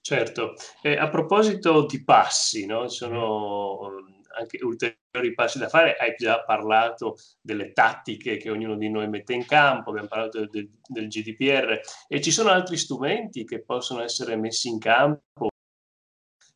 Certo, 0.00 0.54
a 0.82 1.08
proposito 1.10 1.84
di 1.84 2.02
passi, 2.02 2.64
no? 2.64 2.88
sono 2.88 4.19
anche 4.38 4.58
ulteriori 4.62 5.34
passi 5.34 5.58
da 5.58 5.68
fare. 5.68 5.96
Hai 5.96 6.14
già 6.16 6.42
parlato 6.42 7.16
delle 7.40 7.72
tattiche 7.72 8.36
che 8.36 8.50
ognuno 8.50 8.76
di 8.76 8.88
noi 8.88 9.08
mette 9.08 9.34
in 9.34 9.46
campo, 9.46 9.90
abbiamo 9.90 10.08
parlato 10.08 10.46
del, 10.46 10.70
del 10.86 11.08
GDPR 11.08 11.80
e 12.08 12.20
ci 12.20 12.30
sono 12.30 12.50
altri 12.50 12.76
strumenti 12.76 13.44
che 13.44 13.62
possono 13.62 14.02
essere 14.02 14.36
messi 14.36 14.68
in 14.68 14.78
campo 14.78 15.48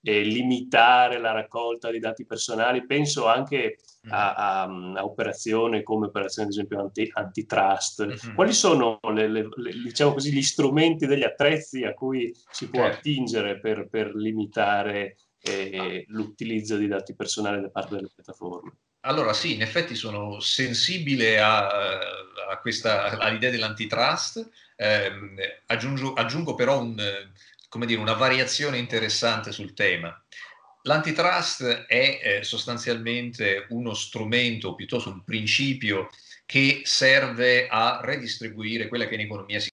e 0.06 0.22
limitare 0.22 1.18
la 1.18 1.32
raccolta 1.32 1.90
di 1.90 1.98
dati 1.98 2.26
personali. 2.26 2.84
Penso 2.84 3.26
anche 3.26 3.78
a, 4.08 4.34
a, 4.34 4.62
a 4.64 5.04
operazioni 5.04 5.82
come 5.82 6.06
operazioni, 6.06 6.48
ad 6.48 6.54
esempio, 6.54 6.80
anti, 6.80 7.10
antitrust. 7.10 8.04
Mm-hmm. 8.04 8.34
Quali 8.34 8.52
sono 8.52 9.00
le, 9.14 9.28
le, 9.28 9.48
le, 9.54 9.72
diciamo 9.72 10.12
così, 10.12 10.30
gli 10.30 10.42
strumenti 10.42 11.06
degli 11.06 11.22
attrezzi 11.22 11.84
a 11.84 11.94
cui 11.94 12.34
si 12.50 12.68
può 12.68 12.82
certo. 12.82 12.98
attingere 12.98 13.58
per, 13.58 13.88
per 13.88 14.14
limitare 14.14 15.16
e 15.46 16.04
l'utilizzo 16.08 16.76
di 16.76 16.88
dati 16.88 17.14
personali 17.14 17.60
da 17.60 17.68
parte 17.68 17.96
delle 17.96 18.10
piattaforme. 18.14 18.72
Allora 19.00 19.34
sì, 19.34 19.52
in 19.54 19.60
effetti 19.60 19.94
sono 19.94 20.40
sensibile 20.40 21.38
a, 21.38 21.68
a 22.50 22.58
questa, 22.62 23.18
all'idea 23.18 23.50
dell'antitrust, 23.50 24.48
eh, 24.76 25.12
aggiungo, 25.66 26.14
aggiungo, 26.14 26.54
però 26.54 26.80
un, 26.80 26.96
dire, 27.84 28.00
una 28.00 28.14
variazione 28.14 28.78
interessante 28.78 29.52
sul 29.52 29.74
tema. 29.74 30.18
L'antitrust 30.86 31.62
è 31.86 32.20
eh, 32.22 32.44
sostanzialmente 32.44 33.66
uno 33.70 33.92
strumento, 33.92 34.74
piuttosto 34.74 35.10
un 35.10 35.22
principio 35.24 36.08
che 36.46 36.82
serve 36.84 37.68
a 37.68 38.00
redistribuire 38.02 38.88
quella 38.88 39.06
che 39.06 39.14
in 39.14 39.20
economia 39.20 39.60
si 39.60 39.70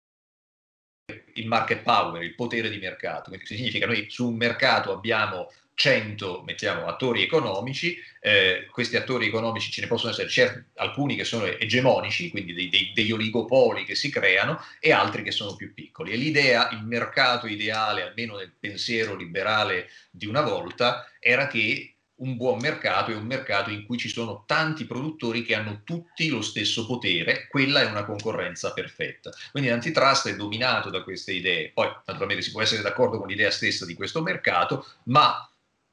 il 1.34 1.46
market 1.46 1.82
power, 1.82 2.22
il 2.22 2.34
potere 2.34 2.68
di 2.68 2.78
mercato. 2.78 3.30
Quindi 3.30 3.46
significa 3.46 3.86
che 3.86 3.92
noi 3.92 4.06
su 4.10 4.28
un 4.28 4.36
mercato 4.36 4.92
abbiamo 4.92 5.50
100, 5.74 6.42
mettiamo, 6.44 6.86
attori 6.86 7.22
economici, 7.22 7.96
eh, 8.20 8.66
questi 8.70 8.96
attori 8.96 9.28
economici 9.28 9.70
ce 9.70 9.82
ne 9.82 9.86
possono 9.86 10.10
essere 10.10 10.28
certi, 10.28 10.64
alcuni 10.74 11.14
che 11.14 11.22
sono 11.22 11.46
egemonici, 11.46 12.30
quindi 12.30 12.52
dei, 12.52 12.68
dei, 12.68 12.90
degli 12.92 13.12
oligopoli 13.12 13.84
che 13.84 13.94
si 13.94 14.10
creano, 14.10 14.60
e 14.80 14.90
altri 14.90 15.22
che 15.22 15.30
sono 15.30 15.54
più 15.54 15.72
piccoli. 15.72 16.10
E 16.10 16.16
l'idea, 16.16 16.70
il 16.72 16.82
mercato 16.84 17.46
ideale, 17.46 18.02
almeno 18.02 18.36
nel 18.36 18.52
pensiero 18.58 19.14
liberale 19.14 19.88
di 20.10 20.26
una 20.26 20.40
volta, 20.40 21.08
era 21.20 21.46
che 21.46 21.97
un 22.18 22.36
buon 22.36 22.58
mercato 22.58 23.10
è 23.10 23.14
un 23.14 23.26
mercato 23.26 23.70
in 23.70 23.84
cui 23.84 23.98
ci 23.98 24.08
sono 24.08 24.44
tanti 24.46 24.86
produttori 24.86 25.42
che 25.42 25.54
hanno 25.54 25.82
tutti 25.84 26.28
lo 26.28 26.42
stesso 26.42 26.86
potere, 26.86 27.46
quella 27.48 27.80
è 27.80 27.86
una 27.86 28.04
concorrenza 28.04 28.72
perfetta. 28.72 29.30
Quindi 29.50 29.68
l'antitrust 29.68 30.28
è 30.28 30.36
dominato 30.36 30.90
da 30.90 31.02
queste 31.02 31.32
idee, 31.32 31.70
poi 31.72 31.88
naturalmente 32.06 32.42
si 32.42 32.50
può 32.50 32.62
essere 32.62 32.82
d'accordo 32.82 33.18
con 33.18 33.28
l'idea 33.28 33.50
stessa 33.50 33.84
di 33.84 33.94
questo 33.94 34.22
mercato, 34.22 34.86
ma 35.04 35.48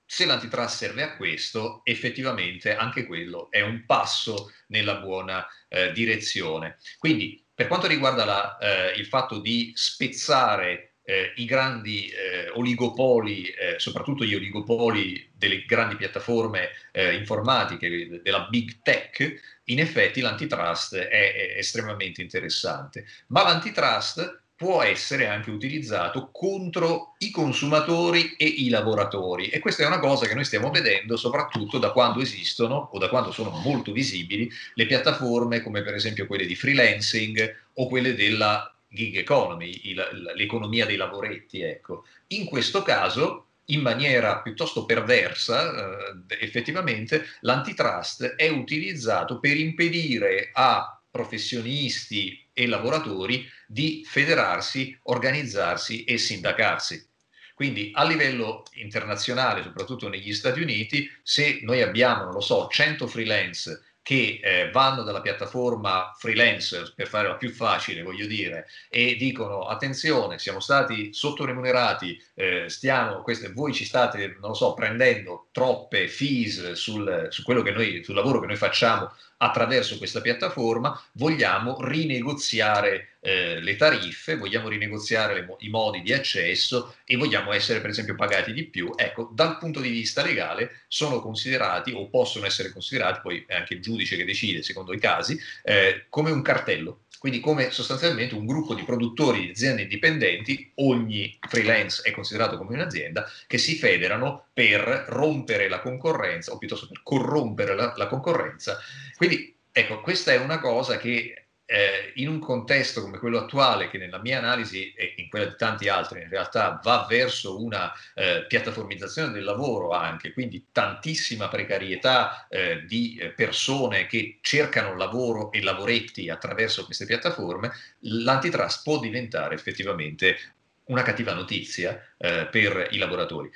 se 0.07 0.25
l'antitrust 0.25 0.75
serve 0.75 1.03
a 1.03 1.15
questo, 1.15 1.81
effettivamente 1.83 2.75
anche 2.75 3.05
quello 3.05 3.49
è 3.49 3.61
un 3.61 3.83
passo 3.85 4.51
nella 4.67 4.95
buona 4.95 5.45
eh, 5.67 5.91
direzione. 5.91 6.77
Quindi 6.99 7.43
per 7.53 7.67
quanto 7.67 7.87
riguarda 7.87 8.25
la, 8.25 8.57
eh, 8.57 8.99
il 8.99 9.05
fatto 9.05 9.39
di 9.39 9.71
spezzare 9.75 10.94
eh, 11.05 11.33
i 11.35 11.45
grandi 11.45 12.07
eh, 12.07 12.49
oligopoli, 12.49 13.45
eh, 13.45 13.75
soprattutto 13.77 14.25
gli 14.25 14.35
oligopoli 14.35 15.29
delle 15.37 15.63
grandi 15.65 15.95
piattaforme 15.95 16.69
eh, 16.91 17.15
informatiche, 17.15 18.21
della 18.21 18.47
big 18.49 18.79
tech, 18.81 19.59
in 19.65 19.79
effetti 19.79 20.19
l'antitrust 20.19 20.95
è, 20.95 21.07
è 21.07 21.55
estremamente 21.57 22.21
interessante. 22.21 23.05
Ma 23.27 23.43
l'antitrust 23.43 24.43
può 24.55 24.81
essere 24.81 25.27
anche 25.27 25.51
utilizzato 25.51 26.29
contro 26.31 27.15
i 27.19 27.29
consumatori 27.29 28.35
e 28.37 28.45
i 28.45 28.69
lavoratori 28.69 29.49
e 29.49 29.59
questa 29.59 29.83
è 29.83 29.87
una 29.87 29.99
cosa 29.99 30.27
che 30.27 30.33
noi 30.33 30.45
stiamo 30.45 30.71
vedendo 30.71 31.17
soprattutto 31.17 31.77
da 31.77 31.91
quando 31.91 32.21
esistono 32.21 32.89
o 32.93 32.97
da 32.97 33.09
quando 33.09 33.33
sono 33.33 33.49
molto 33.49 33.91
visibili 33.91 34.49
le 34.75 34.85
piattaforme 34.85 35.61
come 35.61 35.81
per 35.81 35.93
esempio 35.93 36.25
quelle 36.25 36.45
di 36.45 36.55
freelancing 36.55 37.55
o 37.73 37.87
quelle 37.89 38.15
della 38.15 38.74
gig 38.95 39.17
economy, 39.17 39.81
il, 39.83 40.33
l'economia 40.35 40.87
dei 40.87 40.95
lavoretti. 40.95 41.61
Ecco. 41.61 42.05
In 42.27 42.45
questo 42.45 42.81
caso, 42.81 43.45
in 43.65 43.81
maniera 43.81 44.41
piuttosto 44.41 44.85
perversa, 44.85 46.09
eh, 46.29 46.37
effettivamente 46.39 47.25
l'antitrust 47.41 48.23
è 48.35 48.49
utilizzato 48.49 49.39
per 49.39 49.57
impedire 49.57 50.49
a 50.53 50.99
professionisti 51.11 52.43
e 52.51 52.67
lavoratori 52.67 53.47
di 53.67 54.03
federarsi, 54.05 54.97
organizzarsi 55.03 56.03
e 56.03 56.17
sindacarsi. 56.17 57.07
Quindi 57.53 57.91
a 57.93 58.03
livello 58.03 58.63
internazionale, 58.73 59.63
soprattutto 59.63 60.09
negli 60.09 60.33
Stati 60.33 60.61
Uniti, 60.61 61.09
se 61.23 61.59
noi 61.61 61.81
abbiamo, 61.81 62.25
non 62.25 62.33
lo 62.33 62.41
so, 62.41 62.67
100 62.69 63.07
freelance 63.07 63.81
che 64.05 64.39
eh, 64.39 64.69
vanno 64.69 65.01
dalla 65.01 65.19
piattaforma 65.19 66.13
freelancer, 66.15 66.93
per 66.93 67.07
farla 67.07 67.37
più 67.37 67.49
facile, 67.49 68.03
voglio 68.03 68.27
dire, 68.27 68.67
e 68.87 69.15
dicono 69.15 69.61
attenzione, 69.61 70.37
siamo 70.37 70.59
stati 70.59 71.11
sottoremunerati, 71.11 72.23
eh, 72.35 72.65
stiamo, 72.69 73.23
queste, 73.23 73.51
voi 73.51 73.73
ci 73.73 73.83
state, 73.83 74.37
non 74.39 74.53
so, 74.53 74.75
prendendo 74.75 75.47
troppe 75.51 76.07
fees 76.07 76.73
sul, 76.73 77.29
su 77.31 77.41
quello 77.41 77.63
che 77.63 77.71
noi, 77.71 78.03
sul 78.03 78.13
lavoro 78.13 78.39
che 78.39 78.45
noi 78.45 78.57
facciamo 78.57 79.11
attraverso 79.37 79.97
questa 79.97 80.21
piattaforma, 80.21 80.99
vogliamo 81.13 81.77
rinegoziare 81.81 83.15
eh, 83.19 83.59
le 83.59 83.75
tariffe, 83.75 84.37
vogliamo 84.37 84.69
rinegoziare 84.69 85.33
le, 85.33 85.55
i 85.59 85.69
modi 85.69 86.01
di 86.01 86.13
accesso 86.13 86.95
e 87.03 87.17
vogliamo 87.17 87.51
essere 87.51 87.81
per 87.81 87.89
esempio 87.89 88.15
pagati 88.15 88.53
di 88.53 88.65
più. 88.65 88.91
Ecco, 88.95 89.29
dal 89.33 89.57
punto 89.57 89.79
di 89.79 89.89
vista 89.89 90.23
legale 90.23 90.83
sono 90.87 91.21
considerati 91.21 91.91
o 91.91 92.07
possono 92.09 92.45
essere 92.45 92.71
considerati, 92.71 93.19
poi 93.21 93.43
è 93.47 93.55
anche 93.55 93.73
il 93.73 93.81
giudice 93.81 94.15
che 94.15 94.25
decide 94.25 94.63
secondo 94.63 94.93
i 94.93 94.99
casi, 94.99 95.39
eh, 95.63 96.05
come 96.09 96.31
un 96.31 96.41
cartello 96.41 96.99
quindi 97.25 97.41
come 97.41 97.71
sostanzialmente 97.71 98.35
un 98.35 98.45
gruppo 98.45 98.75
di 98.75 98.83
produttori 98.83 99.45
di 99.45 99.49
aziende 99.49 99.81
indipendenti, 99.81 100.71
ogni 100.75 101.35
freelance 101.49 102.03
è 102.03 102.11
considerato 102.11 102.55
come 102.55 102.75
un'azienda, 102.75 103.27
che 103.47 103.57
si 103.57 103.77
federano 103.77 104.49
per 104.53 105.05
rompere 105.07 105.67
la 105.67 105.79
concorrenza 105.79 106.51
o 106.51 106.59
piuttosto 106.59 106.87
per 106.87 107.01
corrompere 107.01 107.73
la, 107.73 107.95
la 107.97 108.05
concorrenza. 108.05 108.77
Quindi 109.17 109.34
ecco, 109.77 109.99
questa 109.99 110.31
è 110.31 110.37
una 110.37 110.59
cosa 110.59 110.95
che 110.95 111.47
eh, 111.65 112.13
in 112.15 112.29
un 112.29 112.39
contesto 112.39 113.01
come 113.01 113.17
quello 113.17 113.39
attuale, 113.39 113.89
che 113.89 113.97
nella 113.97 114.19
mia 114.19 114.37
analisi 114.37 114.93
e 114.93 115.15
in 115.17 115.27
quella 115.27 115.47
di 115.47 115.55
tanti 115.57 115.89
altri 115.89 116.21
in 116.21 116.29
realtà 116.29 116.79
va 116.81 117.05
verso 117.09 117.61
una 117.61 117.91
eh, 118.13 118.45
piattaformizzazione 118.47 119.33
del 119.33 119.43
lavoro 119.43 119.91
anche, 119.91 120.31
quindi 120.31 120.67
tantissima 120.71 121.49
precarietà 121.49 122.47
eh, 122.47 122.85
di 122.85 123.17
eh, 123.17 123.31
persone 123.31 124.05
che 124.05 124.37
cercano 124.39 124.95
lavoro 124.95 125.51
e 125.51 125.61
lavoretti 125.61 126.29
attraverso 126.29 126.85
queste 126.85 127.05
piattaforme, 127.05 127.71
l'antitrust 127.99 128.81
può 128.81 128.97
diventare 128.99 129.55
effettivamente 129.55 130.37
una 130.85 131.01
cattiva 131.01 131.33
notizia 131.33 131.99
eh, 132.17 132.47
per 132.49 132.87
i 132.91 132.97
lavoratori 132.97 133.51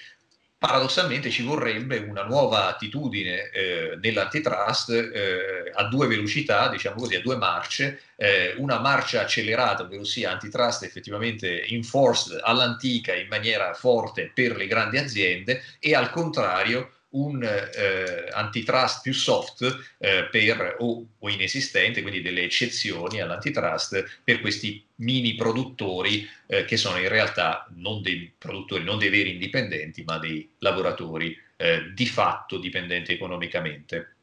paradossalmente 0.60 1.30
ci 1.30 1.42
vorrebbe 1.42 1.98
una 2.00 2.24
nuova 2.24 2.68
attitudine 2.68 3.50
eh, 3.50 3.98
nell'antitrust 4.02 4.90
eh, 4.90 5.72
a 5.74 5.86
due 5.86 6.06
velocità, 6.08 6.68
diciamo 6.68 6.98
così, 6.98 7.16
a 7.16 7.22
due 7.22 7.38
marce, 7.38 8.02
eh, 8.18 8.56
una 8.58 8.78
marcia 8.80 9.22
accelerata, 9.22 9.84
ovvero 9.84 10.04
sia 10.04 10.32
antitrust 10.32 10.84
effettivamente 10.84 11.66
enforced 11.66 12.38
all'antica 12.44 13.16
in 13.16 13.28
maniera 13.30 13.74
forte 13.74 14.32
per 14.34 14.58
le 14.58 14.68
grandi 14.68 14.98
aziende 14.98 15.64
e 15.80 15.96
al 15.96 16.12
contrario 16.12 16.92
un 17.12 17.44
eh, 17.44 18.30
antitrust 18.32 19.02
più 19.02 19.14
soft 19.14 19.96
eh, 19.98 20.28
per, 20.30 20.76
o, 20.80 21.06
o, 21.18 21.30
inesistente, 21.30 22.02
quindi 22.02 22.22
delle 22.22 22.44
eccezioni 22.44 23.20
all'antitrust 23.20 24.22
per 24.24 24.42
questi 24.42 24.86
mini 24.96 25.36
produttori 25.36 26.28
eh, 26.46 26.66
che 26.66 26.78
sono 26.78 26.98
in 26.98 27.10
realtà 27.10 27.68
non 27.76 28.02
dei 28.02 28.32
produttori, 28.38 28.84
non 28.84 29.00
dei 29.00 29.10
veri 29.10 29.32
indipendenti, 29.32 30.04
ma 30.04 30.20
dei 30.20 30.48
lavoratori 30.60 31.36
eh, 31.58 31.92
di 31.94 32.06
fatto 32.06 32.58
dipendenti 32.58 33.14
economicamente. 33.14 34.16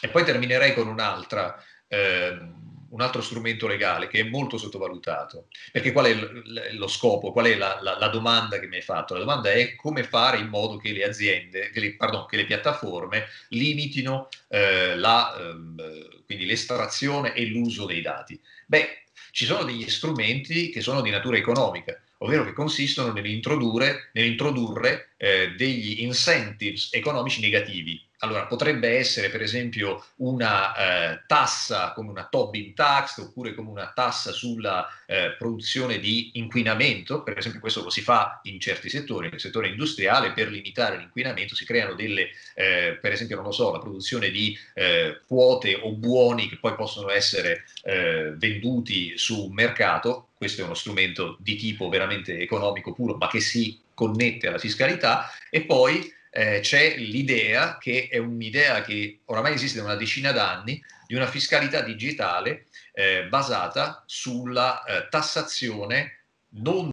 E 0.00 0.08
poi 0.08 0.24
terminerei 0.24 0.74
con 0.74 0.88
un'altra 0.88 1.62
ehm, 1.88 2.65
un 2.90 3.00
altro 3.00 3.20
strumento 3.20 3.66
legale 3.66 4.08
che 4.08 4.20
è 4.20 4.22
molto 4.24 4.58
sottovalutato. 4.58 5.48
Perché 5.72 5.92
qual 5.92 6.06
è 6.06 6.72
lo 6.72 6.88
scopo, 6.88 7.32
qual 7.32 7.46
è 7.46 7.56
la, 7.56 7.78
la, 7.80 7.98
la, 7.98 8.08
domanda 8.08 8.58
che 8.58 8.66
mi 8.66 8.76
hai 8.76 8.82
fatto? 8.82 9.14
La 9.14 9.20
domanda 9.20 9.50
è 9.50 9.74
come 9.74 10.04
fare 10.04 10.38
in 10.38 10.48
modo 10.48 10.76
che 10.76 10.92
le 10.92 11.04
aziende, 11.04 11.70
che 11.70 11.80
le, 11.80 11.94
pardon, 11.94 12.26
che 12.26 12.36
le 12.36 12.44
piattaforme 12.44 13.26
limitino 13.48 14.28
eh, 14.48 14.96
la, 14.96 15.34
eh, 15.36 16.22
quindi 16.24 16.46
l'estrazione 16.46 17.34
e 17.34 17.46
l'uso 17.46 17.86
dei 17.86 18.02
dati. 18.02 18.38
Beh, 18.66 19.04
ci 19.30 19.44
sono 19.44 19.64
degli 19.64 19.88
strumenti 19.88 20.70
che 20.70 20.80
sono 20.80 21.02
di 21.02 21.10
natura 21.10 21.36
economica, 21.36 22.00
ovvero 22.18 22.44
che 22.44 22.52
consistono 22.52 23.12
nell'introdurre, 23.12 24.10
nell'introdurre 24.12 25.10
eh, 25.16 25.52
degli 25.56 26.02
incentives 26.02 26.88
economici 26.92 27.40
negativi 27.40 28.05
allora, 28.26 28.46
potrebbe 28.46 28.96
essere 28.96 29.30
per 29.30 29.42
esempio 29.42 30.04
una 30.16 30.74
eh, 31.12 31.22
tassa 31.26 31.92
come 31.92 32.10
una 32.10 32.26
Tobin 32.28 32.74
tax 32.74 33.18
oppure 33.18 33.54
come 33.54 33.70
una 33.70 33.92
tassa 33.94 34.32
sulla 34.32 34.86
eh, 35.06 35.34
produzione 35.38 35.98
di 35.98 36.32
inquinamento, 36.34 37.22
per 37.22 37.38
esempio 37.38 37.60
questo 37.60 37.82
lo 37.82 37.90
si 37.90 38.02
fa 38.02 38.40
in 38.44 38.60
certi 38.60 38.88
settori, 38.88 39.30
nel 39.30 39.40
settore 39.40 39.68
industriale. 39.68 40.32
Per 40.32 40.48
limitare 40.48 40.98
l'inquinamento 40.98 41.54
si 41.54 41.64
creano 41.64 41.94
delle, 41.94 42.28
eh, 42.54 42.98
per 43.00 43.12
esempio 43.12 43.36
non 43.36 43.46
lo 43.46 43.52
so, 43.52 43.72
la 43.72 43.78
produzione 43.78 44.30
di 44.30 44.56
eh, 44.74 45.20
quote 45.26 45.74
o 45.74 45.92
buoni 45.92 46.48
che 46.48 46.58
poi 46.58 46.74
possono 46.74 47.10
essere 47.10 47.64
eh, 47.84 48.32
venduti 48.36 49.16
su 49.16 49.46
un 49.46 49.54
mercato, 49.54 50.28
questo 50.36 50.62
è 50.62 50.64
uno 50.64 50.74
strumento 50.74 51.36
di 51.40 51.56
tipo 51.56 51.88
veramente 51.88 52.38
economico 52.38 52.92
puro 52.92 53.16
ma 53.16 53.28
che 53.28 53.40
si 53.40 53.80
connette 53.94 54.48
alla 54.48 54.58
fiscalità. 54.58 55.30
E 55.50 55.62
poi 55.62 56.12
eh, 56.36 56.60
c'è 56.60 56.96
l'idea, 56.98 57.78
che 57.78 58.08
è 58.10 58.18
un'idea 58.18 58.82
che 58.82 59.20
oramai 59.24 59.54
esiste 59.54 59.78
da 59.78 59.84
una 59.84 59.94
decina 59.94 60.32
d'anni, 60.32 60.84
di 61.06 61.14
una 61.14 61.26
fiscalità 61.26 61.80
digitale 61.80 62.66
eh, 62.92 63.26
basata 63.26 64.02
sulla 64.04 64.84
eh, 64.84 65.08
tassazione 65.08 66.24
non 66.56 66.90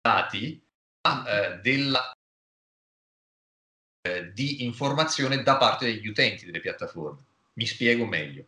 dati, 0.00 0.64
ma 1.06 1.26
eh, 1.26 1.58
della, 1.60 2.10
eh, 4.00 4.32
di 4.32 4.64
informazione 4.64 5.42
da 5.42 5.58
parte 5.58 5.84
degli 5.84 6.06
utenti 6.06 6.46
delle 6.46 6.60
piattaforme. 6.60 7.22
Mi 7.54 7.66
spiego 7.66 8.06
meglio. 8.06 8.46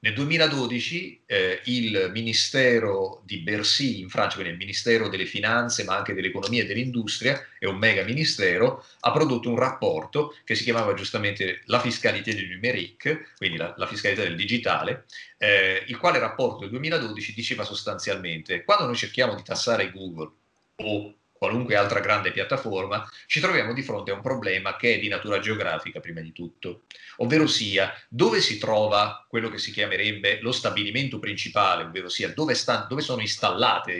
Nel 0.00 0.14
2012 0.14 1.22
eh, 1.26 1.60
il 1.64 2.10
Ministero 2.12 3.20
di 3.24 3.38
Bercy 3.38 3.98
in 3.98 4.08
Francia, 4.08 4.34
quindi 4.36 4.52
il 4.52 4.58
Ministero 4.58 5.08
delle 5.08 5.26
Finanze 5.26 5.82
ma 5.82 5.96
anche 5.96 6.14
dell'Economia 6.14 6.62
e 6.62 6.66
dell'Industria, 6.66 7.44
è 7.58 7.66
un 7.66 7.78
mega 7.78 8.04
ministero, 8.04 8.84
ha 9.00 9.10
prodotto 9.10 9.50
un 9.50 9.58
rapporto 9.58 10.36
che 10.44 10.54
si 10.54 10.62
chiamava 10.62 10.94
giustamente 10.94 11.62
la 11.64 11.80
fiscalità 11.80 12.32
del 12.32 12.48
numerique, 12.48 13.30
quindi 13.38 13.56
la, 13.56 13.74
la 13.76 13.88
fiscalità 13.88 14.22
del 14.22 14.36
digitale, 14.36 15.06
eh, 15.36 15.82
il 15.88 15.96
quale 15.96 16.20
rapporto 16.20 16.60
del 16.60 16.70
2012 16.70 17.34
diceva 17.34 17.64
sostanzialmente 17.64 18.62
quando 18.62 18.86
noi 18.86 18.94
cerchiamo 18.94 19.34
di 19.34 19.42
tassare 19.42 19.90
Google 19.90 20.30
o 20.76 21.17
qualunque 21.38 21.76
altra 21.76 22.00
grande 22.00 22.32
piattaforma, 22.32 23.08
ci 23.26 23.40
troviamo 23.40 23.72
di 23.72 23.82
fronte 23.82 24.10
a 24.10 24.14
un 24.14 24.20
problema 24.20 24.76
che 24.76 24.94
è 24.94 24.98
di 24.98 25.08
natura 25.08 25.38
geografica 25.38 26.00
prima 26.00 26.20
di 26.20 26.32
tutto, 26.32 26.82
ovvero 27.18 27.46
sia 27.46 27.92
dove 28.08 28.40
si 28.40 28.58
trova 28.58 29.24
quello 29.28 29.48
che 29.48 29.58
si 29.58 29.70
chiamerebbe 29.70 30.40
lo 30.40 30.52
stabilimento 30.52 31.18
principale, 31.18 31.84
ovvero 31.84 32.08
sia 32.08 32.32
dove, 32.34 32.54
sta, 32.54 32.86
dove 32.88 33.00
sono 33.00 33.20
installate, 33.20 33.92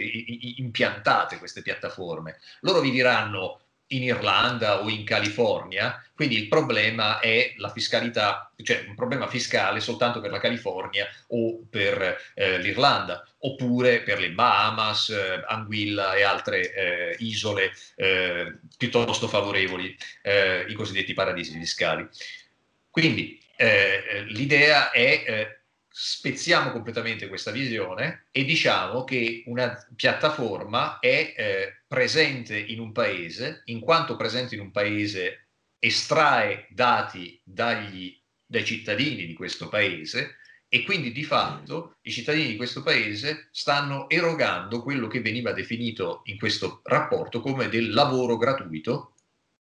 impiantate 0.57 1.39
queste 1.39 1.63
piattaforme. 1.63 2.39
Loro 2.61 2.81
vi 2.81 2.91
diranno 2.91 3.61
in 3.89 4.03
Irlanda 4.03 4.83
o 4.83 4.89
in 4.89 5.05
California, 5.05 6.03
quindi 6.15 6.37
il 6.37 6.49
problema 6.49 7.21
è 7.21 7.55
la 7.57 7.71
fiscalità, 7.71 8.53
cioè 8.63 8.85
un 8.87 8.95
problema 8.95 9.29
fiscale 9.29 9.81
soltanto 9.81 10.21
per 10.21 10.31
la 10.31 10.41
California 10.41 11.07
o 11.29 11.61
per 11.71 12.33
eh, 12.35 12.59
l'Irlanda, 12.59 13.25
oppure 13.41 14.03
per 14.03 14.19
le 14.19 14.31
Bahamas, 14.31 15.11
eh, 15.11 15.45
Anguilla 15.47 16.15
e 16.15 16.23
altre 16.23 16.73
eh, 16.75 17.17
isole 17.21 17.73
eh, 17.97 18.59
piuttosto 18.77 19.29
favorevoli, 19.29 19.97
eh, 20.23 20.65
i 20.69 20.75
cosiddetti 20.75 21.15
paradisi 21.15 21.57
fiscali. 21.59 22.07
Quindi 22.91 23.41
eh, 23.57 24.25
l'idea 24.29 24.91
è 24.91 25.58
spezziamo 26.01 26.71
completamente 26.71 27.27
questa 27.27 27.51
visione 27.51 28.27
e 28.31 28.45
diciamo 28.45 29.03
che 29.03 29.43
una 29.47 29.85
piattaforma 29.97 31.01
è 31.01 31.35
eh, 31.37 31.83
presente 31.89 32.57
in 32.57 32.79
un 32.79 32.93
paese, 32.93 33.63
in 33.65 33.81
quanto 33.81 34.15
presente 34.15 34.55
in 34.55 34.61
un 34.61 34.71
paese 34.71 35.49
estrae 35.81 36.69
dati 36.71 37.41
dagli, 37.43 38.17
dai 38.47 38.65
cittadini 38.65 39.27
di 39.27 39.35
questo 39.35 39.69
paese 39.69 40.37
e 40.69 40.85
quindi 40.85 41.11
di 41.11 41.25
fatto 41.25 41.97
i 42.03 42.13
cittadini 42.13 42.47
di 42.47 42.57
questo 42.57 42.85
paese 42.85 43.49
stanno 43.51 44.09
erogando 44.09 44.85
quello 44.85 45.09
che 45.09 45.21
veniva 45.21 45.51
definito 45.51 46.21
in 46.27 46.39
questo 46.39 46.81
rapporto 46.85 47.41
come 47.41 47.69
del 47.69 47.93
lavoro 47.93 48.37
gratuito 48.37 49.15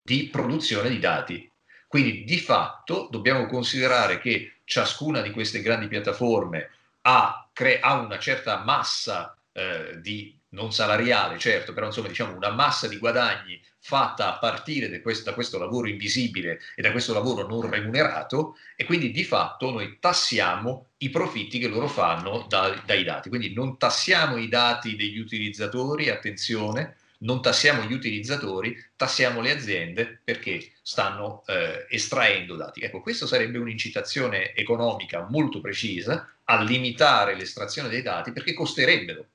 di 0.01 0.27
produzione 0.27 0.89
di 0.89 0.99
dati. 0.99 1.49
Quindi 1.87 2.25
di 2.25 2.39
fatto 2.39 3.07
dobbiamo 3.09 3.45
considerare 3.45 4.19
che 4.19 4.58
ciascuna 4.69 5.21
di 5.21 5.31
queste 5.31 5.61
grandi 5.61 5.87
piattaforme 5.87 6.69
ha, 7.01 7.49
cre- 7.51 7.79
ha 7.79 7.99
una 7.99 8.19
certa 8.19 8.59
massa 8.63 9.35
eh, 9.51 9.99
di 9.99 10.37
non 10.49 10.71
salariale, 10.71 11.39
certo, 11.39 11.73
però 11.73 11.87
insomma 11.87 12.07
diciamo 12.07 12.35
una 12.35 12.51
massa 12.51 12.87
di 12.87 12.97
guadagni 12.97 13.59
fatta 13.79 14.35
a 14.35 14.37
partire 14.37 14.87
da 14.87 15.01
questo, 15.01 15.29
da 15.29 15.33
questo, 15.33 15.57
lavoro 15.57 15.87
invisibile 15.87 16.59
e 16.75 16.83
da 16.83 16.91
questo 16.91 17.13
lavoro 17.13 17.47
non 17.47 17.67
remunerato 17.67 18.57
e 18.75 18.85
quindi 18.85 19.09
di 19.09 19.23
fatto 19.23 19.71
noi 19.71 19.97
tassiamo 19.99 20.89
i 20.97 21.09
profitti 21.09 21.57
che 21.57 21.67
loro 21.67 21.87
fanno 21.87 22.45
da, 22.47 22.79
dai 22.85 23.03
dati. 23.03 23.29
Quindi 23.29 23.53
non 23.53 23.77
tassiamo 23.79 24.37
i 24.37 24.47
dati 24.47 24.95
degli 24.95 25.17
utilizzatori, 25.17 26.09
attenzione, 26.09 26.97
non 27.19 27.41
tassiamo 27.41 27.83
gli 27.83 27.93
utilizzatori, 27.93 28.75
tassiamo 28.95 29.41
le 29.41 29.51
aziende 29.51 30.21
perché 30.23 30.71
stanno 30.81 31.43
eh, 31.47 31.85
estraendo 31.89 32.55
dati. 32.55 32.81
Ecco, 32.81 33.01
questa 33.01 33.27
sarebbe 33.27 33.57
un'incitazione 33.57 34.53
economica 34.53 35.27
molto 35.29 35.59
precisa 35.59 36.29
a 36.45 36.61
limitare 36.61 37.35
l'estrazione 37.35 37.89
dei 37.89 38.01
dati 38.01 38.31
perché 38.31 38.53
costerebbero 38.53 39.25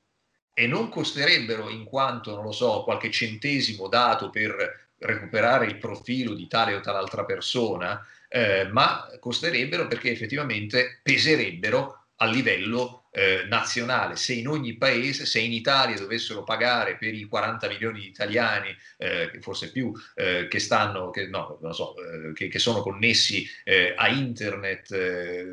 e 0.54 0.66
non 0.66 0.88
costerebbero 0.88 1.68
in 1.68 1.84
quanto, 1.84 2.34
non 2.34 2.44
lo 2.44 2.52
so, 2.52 2.84
qualche 2.84 3.10
centesimo 3.10 3.88
dato 3.88 4.30
per 4.30 4.88
recuperare 4.98 5.66
il 5.66 5.76
profilo 5.76 6.32
di 6.34 6.46
tale 6.46 6.74
o 6.74 6.80
tal'altra 6.80 7.24
persona, 7.24 8.00
eh, 8.28 8.68
ma 8.70 9.08
costerebbero 9.18 9.86
perché 9.86 10.10
effettivamente 10.10 11.00
peserebbero 11.02 12.06
a 12.16 12.26
livello 12.26 13.03
eh, 13.14 13.44
nazionale. 13.48 14.16
Se 14.16 14.32
in 14.32 14.48
ogni 14.48 14.74
paese, 14.74 15.24
se 15.24 15.38
in 15.38 15.52
Italia 15.52 15.96
dovessero 15.96 16.42
pagare 16.42 16.96
per 16.96 17.14
i 17.14 17.24
40 17.24 17.68
milioni 17.68 18.00
di 18.00 18.06
italiani, 18.08 18.76
eh, 18.96 19.38
forse 19.40 19.70
più, 19.70 19.92
eh, 20.16 20.48
che 20.48 20.58
stanno, 20.58 21.10
che, 21.10 21.28
no, 21.28 21.58
so, 21.72 21.94
eh, 21.96 22.32
che, 22.32 22.48
che, 22.48 22.58
sono 22.58 22.80
connessi 22.82 23.48
eh, 23.62 23.94
a 23.96 24.08
internet 24.08 25.52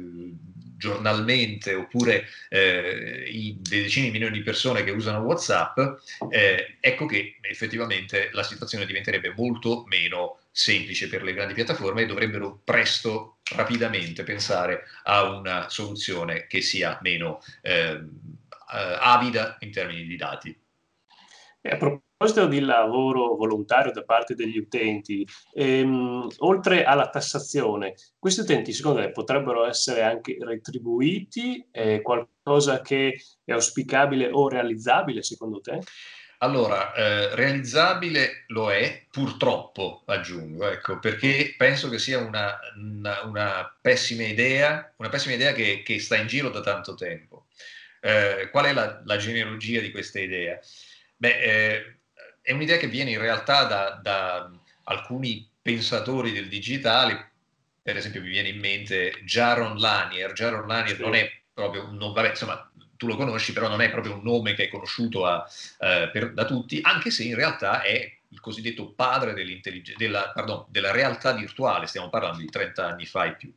giornalmente 0.82 1.76
oppure 1.76 2.26
eh, 2.50 3.24
i 3.28 3.56
decine 3.62 4.08
di 4.08 4.12
milioni 4.12 4.40
di 4.40 4.44
persone 4.44 4.84
che 4.84 4.90
usano 4.90 5.20
WhatsApp, 5.20 5.80
eh, 6.32 6.78
ecco 6.80 7.06
che 7.06 7.38
effettivamente 7.42 8.30
la 8.32 8.42
situazione 8.42 8.88
diventerebbe 8.88 9.32
molto 9.38 9.84
meno 9.88 10.40
semplice 10.52 11.08
per 11.08 11.24
le 11.24 11.34
grandi 11.34 11.54
piattaforme 11.54 12.02
e 12.02 12.06
dovrebbero 12.06 12.62
presto, 12.64 13.38
rapidamente 13.56 14.24
pensare 14.24 14.84
a 15.04 15.24
una 15.24 15.70
soluzione 15.70 16.48
che 16.48 16.62
sia 16.62 17.00
meno 17.02 17.42
eh, 17.62 18.00
avida 19.00 19.58
in 19.60 19.72
termini 19.72 20.04
di 20.04 20.16
dati. 20.16 20.58
E 21.64 21.70
a 21.70 21.78
proposito 21.78 22.48
di 22.48 22.60
lavoro 22.60 23.36
volontario 23.36 23.92
da 23.92 24.04
parte 24.04 24.34
degli 24.34 24.58
utenti, 24.58 25.28
ehm, 25.54 26.28
oltre 26.40 26.84
alla 26.84 27.10
tassazione, 27.10 27.94
questi 28.18 28.42
utenti 28.42 28.74
secondo 28.74 29.02
te 29.02 29.12
potrebbero 29.12 29.66
essere 29.66 30.02
anche 30.02 30.38
retribuiti? 30.40 31.68
È 31.70 32.02
qualcosa 32.02 32.82
che 32.82 33.22
è 33.44 33.52
auspicabile 33.52 34.30
o 34.32 34.48
realizzabile 34.48 35.22
secondo 35.22 35.62
te? 35.62 35.82
Allora, 36.44 36.92
eh, 36.96 37.36
realizzabile 37.36 38.46
lo 38.48 38.72
è, 38.72 39.06
purtroppo 39.12 40.02
aggiungo, 40.08 40.68
ecco, 40.68 40.98
perché 40.98 41.54
penso 41.56 41.88
che 41.88 42.00
sia 42.00 42.18
una, 42.18 42.58
una, 42.78 43.22
una 43.26 43.78
pessima 43.80 44.24
idea, 44.24 44.92
una 44.96 45.10
pessima 45.10 45.36
idea 45.36 45.54
che, 45.54 45.84
che, 45.84 46.00
sta 46.00 46.16
in 46.16 46.26
giro 46.26 46.50
da 46.50 46.62
tanto 46.62 46.96
tempo. 46.96 47.46
Eh, 48.00 48.50
qual 48.50 48.66
è 48.66 48.74
la, 48.74 49.04
la 49.06 49.18
genealogia 49.18 49.82
di 49.82 49.92
questa 49.92 50.20
idea? 50.20 50.60
Beh, 51.16 51.40
eh, 51.42 51.98
è 52.42 52.52
un'idea 52.54 52.78
che 52.78 52.88
viene 52.88 53.12
in 53.12 53.20
realtà 53.20 53.66
da, 53.66 54.00
da, 54.02 54.52
alcuni 54.86 55.48
pensatori 55.62 56.32
del 56.32 56.48
digitale, 56.48 57.34
per 57.84 57.98
esempio 57.98 58.22
mi 58.22 58.30
viene 58.30 58.50
in 58.50 58.60
mente 58.60 59.22
Jaron 59.26 59.78
Lanier. 59.78 60.34
Jaron 60.34 60.68
Lanier 60.68 60.96
sì. 60.96 61.02
non 61.04 61.14
è 61.14 61.32
proprio 61.54 61.84
un 61.84 61.98
nome, 61.98 62.14
vabbè, 62.16 62.30
insomma, 62.30 62.72
tu 63.02 63.08
lo 63.08 63.16
conosci, 63.16 63.52
però 63.52 63.68
non 63.68 63.82
è 63.82 63.90
proprio 63.90 64.14
un 64.14 64.22
nome 64.22 64.54
che 64.54 64.66
è 64.66 64.70
conosciuto 64.70 65.26
a, 65.26 65.44
eh, 65.80 66.12
per, 66.14 66.34
da 66.34 66.46
tutti, 66.46 66.80
anche 66.84 67.10
se 67.10 67.24
in 67.24 67.34
realtà 67.34 67.82
è 67.82 68.18
il 68.28 68.40
cosiddetto 68.40 68.92
padre 68.92 69.34
della, 69.98 70.32
pardon, 70.32 70.66
della 70.70 70.92
realtà 70.92 71.34
virtuale, 71.34 71.88
stiamo 71.88 72.10
parlando 72.10 72.38
di 72.38 72.46
30 72.46 72.86
anni 72.86 73.08
fa 73.08 73.26
e 73.26 73.36
più. 73.36 73.52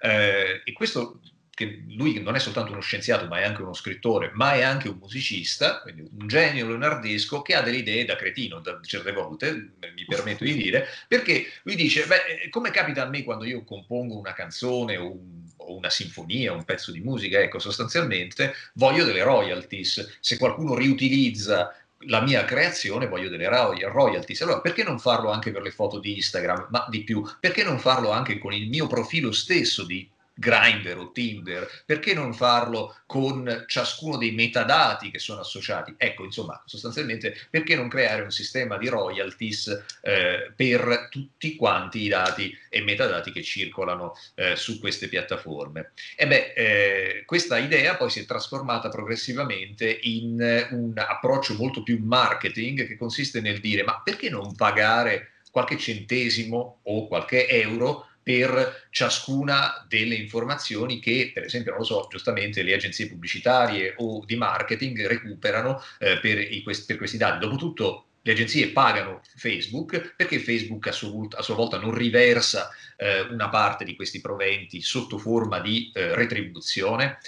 Eh, 0.00 0.62
e 0.64 0.72
questo 0.72 1.20
che 1.56 1.84
lui 1.88 2.20
non 2.20 2.34
è 2.34 2.38
soltanto 2.38 2.72
uno 2.72 2.82
scienziato, 2.82 3.26
ma 3.28 3.40
è 3.40 3.44
anche 3.44 3.62
uno 3.62 3.72
scrittore, 3.72 4.30
ma 4.34 4.52
è 4.52 4.62
anche 4.62 4.90
un 4.90 4.98
musicista, 5.00 5.80
quindi 5.80 6.02
un 6.02 6.28
genio 6.28 6.66
leonardesco 6.66 7.40
che 7.40 7.54
ha 7.54 7.62
delle 7.62 7.78
idee 7.78 8.04
da 8.04 8.14
cretino, 8.14 8.60
da 8.60 8.78
certe 8.82 9.10
volte, 9.12 9.72
mi 9.94 10.04
permetto 10.06 10.44
di 10.44 10.52
dire, 10.52 10.86
perché 11.08 11.46
lui 11.62 11.74
dice, 11.74 12.04
beh, 12.04 12.42
eh, 12.42 12.50
come 12.50 12.70
capita 12.70 13.04
a 13.04 13.08
me 13.08 13.24
quando 13.24 13.46
io 13.46 13.64
compongo 13.64 14.18
una 14.18 14.34
canzone 14.34 14.98
o, 14.98 15.10
un, 15.12 15.48
o 15.56 15.76
una 15.76 15.88
sinfonia, 15.88 16.52
un 16.52 16.64
pezzo 16.64 16.92
di 16.92 17.00
musica, 17.00 17.38
ecco, 17.38 17.58
sostanzialmente 17.58 18.52
voglio 18.74 19.06
delle 19.06 19.22
royalties. 19.22 20.18
Se 20.20 20.36
qualcuno 20.36 20.74
riutilizza 20.74 21.74
la 22.00 22.20
mia 22.20 22.44
creazione 22.44 23.06
voglio 23.06 23.30
delle 23.30 23.48
royalties. 23.48 24.42
Allora, 24.42 24.60
perché 24.60 24.84
non 24.84 24.98
farlo 24.98 25.30
anche 25.30 25.52
per 25.52 25.62
le 25.62 25.70
foto 25.70 25.98
di 25.98 26.16
Instagram? 26.16 26.66
Ma 26.68 26.86
di 26.90 27.02
più, 27.02 27.26
perché 27.40 27.64
non 27.64 27.78
farlo 27.78 28.10
anche 28.10 28.36
con 28.36 28.52
il 28.52 28.68
mio 28.68 28.86
profilo 28.86 29.32
stesso 29.32 29.86
di 29.86 30.06
Grindr 30.38 30.98
o 30.98 31.12
Tinder, 31.12 31.68
perché 31.86 32.12
non 32.12 32.34
farlo 32.34 32.96
con 33.06 33.64
ciascuno 33.66 34.18
dei 34.18 34.32
metadati 34.32 35.10
che 35.10 35.18
sono 35.18 35.40
associati? 35.40 35.94
Ecco, 35.96 36.24
insomma, 36.24 36.62
sostanzialmente, 36.66 37.34
perché 37.48 37.74
non 37.74 37.88
creare 37.88 38.22
un 38.22 38.30
sistema 38.30 38.76
di 38.76 38.88
royalties 38.88 39.84
eh, 40.02 40.52
per 40.54 41.08
tutti 41.10 41.56
quanti 41.56 42.02
i 42.02 42.08
dati 42.08 42.56
e 42.68 42.82
metadati 42.82 43.32
che 43.32 43.42
circolano 43.42 44.14
eh, 44.34 44.56
su 44.56 44.78
queste 44.78 45.08
piattaforme? 45.08 45.92
E 46.16 46.26
beh, 46.26 46.52
eh, 46.54 47.22
questa 47.24 47.56
idea 47.56 47.96
poi 47.96 48.10
si 48.10 48.20
è 48.20 48.26
trasformata 48.26 48.88
progressivamente 48.90 49.98
in 50.02 50.66
un 50.70 50.92
approccio 50.96 51.54
molto 51.54 51.82
più 51.82 51.98
marketing 52.02 52.86
che 52.86 52.96
consiste 52.96 53.40
nel 53.40 53.60
dire 53.60 53.82
ma 53.82 54.00
perché 54.02 54.28
non 54.28 54.54
pagare 54.54 55.30
qualche 55.50 55.78
centesimo 55.78 56.80
o 56.82 57.06
qualche 57.06 57.48
euro 57.48 58.06
per 58.26 58.88
ciascuna 58.90 59.86
delle 59.86 60.16
informazioni 60.16 60.98
che, 60.98 61.30
per 61.32 61.44
esempio, 61.44 61.70
non 61.70 61.82
lo 61.82 61.86
so, 61.86 62.08
giustamente 62.10 62.64
le 62.64 62.74
agenzie 62.74 63.06
pubblicitarie 63.06 63.94
o 63.98 64.24
di 64.26 64.34
marketing 64.34 65.06
recuperano 65.06 65.80
eh, 66.00 66.18
per, 66.18 66.40
i, 66.40 66.60
per 66.64 66.96
questi 66.96 67.18
dati. 67.18 67.38
Dopotutto 67.38 68.06
le 68.22 68.32
agenzie 68.32 68.70
pagano 68.70 69.20
Facebook 69.36 70.14
perché 70.16 70.40
Facebook 70.40 70.88
a 70.88 70.92
sua, 70.92 71.10
volta, 71.10 71.36
a 71.36 71.42
sua 71.42 71.54
volta 71.54 71.78
non 71.78 71.94
riversa 71.94 72.68
eh, 72.96 73.20
una 73.20 73.48
parte 73.48 73.84
di 73.84 73.94
questi 73.94 74.20
proventi 74.20 74.80
sotto 74.80 75.18
forma 75.18 75.60
di 75.60 75.92
eh, 75.94 76.12
retribuzione. 76.16 77.18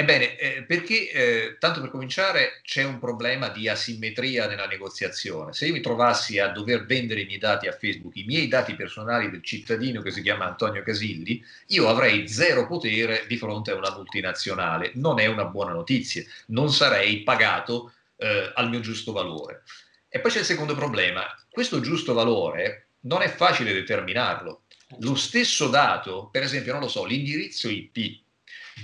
Ebbene, 0.00 0.36
eh, 0.36 0.62
perché 0.62 1.10
eh, 1.10 1.56
tanto 1.58 1.80
per 1.80 1.90
cominciare 1.90 2.60
c'è 2.62 2.84
un 2.84 3.00
problema 3.00 3.48
di 3.48 3.68
asimmetria 3.68 4.46
nella 4.46 4.68
negoziazione. 4.68 5.52
Se 5.52 5.66
io 5.66 5.72
mi 5.72 5.80
trovassi 5.80 6.38
a 6.38 6.50
dover 6.50 6.86
vendere 6.86 7.22
i 7.22 7.24
miei 7.24 7.40
dati 7.40 7.66
a 7.66 7.72
Facebook, 7.72 8.14
i 8.14 8.22
miei 8.22 8.46
dati 8.46 8.76
personali 8.76 9.28
del 9.28 9.42
cittadino 9.42 10.00
che 10.00 10.12
si 10.12 10.22
chiama 10.22 10.44
Antonio 10.46 10.84
Casilli, 10.84 11.44
io 11.68 11.88
avrei 11.88 12.28
zero 12.28 12.68
potere 12.68 13.24
di 13.26 13.36
fronte 13.36 13.72
a 13.72 13.74
una 13.74 13.92
multinazionale. 13.92 14.92
Non 14.94 15.18
è 15.18 15.26
una 15.26 15.46
buona 15.46 15.72
notizia, 15.72 16.22
non 16.46 16.72
sarei 16.72 17.24
pagato 17.24 17.92
eh, 18.18 18.52
al 18.54 18.68
mio 18.68 18.78
giusto 18.78 19.10
valore. 19.10 19.64
E 20.08 20.20
poi 20.20 20.30
c'è 20.30 20.38
il 20.38 20.44
secondo 20.44 20.76
problema, 20.76 21.24
questo 21.50 21.80
giusto 21.80 22.14
valore 22.14 22.90
non 23.00 23.22
è 23.22 23.28
facile 23.28 23.72
determinarlo. 23.72 24.62
Lo 25.00 25.16
stesso 25.16 25.66
dato, 25.66 26.28
per 26.30 26.44
esempio, 26.44 26.70
non 26.70 26.82
lo 26.82 26.88
so, 26.88 27.04
l'indirizzo 27.04 27.68
IP 27.68 28.26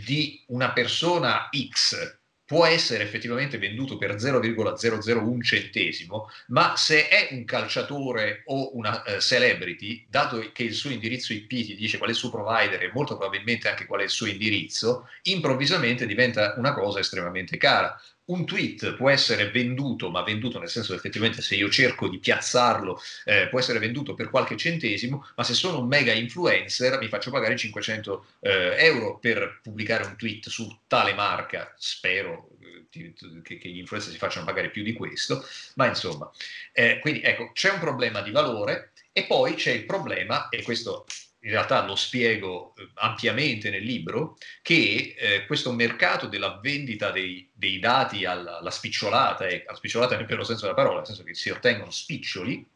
di 0.04 0.42
una 0.48 0.72
persona 0.72 1.48
X 1.52 2.22
può 2.46 2.66
essere 2.66 3.04
effettivamente 3.04 3.56
venduto 3.56 3.96
per 3.96 4.20
0,001 4.20 5.42
centesimo, 5.42 6.28
ma 6.48 6.76
se 6.76 7.08
è 7.08 7.28
un 7.32 7.44
calciatore 7.44 8.42
o 8.46 8.76
una 8.76 9.02
uh, 9.06 9.18
celebrity, 9.18 10.06
dato 10.08 10.50
che 10.52 10.62
il 10.62 10.74
suo 10.74 10.90
indirizzo 10.90 11.32
IP 11.32 11.48
ti 11.48 11.74
dice 11.74 11.96
qual 11.96 12.10
è 12.10 12.12
il 12.12 12.18
suo 12.18 12.30
provider 12.30 12.82
e 12.82 12.90
molto 12.92 13.16
probabilmente 13.16 13.68
anche 13.68 13.86
qual 13.86 14.00
è 14.00 14.04
il 14.04 14.10
suo 14.10 14.26
indirizzo, 14.26 15.08
improvvisamente 15.22 16.06
diventa 16.06 16.54
una 16.58 16.74
cosa 16.74 16.98
estremamente 16.98 17.56
cara. 17.56 17.98
Un 18.26 18.46
tweet 18.46 18.94
può 18.94 19.10
essere 19.10 19.50
venduto, 19.50 20.10
ma 20.10 20.22
venduto 20.22 20.58
nel 20.58 20.68
senso 20.68 20.92
che 20.92 20.98
effettivamente 20.98 21.42
se 21.42 21.56
io 21.56 21.68
cerco 21.68 22.08
di 22.08 22.18
piazzarlo 22.18 23.00
eh, 23.24 23.48
può 23.48 23.58
essere 23.58 23.78
venduto 23.78 24.14
per 24.14 24.30
qualche 24.30 24.56
centesimo, 24.56 25.26
ma 25.36 25.44
se 25.44 25.54
sono 25.54 25.80
un 25.80 25.88
mega 25.88 26.12
influencer 26.12 26.98
mi 26.98 27.08
faccio 27.08 27.30
pagare 27.30 27.56
500 27.56 28.26
eh, 28.40 28.76
euro 28.78 29.18
per 29.18 29.60
pubblicare 29.62 30.04
un 30.04 30.16
tweet 30.16 30.48
su 30.48 30.80
tale 30.86 31.12
marca, 31.12 31.74
spero 31.76 32.48
eh, 32.60 33.12
che, 33.42 33.58
che, 33.58 33.68
gli 33.68 33.78
influencer 33.78 34.12
si 34.12 34.18
facciano 34.18 34.46
pagare 34.46 34.70
più 34.70 34.82
di 34.82 34.92
questo, 34.92 35.44
ma 35.74 35.86
insomma, 35.86 36.30
eh, 36.72 36.98
quindi 37.00 37.20
ecco, 37.22 37.50
c'è 37.52 37.70
un 37.70 37.80
problema 37.80 38.22
di 38.22 38.30
valore 38.30 38.92
e 39.12 39.24
poi 39.24 39.54
c'è 39.54 39.70
il 39.70 39.84
problema, 39.84 40.48
e 40.48 40.62
questo 40.62 41.04
in 41.44 41.50
realtà 41.50 41.84
lo 41.84 41.94
spiego 41.94 42.74
eh, 42.76 42.88
ampiamente 42.94 43.70
nel 43.70 43.82
libro, 43.82 44.36
che 44.62 45.14
eh, 45.16 45.46
questo 45.46 45.72
mercato 45.72 46.26
della 46.26 46.58
vendita 46.62 47.10
dei, 47.10 47.48
dei 47.52 47.78
dati 47.78 48.24
alla, 48.24 48.58
alla 48.58 48.70
spicciolata, 48.70 49.46
e 49.46 49.64
alla 49.66 49.76
spicciolata 49.76 50.16
nel 50.16 50.26
vero 50.26 50.42
senso 50.44 50.62
della 50.62 50.76
parola, 50.76 50.98
nel 50.98 51.06
senso 51.06 51.22
che 51.22 51.34
si 51.34 51.50
ottengono 51.50 51.90
spiccioli, 51.90 52.66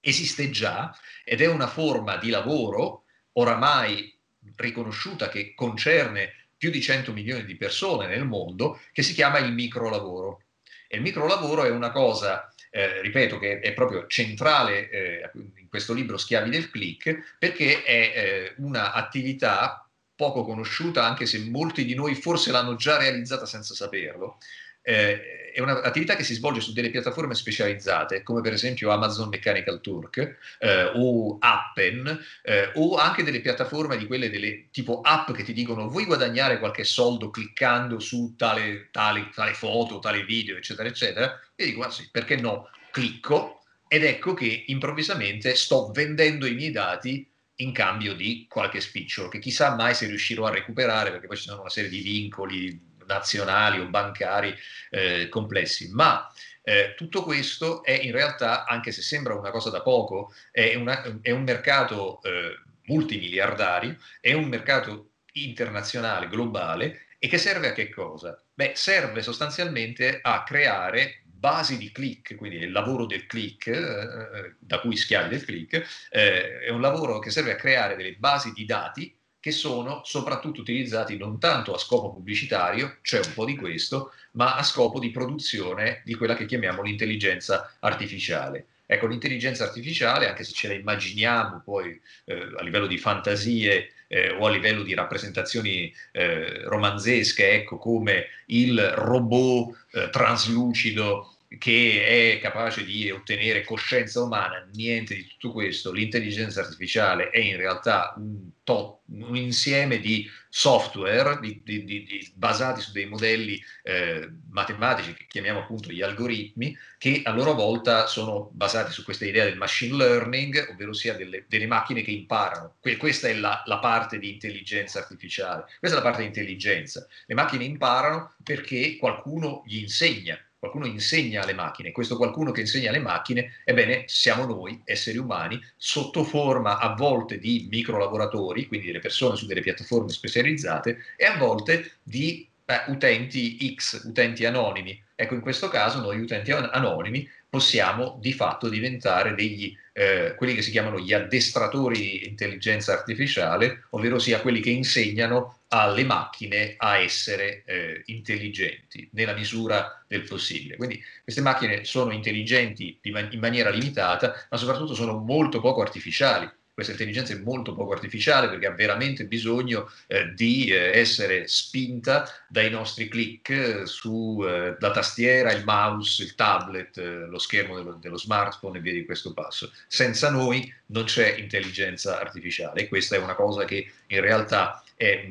esiste 0.00 0.50
già 0.50 0.96
ed 1.24 1.40
è 1.40 1.46
una 1.46 1.66
forma 1.66 2.16
di 2.16 2.28
lavoro 2.28 3.04
oramai 3.32 4.14
riconosciuta 4.56 5.28
che 5.28 5.54
concerne 5.54 6.34
più 6.56 6.70
di 6.70 6.82
100 6.82 7.12
milioni 7.12 7.44
di 7.44 7.56
persone 7.56 8.06
nel 8.06 8.26
mondo, 8.26 8.80
che 8.92 9.02
si 9.02 9.14
chiama 9.14 9.38
il 9.38 9.52
microlavoro. 9.52 10.42
E 10.86 10.96
il 10.96 11.02
microlavoro 11.02 11.64
è 11.64 11.70
una 11.70 11.90
cosa 11.90 12.51
eh, 12.74 13.02
ripeto 13.02 13.38
che 13.38 13.60
è 13.60 13.74
proprio 13.74 14.06
centrale 14.06 14.88
eh, 14.88 15.30
in 15.34 15.68
questo 15.68 15.92
libro 15.92 16.16
Schiavi 16.16 16.48
del 16.48 16.70
click, 16.70 17.36
perché 17.38 17.82
è 17.82 18.12
eh, 18.14 18.54
un'attività 18.56 19.86
poco 20.14 20.42
conosciuta, 20.42 21.04
anche 21.04 21.26
se 21.26 21.38
molti 21.50 21.84
di 21.84 21.94
noi 21.94 22.14
forse 22.14 22.50
l'hanno 22.50 22.74
già 22.74 22.96
realizzata 22.96 23.44
senza 23.44 23.74
saperlo, 23.74 24.38
eh, 24.80 25.41
è 25.52 25.60
un'attività 25.60 26.16
che 26.16 26.24
si 26.24 26.34
svolge 26.34 26.60
su 26.60 26.72
delle 26.72 26.90
piattaforme 26.90 27.34
specializzate, 27.34 28.22
come 28.22 28.40
per 28.40 28.52
esempio 28.52 28.90
Amazon 28.90 29.28
Mechanical 29.28 29.80
Turk 29.80 30.36
eh, 30.58 30.90
o 30.94 31.36
Appen, 31.38 32.20
eh, 32.42 32.70
o 32.74 32.96
anche 32.96 33.22
delle 33.22 33.40
piattaforme 33.40 33.96
di 33.96 34.06
quelle 34.06 34.30
delle, 34.30 34.68
tipo 34.70 35.00
app 35.00 35.32
che 35.32 35.44
ti 35.44 35.52
dicono 35.52 35.88
vuoi 35.88 36.04
guadagnare 36.04 36.58
qualche 36.58 36.84
soldo 36.84 37.30
cliccando 37.30 37.98
su 37.98 38.34
tale, 38.36 38.88
tale, 38.90 39.30
tale 39.34 39.54
foto, 39.54 39.98
tale 39.98 40.24
video, 40.24 40.56
eccetera, 40.56 40.88
eccetera. 40.88 41.38
E 41.54 41.64
dico, 41.64 41.80
ma 41.80 41.90
sì, 41.90 42.08
perché 42.10 42.36
no? 42.36 42.68
Clicco 42.90 43.62
ed 43.88 44.04
ecco 44.04 44.32
che 44.32 44.64
improvvisamente 44.68 45.54
sto 45.54 45.90
vendendo 45.90 46.46
i 46.46 46.54
miei 46.54 46.70
dati 46.70 47.30
in 47.56 47.72
cambio 47.72 48.14
di 48.14 48.46
qualche 48.48 48.80
spicciolo, 48.80 49.28
che 49.28 49.38
chissà 49.38 49.74
mai 49.74 49.94
se 49.94 50.06
riuscirò 50.06 50.46
a 50.46 50.50
recuperare, 50.50 51.10
perché 51.10 51.26
poi 51.26 51.36
ci 51.36 51.44
sono 51.44 51.60
una 51.60 51.68
serie 51.68 51.90
di 51.90 52.00
vincoli 52.00 52.90
nazionali 53.06 53.78
o 53.80 53.86
bancari 53.86 54.54
eh, 54.90 55.28
complessi, 55.28 55.90
ma 55.92 56.30
eh, 56.62 56.94
tutto 56.96 57.22
questo 57.24 57.82
è 57.82 57.92
in 57.92 58.12
realtà, 58.12 58.64
anche 58.64 58.92
se 58.92 59.02
sembra 59.02 59.34
una 59.34 59.50
cosa 59.50 59.70
da 59.70 59.82
poco, 59.82 60.32
è, 60.50 60.74
una, 60.74 61.02
è 61.20 61.30
un 61.30 61.42
mercato 61.42 62.22
eh, 62.22 62.58
multimiliardario, 62.84 63.98
è 64.20 64.32
un 64.32 64.44
mercato 64.44 65.10
internazionale, 65.32 66.28
globale, 66.28 67.06
e 67.18 67.28
che 67.28 67.38
serve 67.38 67.68
a 67.68 67.72
che 67.72 67.88
cosa? 67.88 68.40
Beh, 68.52 68.72
serve 68.74 69.22
sostanzialmente 69.22 70.20
a 70.22 70.42
creare 70.42 71.22
basi 71.24 71.76
di 71.78 71.90
click, 71.90 72.36
quindi 72.36 72.58
il 72.58 72.70
lavoro 72.70 73.06
del 73.06 73.26
click, 73.26 73.66
eh, 73.66 73.80
eh 73.80 74.54
da 74.58 74.78
cui 74.80 74.96
schiavi 74.96 75.28
del 75.28 75.44
click, 75.44 76.08
eh, 76.10 76.60
è 76.60 76.70
un 76.70 76.80
lavoro 76.80 77.18
che 77.18 77.30
serve 77.30 77.52
a 77.52 77.56
creare 77.56 77.96
delle 77.96 78.14
basi 78.14 78.52
di 78.52 78.64
dati 78.64 79.16
che 79.42 79.50
sono 79.50 80.02
soprattutto 80.04 80.60
utilizzati 80.60 81.16
non 81.16 81.40
tanto 81.40 81.74
a 81.74 81.78
scopo 81.78 82.12
pubblicitario, 82.12 82.98
c'è 83.02 83.18
un 83.18 83.32
po' 83.34 83.44
di 83.44 83.56
questo, 83.56 84.12
ma 84.32 84.54
a 84.54 84.62
scopo 84.62 85.00
di 85.00 85.10
produzione 85.10 86.00
di 86.04 86.14
quella 86.14 86.36
che 86.36 86.46
chiamiamo 86.46 86.80
l'intelligenza 86.80 87.74
artificiale. 87.80 88.66
Ecco, 88.86 89.08
l'intelligenza 89.08 89.64
artificiale, 89.64 90.28
anche 90.28 90.44
se 90.44 90.52
ce 90.52 90.68
la 90.68 90.74
immaginiamo 90.74 91.60
poi 91.64 92.00
eh, 92.26 92.52
a 92.56 92.62
livello 92.62 92.86
di 92.86 92.98
fantasie 92.98 93.90
eh, 94.06 94.30
o 94.30 94.46
a 94.46 94.50
livello 94.50 94.84
di 94.84 94.94
rappresentazioni 94.94 95.92
eh, 96.12 96.62
romanzesche, 96.62 97.50
ecco, 97.50 97.78
come 97.78 98.26
il 98.46 98.80
robot 98.94 99.86
eh, 99.90 100.08
traslucido 100.10 101.34
che 101.58 102.34
è 102.36 102.40
capace 102.40 102.84
di 102.84 103.10
ottenere 103.10 103.64
coscienza 103.64 104.22
umana, 104.22 104.66
niente 104.72 105.14
di 105.14 105.26
tutto 105.26 105.52
questo. 105.52 105.92
L'intelligenza 105.92 106.60
artificiale 106.60 107.30
è 107.30 107.38
in 107.38 107.56
realtà 107.56 108.14
un, 108.16 108.50
to- 108.62 109.02
un 109.06 109.36
insieme 109.36 109.98
di 109.98 110.28
software 110.48 111.40
di, 111.40 111.60
di, 111.64 111.84
di, 111.84 112.32
basati 112.34 112.80
su 112.80 112.92
dei 112.92 113.06
modelli 113.06 113.62
eh, 113.82 114.30
matematici 114.50 115.14
che 115.14 115.26
chiamiamo 115.26 115.60
appunto 115.60 115.90
gli 115.90 116.02
algoritmi, 116.02 116.76
che 116.98 117.22
a 117.24 117.32
loro 117.32 117.54
volta 117.54 118.06
sono 118.06 118.50
basati 118.52 118.92
su 118.92 119.02
questa 119.02 119.26
idea 119.26 119.44
del 119.44 119.56
machine 119.56 119.96
learning, 119.96 120.68
ovvero 120.70 120.92
sia 120.92 121.14
delle, 121.14 121.44
delle 121.48 121.66
macchine 121.66 122.02
che 122.02 122.10
imparano. 122.10 122.76
Que- 122.80 122.96
questa 122.96 123.28
è 123.28 123.34
la, 123.34 123.62
la 123.66 123.78
parte 123.78 124.18
di 124.18 124.30
intelligenza 124.30 124.98
artificiale, 124.98 125.64
questa 125.78 125.98
è 125.98 126.00
la 126.00 126.06
parte 126.06 126.22
di 126.22 126.28
intelligenza. 126.28 127.06
Le 127.26 127.34
macchine 127.34 127.64
imparano 127.64 128.34
perché 128.42 128.96
qualcuno 128.96 129.62
gli 129.66 129.78
insegna 129.78 130.38
qualcuno 130.62 130.86
insegna 130.86 131.42
alle 131.42 131.54
macchine, 131.54 131.90
questo 131.90 132.16
qualcuno 132.16 132.52
che 132.52 132.60
insegna 132.60 132.90
alle 132.90 133.00
macchine, 133.00 133.54
ebbene 133.64 134.04
siamo 134.06 134.44
noi, 134.44 134.80
esseri 134.84 135.18
umani, 135.18 135.60
sotto 135.76 136.22
forma 136.22 136.78
a 136.78 136.94
volte 136.94 137.40
di 137.40 137.66
microlavoratori, 137.68 138.68
quindi 138.68 138.86
delle 138.86 139.00
persone 139.00 139.34
su 139.34 139.46
delle 139.46 139.60
piattaforme 139.60 140.10
specializzate, 140.10 140.98
e 141.16 141.24
a 141.24 141.36
volte 141.36 141.94
di 142.04 142.48
eh, 142.64 142.82
utenti 142.86 143.74
X, 143.74 144.04
utenti 144.06 144.44
anonimi. 144.44 145.02
Ecco, 145.16 145.34
in 145.34 145.40
questo 145.40 145.66
caso 145.66 146.00
noi 146.00 146.20
utenti 146.20 146.52
anonimi 146.52 147.28
possiamo 147.48 148.18
di 148.20 148.32
fatto 148.32 148.68
diventare 148.68 149.34
degli, 149.34 149.76
eh, 149.92 150.34
quelli 150.36 150.54
che 150.54 150.62
si 150.62 150.70
chiamano 150.70 150.98
gli 150.98 151.12
addestratori 151.12 151.98
di 151.98 152.28
intelligenza 152.28 152.92
artificiale, 152.92 153.84
ovvero 153.90 154.18
sia 154.18 154.40
quelli 154.40 154.60
che 154.60 154.70
insegnano 154.70 155.60
alle 155.68 156.04
macchine 156.04 156.74
a 156.76 156.98
essere 156.98 157.62
eh, 157.64 158.02
intelligenti 158.06 159.08
nella 159.12 159.34
misura 159.34 160.04
del 160.06 160.22
possibile. 160.22 160.76
Quindi 160.76 161.02
queste 161.22 161.40
macchine 161.40 161.84
sono 161.84 162.12
intelligenti 162.12 162.98
in 163.02 163.38
maniera 163.38 163.70
limitata, 163.70 164.46
ma 164.50 164.56
soprattutto 164.56 164.94
sono 164.94 165.18
molto 165.18 165.60
poco 165.60 165.80
artificiali 165.80 166.50
questa 166.74 166.92
intelligenza 166.92 167.34
è 167.34 167.38
molto 167.38 167.74
poco 167.74 167.92
artificiale 167.92 168.48
perché 168.48 168.66
ha 168.66 168.72
veramente 168.72 169.26
bisogno 169.26 169.90
eh, 170.06 170.32
di 170.34 170.68
eh, 170.68 170.98
essere 170.98 171.46
spinta 171.46 172.26
dai 172.48 172.70
nostri 172.70 173.08
click 173.08 173.50
eh, 173.50 173.86
sulla 173.86 174.76
eh, 174.76 174.92
tastiera, 174.92 175.52
il 175.52 175.64
mouse, 175.64 176.22
il 176.22 176.34
tablet, 176.34 176.96
eh, 176.96 177.26
lo 177.26 177.38
schermo 177.38 177.76
dello, 177.76 177.98
dello, 178.00 178.16
smartphone 178.16 178.78
e 178.78 178.80
via 178.80 178.92
di 178.92 179.04
questo 179.04 179.34
passo. 179.34 179.70
Senza 179.86 180.30
noi 180.30 180.72
non 180.86 181.04
c'è 181.04 181.34
intelligenza 181.36 182.18
artificiale 182.18 182.82
e 182.82 182.88
questa 182.88 183.16
è 183.16 183.18
una 183.18 183.34
cosa 183.34 183.64
che 183.64 183.90
in 184.06 184.20
realtà 184.20 184.81
è 184.96 185.30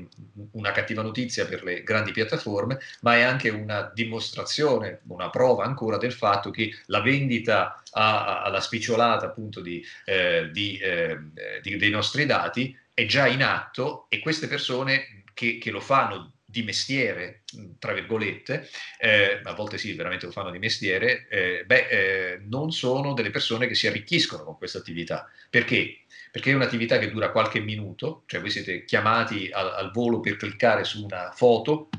una 0.51 0.71
cattiva 0.71 1.01
notizia 1.01 1.45
per 1.45 1.63
le 1.63 1.83
grandi 1.83 2.11
piattaforme, 2.11 2.79
ma 3.01 3.15
è 3.15 3.21
anche 3.21 3.49
una 3.49 3.91
dimostrazione, 3.93 5.01
una 5.07 5.29
prova 5.29 5.63
ancora 5.63 5.97
del 5.97 6.13
fatto 6.13 6.49
che 6.51 6.73
la 6.87 7.01
vendita 7.01 7.81
a, 7.91 8.41
alla 8.41 8.61
spicciolata 8.61 9.25
appunto 9.25 9.61
di, 9.61 9.83
eh, 10.05 10.49
di, 10.51 10.77
eh, 10.77 11.17
di, 11.61 11.77
dei 11.77 11.89
nostri 11.89 12.25
dati 12.25 12.77
è 12.93 13.05
già 13.05 13.27
in 13.27 13.43
atto 13.43 14.05
e 14.09 14.19
queste 14.19 14.47
persone 14.47 15.23
che, 15.33 15.57
che 15.57 15.71
lo 15.71 15.79
fanno 15.79 16.33
di 16.51 16.63
mestiere, 16.63 17.43
tra 17.79 17.93
virgolette, 17.93 18.69
eh, 18.99 19.39
a 19.41 19.53
volte 19.53 19.77
sì, 19.77 19.93
veramente 19.93 20.25
lo 20.25 20.31
fanno 20.31 20.51
di 20.51 20.59
mestiere, 20.59 21.27
eh, 21.29 21.63
beh, 21.65 21.87
eh, 21.87 22.41
non 22.47 22.71
sono 22.71 23.13
delle 23.13 23.31
persone 23.31 23.67
che 23.67 23.75
si 23.75 23.87
arricchiscono 23.87 24.43
con 24.43 24.57
questa 24.57 24.77
attività. 24.77 25.27
Perché? 25.49 26.01
perché 26.31 26.51
è 26.51 26.55
un'attività 26.55 26.97
che 26.97 27.11
dura 27.11 27.29
qualche 27.29 27.59
minuto, 27.59 28.23
cioè 28.25 28.39
voi 28.39 28.49
siete 28.49 28.85
chiamati 28.85 29.49
al, 29.51 29.67
al 29.67 29.91
volo 29.91 30.21
per 30.21 30.37
cliccare 30.37 30.85
su 30.85 31.03
una 31.03 31.31
foto, 31.35 31.89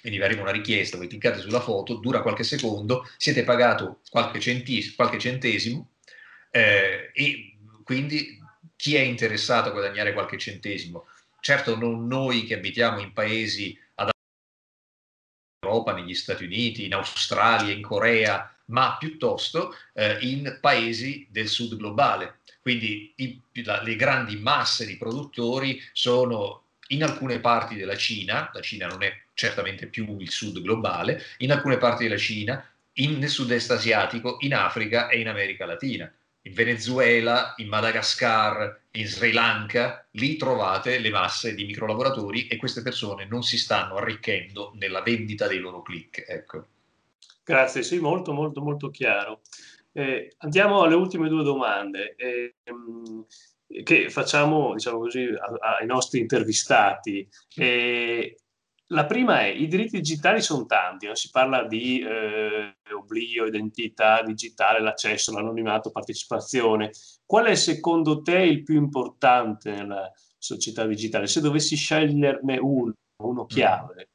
quindi 0.00 0.18
vi 0.18 0.24
arriva 0.24 0.42
una 0.42 0.52
richiesta, 0.52 0.96
voi 0.96 1.08
cliccate 1.08 1.40
sulla 1.40 1.60
foto, 1.60 1.96
dura 1.96 2.22
qualche 2.22 2.44
secondo, 2.44 3.08
siete 3.16 3.42
pagato 3.42 4.00
qualche, 4.08 4.38
centis- 4.38 4.94
qualche 4.94 5.18
centesimo 5.18 5.90
eh, 6.50 7.10
e 7.12 7.56
quindi 7.82 8.38
chi 8.76 8.94
è 8.94 9.00
interessato 9.00 9.68
a 9.68 9.72
guadagnare 9.72 10.12
qualche 10.12 10.38
centesimo? 10.38 11.06
Certo 11.44 11.74
non 11.74 12.06
noi 12.06 12.44
che 12.44 12.54
abitiamo 12.54 13.00
in 13.00 13.12
paesi 13.12 13.76
ad 13.96 14.10
Europa, 15.58 15.92
negli 15.92 16.14
Stati 16.14 16.44
Uniti, 16.44 16.84
in 16.84 16.94
Australia, 16.94 17.74
in 17.74 17.82
Corea, 17.82 18.48
ma 18.66 18.96
piuttosto 18.96 19.74
eh, 19.92 20.18
in 20.20 20.58
paesi 20.60 21.26
del 21.28 21.48
sud 21.48 21.74
globale, 21.76 22.38
quindi 22.60 23.12
i, 23.16 23.40
la, 23.64 23.82
le 23.82 23.96
grandi 23.96 24.36
masse 24.36 24.86
di 24.86 24.96
produttori 24.96 25.82
sono 25.92 26.66
in 26.90 27.02
alcune 27.02 27.40
parti 27.40 27.74
della 27.74 27.96
Cina, 27.96 28.48
la 28.52 28.60
Cina 28.60 28.86
non 28.86 29.02
è 29.02 29.12
certamente 29.34 29.88
più 29.88 30.16
il 30.20 30.30
sud 30.30 30.62
globale, 30.62 31.24
in 31.38 31.50
alcune 31.50 31.76
parti 31.76 32.04
della 32.04 32.18
Cina, 32.18 32.64
in, 32.98 33.18
nel 33.18 33.28
sud-est 33.28 33.72
asiatico, 33.72 34.36
in 34.42 34.54
Africa 34.54 35.08
e 35.08 35.18
in 35.18 35.26
America 35.26 35.66
Latina. 35.66 36.08
In 36.44 36.54
Venezuela, 36.54 37.54
in 37.58 37.68
Madagascar, 37.68 38.80
in 38.92 39.06
Sri 39.06 39.32
Lanka, 39.32 40.06
lì 40.12 40.36
trovate 40.36 40.98
le 40.98 41.10
masse 41.10 41.54
di 41.54 41.64
microlavoratori 41.64 42.48
e 42.48 42.56
queste 42.56 42.82
persone 42.82 43.26
non 43.26 43.42
si 43.42 43.56
stanno 43.56 43.96
arricchendo 43.96 44.72
nella 44.74 45.02
vendita 45.02 45.46
dei 45.46 45.58
loro 45.58 45.82
click. 45.82 46.24
Ecco. 46.26 46.66
Grazie, 47.44 47.82
sì, 47.82 47.98
molto, 48.00 48.32
molto, 48.32 48.60
molto 48.60 48.90
chiaro. 48.90 49.40
Eh, 49.92 50.34
andiamo 50.38 50.82
alle 50.82 50.94
ultime 50.94 51.28
due 51.28 51.44
domande 51.44 52.14
eh, 52.16 52.54
che 53.84 54.10
facciamo, 54.10 54.72
diciamo 54.74 54.98
così, 54.98 55.28
ai 55.60 55.86
nostri 55.86 56.20
intervistati. 56.20 57.28
Eh, 57.56 58.36
la 58.92 59.06
prima 59.06 59.40
è, 59.40 59.46
i 59.46 59.66
diritti 59.66 59.96
digitali 59.96 60.40
sono 60.40 60.66
tanti, 60.66 61.06
no? 61.06 61.14
si 61.14 61.30
parla 61.30 61.66
di 61.66 62.00
eh, 62.00 62.76
oblio, 62.94 63.46
identità 63.46 64.22
digitale, 64.22 64.80
l'accesso, 64.80 65.32
l'anonimato, 65.32 65.90
partecipazione. 65.90 66.90
Qual 67.24 67.46
è 67.46 67.54
secondo 67.54 68.22
te 68.22 68.38
il 68.38 68.62
più 68.62 68.76
importante 68.76 69.70
nella 69.70 70.10
società 70.38 70.86
digitale? 70.86 71.26
Se 71.26 71.40
dovessi 71.40 71.76
sceglierne 71.76 72.58
uno, 72.58 72.92
uno 73.22 73.46
chiave. 73.46 74.10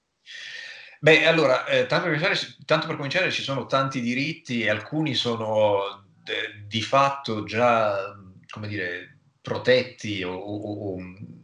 Beh, 0.99 1.25
allora, 1.25 1.65
eh, 1.65 1.86
tanto, 1.86 2.09
per 2.09 2.39
tanto, 2.65 2.88
per 2.88 2.95
cominciare, 2.95 3.32
ci 3.32 3.43
sono 3.43 3.65
tanti 3.65 4.01
diritti 4.01 4.61
e 4.61 4.69
alcuni 4.69 5.13
sono 5.13 6.05
de, 6.23 6.65
di 6.67 6.82
fatto 6.82 7.43
già, 7.43 8.15
come 8.49 8.67
dire, 8.67 9.19
protetti 9.41 10.23
o, 10.23 10.34
o, 10.34 10.93
o 10.93 10.99
eh, 10.99 11.36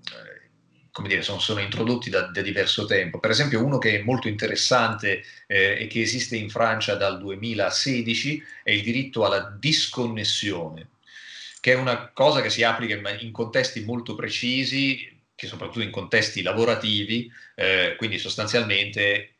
come 0.93 1.07
dire, 1.07 1.23
sono, 1.23 1.39
sono 1.39 1.59
introdotti 1.59 2.11
da, 2.11 2.27
da, 2.27 2.41
diverso 2.41 2.85
tempo. 2.85 3.19
Per 3.19 3.31
esempio, 3.31 3.65
uno 3.65 3.79
che 3.79 3.99
è 3.99 4.03
molto 4.03 4.27
interessante 4.27 5.23
eh, 5.47 5.75
e 5.79 5.87
che 5.87 6.01
esiste 6.01 6.37
in 6.37 6.51
Francia 6.51 6.93
dal 6.93 7.17
2016 7.17 8.43
è 8.61 8.71
il 8.71 8.83
diritto 8.83 9.25
alla 9.25 9.57
disconnessione, 9.59 10.89
che 11.59 11.73
è 11.73 11.75
una 11.75 12.11
cosa 12.13 12.41
che 12.41 12.51
si 12.51 12.61
applica 12.63 12.93
in, 12.93 13.17
in 13.21 13.31
contesti 13.31 13.83
molto 13.83 14.13
precisi, 14.13 15.11
che 15.33 15.47
soprattutto 15.47 15.81
in 15.81 15.89
contesti 15.89 16.43
lavorativi, 16.43 17.29
eh, 17.55 17.95
quindi 17.97 18.19
sostanzialmente 18.19 19.32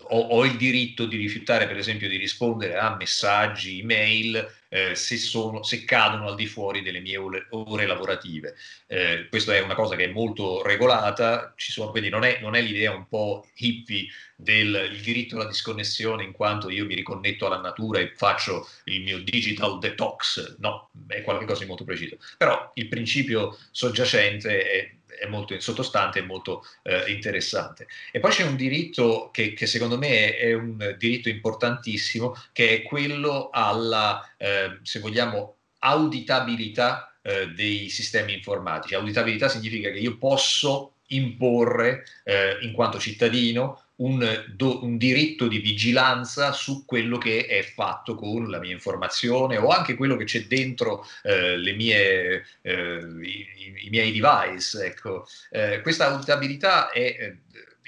ho, 0.00 0.18
ho, 0.20 0.44
il 0.44 0.56
diritto 0.56 1.06
di 1.06 1.16
rifiutare, 1.16 1.66
per 1.66 1.76
esempio, 1.76 2.08
di 2.08 2.16
rispondere 2.16 2.76
a 2.76 2.94
messaggi, 2.96 3.80
email, 3.80 4.56
eh, 4.68 4.94
se, 4.94 5.16
sono, 5.16 5.62
se, 5.62 5.84
cadono 5.84 6.28
al 6.28 6.34
di 6.34 6.46
fuori 6.46 6.82
delle 6.82 7.00
mie 7.00 7.16
ore, 7.16 7.46
ore 7.50 7.86
lavorative. 7.86 8.54
Eh, 8.86 9.26
questa 9.28 9.54
è 9.54 9.60
una 9.60 9.74
cosa 9.74 9.96
che 9.96 10.04
è 10.04 10.08
molto 10.12 10.62
regolata, 10.62 11.54
sono, 11.56 11.90
quindi 11.90 12.08
non 12.08 12.24
è, 12.24 12.38
non 12.40 12.54
è, 12.54 12.60
l'idea 12.60 12.94
un 12.94 13.08
po' 13.08 13.46
hippie 13.54 14.06
del 14.36 14.98
diritto 15.02 15.36
alla 15.36 15.46
disconnessione 15.46 16.24
in 16.24 16.32
quanto 16.32 16.70
io 16.70 16.86
mi 16.86 16.94
riconnetto 16.94 17.46
alla 17.46 17.60
natura 17.60 17.98
e 17.98 18.12
faccio 18.14 18.68
il 18.84 19.02
mio 19.02 19.18
digital 19.18 19.78
detox, 19.78 20.56
no, 20.58 20.90
è 21.06 21.22
qualcosa 21.22 21.62
di 21.62 21.66
molto 21.66 21.84
preciso. 21.84 22.16
Però 22.36 22.70
il 22.74 22.88
principio 22.88 23.58
soggiacente 23.70 24.62
è 24.62 24.97
è 25.18 25.26
molto 25.26 25.58
sottostante 25.60 26.20
e 26.20 26.22
molto 26.22 26.64
eh, 26.82 27.10
interessante. 27.10 27.86
E 28.12 28.20
poi 28.20 28.30
c'è 28.30 28.44
un 28.44 28.56
diritto 28.56 29.30
che, 29.32 29.52
che 29.52 29.66
secondo 29.66 29.98
me 29.98 30.36
è, 30.36 30.52
un 30.54 30.94
diritto 30.98 31.28
importantissimo, 31.28 32.34
che 32.52 32.70
è 32.70 32.82
quello 32.82 33.50
alla, 33.52 34.34
eh, 34.36 34.78
se 34.82 35.00
vogliamo, 35.00 35.56
auditabilità 35.80 37.16
eh, 37.22 37.48
dei 37.48 37.88
sistemi 37.88 38.34
informatici. 38.34 38.94
Auditabilità 38.94 39.48
significa 39.48 39.90
che 39.90 39.98
io 39.98 40.16
posso 40.16 40.94
imporre, 41.08 42.04
eh, 42.24 42.58
in 42.62 42.72
quanto 42.72 42.98
cittadino, 42.98 43.82
un, 43.98 44.44
do, 44.54 44.84
un, 44.84 44.96
diritto 44.96 45.48
di 45.48 45.58
vigilanza 45.58 46.52
su 46.52 46.84
quello 46.84 47.18
che 47.18 47.46
è 47.46 47.62
fatto 47.62 48.14
con 48.14 48.48
la 48.48 48.58
mia 48.58 48.72
informazione 48.72 49.56
o 49.56 49.68
anche 49.68 49.94
quello 49.94 50.16
che 50.16 50.24
c'è 50.24 50.46
dentro 50.46 51.06
eh, 51.22 51.56
mie, 51.74 52.44
eh, 52.62 52.98
i, 53.22 53.86
i, 53.86 53.88
miei 53.90 54.12
device. 54.12 54.84
Ecco. 54.84 55.26
Eh, 55.50 55.80
questa 55.82 56.06
auditabilità 56.06 56.90
è 56.90 57.00
eh, 57.00 57.36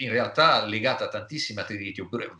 in 0.01 0.11
realtà 0.11 0.65
legata 0.65 1.05
a 1.05 1.09
tantissimi 1.09 1.61
altri 1.61 1.77
diritti, 1.77 2.01
oppure 2.01 2.33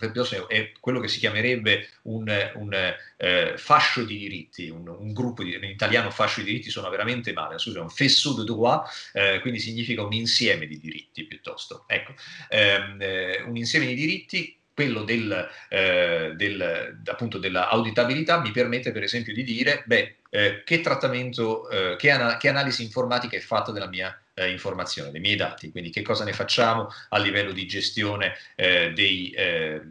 è 0.49 0.73
quello 0.81 1.01
che 1.01 1.09
si 1.09 1.19
chiamerebbe 1.19 1.89
un, 2.03 2.51
un 2.55 2.95
eh, 3.17 3.55
fascio 3.57 4.05
di 4.05 4.19
diritti, 4.19 4.69
un, 4.69 4.89
un, 4.89 5.13
gruppo 5.13 5.43
di, 5.43 5.55
in 5.55 5.65
italiano 5.65 6.11
fascio 6.11 6.41
di 6.41 6.47
diritti 6.47 6.71
sono 6.71 6.89
veramente 6.89 7.33
male, 7.33 7.59
scusa, 7.59 7.81
un 7.81 7.91
faisceau 7.91 8.35
de 8.35 8.45
droit, 8.45 8.83
eh, 9.13 9.41
quindi 9.41 9.61
significa 9.61 10.03
un 10.03 10.13
insieme 10.13 10.67
di 10.67 10.79
diritti 10.79 11.25
piuttosto. 11.25 11.85
Ecco, 11.87 12.15
ehm, 12.49 12.97
eh, 13.01 13.43
un 13.47 13.57
insieme 13.57 13.87
di 13.87 13.95
diritti 13.95 14.59
quello 14.73 15.03
del, 15.03 15.49
eh, 15.69 16.33
del, 16.37 17.03
appunto 17.05 17.37
dell'auditabilità 17.37 18.41
mi 18.41 18.51
permette 18.51 18.93
per 18.93 19.03
esempio 19.03 19.35
di 19.35 19.43
dire, 19.43 19.83
beh, 19.85 20.17
eh, 20.31 20.63
che 20.65 20.81
trattamento, 20.81 21.69
eh, 21.69 21.97
che, 21.97 22.11
ana- 22.11 22.39
che, 22.39 22.49
analisi 22.49 22.83
informatica 22.83 23.37
è 23.37 23.41
fatta 23.41 23.73
della 23.73 23.89
mia 23.89 24.17
eh, 24.41 24.51
informazione, 24.51 25.11
dei 25.11 25.21
miei 25.21 25.37
dati, 25.37 25.71
quindi 25.71 25.91
che 25.91 26.03
cosa 26.03 26.25
ne 26.25 26.33
facciamo 26.33 26.89
a 27.11 27.19
livello 27.19 27.53
di 27.53 27.67
gestione 27.67 28.35
eh, 28.57 28.93
dei, 28.93 29.31
eh, 29.31 29.83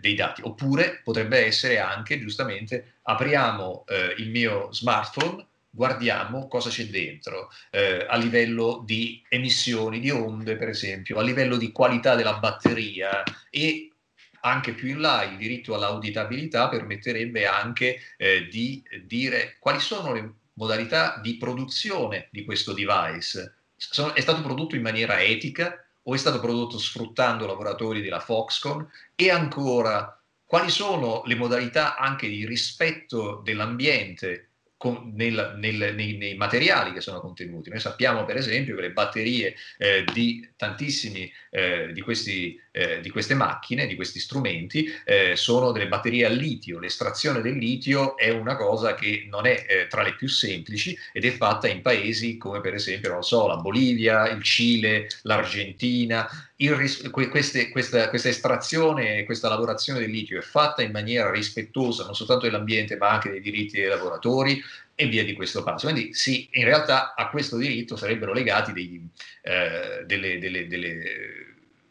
dei, 0.00 0.14
dati. 0.14 0.42
Oppure 0.42 1.00
potrebbe 1.04 1.44
essere 1.44 1.78
anche, 1.78 2.18
giustamente, 2.18 2.94
apriamo 3.02 3.84
il 4.18 4.28
mio 4.28 4.70
smartphone, 4.72 5.46
guardiamo 5.70 6.48
cosa 6.48 6.70
c'è 6.70 6.86
dentro 6.86 7.50
eh, 7.70 8.04
a 8.08 8.16
livello 8.16 8.82
di 8.84 9.22
emissioni 9.28 10.00
di 10.00 10.10
onde, 10.10 10.56
per 10.56 10.68
esempio, 10.68 11.18
a 11.18 11.22
livello 11.22 11.56
di 11.56 11.72
qualità 11.72 12.14
della 12.14 12.38
batteria 12.38 13.22
e 13.50 13.92
anche 14.40 14.72
più 14.72 14.88
in 14.88 15.00
là 15.00 15.24
il 15.24 15.36
diritto 15.36 15.74
all'auditabilità 15.74 16.68
permetterebbe 16.68 17.46
anche 17.46 18.00
eh, 18.16 18.46
di 18.48 18.82
dire 19.04 19.56
quali 19.58 19.80
sono 19.80 20.12
le 20.12 20.32
modalità 20.54 21.20
di 21.22 21.36
produzione 21.36 22.28
di 22.30 22.44
questo 22.44 22.72
device. 22.72 23.57
Sono, 23.78 24.14
è 24.14 24.20
stato 24.20 24.42
prodotto 24.42 24.74
in 24.74 24.82
maniera 24.82 25.22
etica 25.22 25.82
o 26.02 26.14
è 26.14 26.18
stato 26.18 26.40
prodotto 26.40 26.78
sfruttando 26.78 27.46
lavoratori 27.46 28.02
della 28.02 28.20
Foxconn? 28.20 28.82
E 29.14 29.30
ancora, 29.30 30.20
quali 30.44 30.68
sono 30.68 31.22
le 31.26 31.36
modalità 31.36 31.96
anche 31.96 32.28
di 32.28 32.44
rispetto 32.44 33.40
dell'ambiente 33.44 34.48
con, 34.78 35.12
nel, 35.14 35.56
nel, 35.58 35.94
nei, 35.94 36.16
nei, 36.16 36.34
materiali 36.34 36.92
che 36.92 37.00
sono 37.00 37.20
contenuti. 37.20 37.68
Noi 37.68 37.80
sappiamo 37.80 38.24
per 38.24 38.36
esempio 38.36 38.76
che 38.76 38.82
le 38.82 38.92
batterie 38.92 39.54
eh, 39.76 40.04
di 40.12 40.48
tantissimi 40.56 41.30
eh, 41.50 41.92
di, 41.92 42.00
questi, 42.00 42.58
eh, 42.78 43.00
di, 43.00 43.10
queste 43.10 43.34
macchine, 43.34 43.88
di 43.88 43.96
questi 43.96 44.20
strumenti, 44.20 44.88
eh, 45.04 45.34
sono 45.34 45.72
delle 45.72 45.88
batterie 45.88 46.24
al 46.26 46.36
litio. 46.36 46.78
L'estrazione 46.78 47.40
del 47.40 47.56
litio 47.56 48.16
è 48.16 48.30
una 48.30 48.54
cosa 48.54 48.94
che 48.94 49.26
non 49.28 49.46
è 49.46 49.66
eh, 49.68 49.86
tra 49.88 50.02
le 50.02 50.14
più 50.14 50.28
semplici 50.28 50.96
ed 51.12 51.24
è 51.24 51.32
fatta 51.32 51.66
in 51.66 51.82
paesi 51.82 52.36
come 52.36 52.60
per 52.60 52.74
esempio, 52.74 53.10
non 53.10 53.24
so, 53.24 53.48
la 53.48 53.56
Bolivia, 53.56 54.28
il 54.28 54.44
Cile, 54.44 55.08
l'Argentina, 55.22 56.28
ris- 56.56 57.10
queste, 57.10 57.68
questa, 57.70 58.08
questa, 58.08 58.28
estrazione, 58.28 59.24
questa 59.24 59.48
lavorazione 59.48 59.98
del 59.98 60.10
litio 60.10 60.38
è 60.38 60.42
fatta 60.42 60.82
in 60.82 60.92
maniera 60.92 61.32
rispettosa 61.32 62.04
non 62.04 62.14
soltanto 62.14 62.46
dell'ambiente 62.46 62.96
ma 62.96 63.10
anche 63.10 63.30
dei 63.30 63.40
diritti 63.40 63.78
dei 63.78 63.88
lavoratori 63.88 64.62
e 64.94 65.06
via 65.06 65.24
di 65.24 65.32
questo 65.32 65.64
passo. 65.64 65.88
Quindi 65.90 66.14
sì, 66.14 66.48
in 66.52 66.64
realtà 66.64 67.14
a 67.16 67.28
questo 67.28 67.56
diritto 67.56 67.96
sarebbero 67.96 68.32
legati 68.32 68.72
dei, 68.72 69.00
eh, 69.42 70.04
delle, 70.04 70.38
delle, 70.38 70.66
delle, 70.66 71.47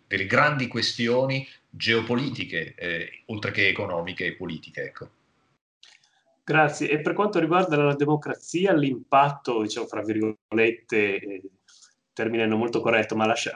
delle, 0.07 0.25
grandi 0.25 0.67
questioni 0.67 1.47
geopolitiche, 1.69 2.73
eh, 2.75 3.23
oltre 3.25 3.51
che 3.51 3.67
economiche 3.67 4.25
e 4.25 4.33
politiche. 4.33 4.81
Ecco. 4.83 5.09
Grazie. 6.43 6.89
E 6.89 7.01
per 7.01 7.13
quanto 7.13 7.39
riguarda 7.39 7.75
la 7.75 7.95
democrazia, 7.95 8.73
l'impatto, 8.73 9.61
diciamo, 9.61 9.85
fra 9.85 10.01
virgolette, 10.01 11.19
eh, 11.19 11.41
termine 12.17 12.47
non 12.47 12.57
molto 12.57 12.81
corretto, 12.81 13.15
ma 13.15 13.27
lascia, 13.27 13.51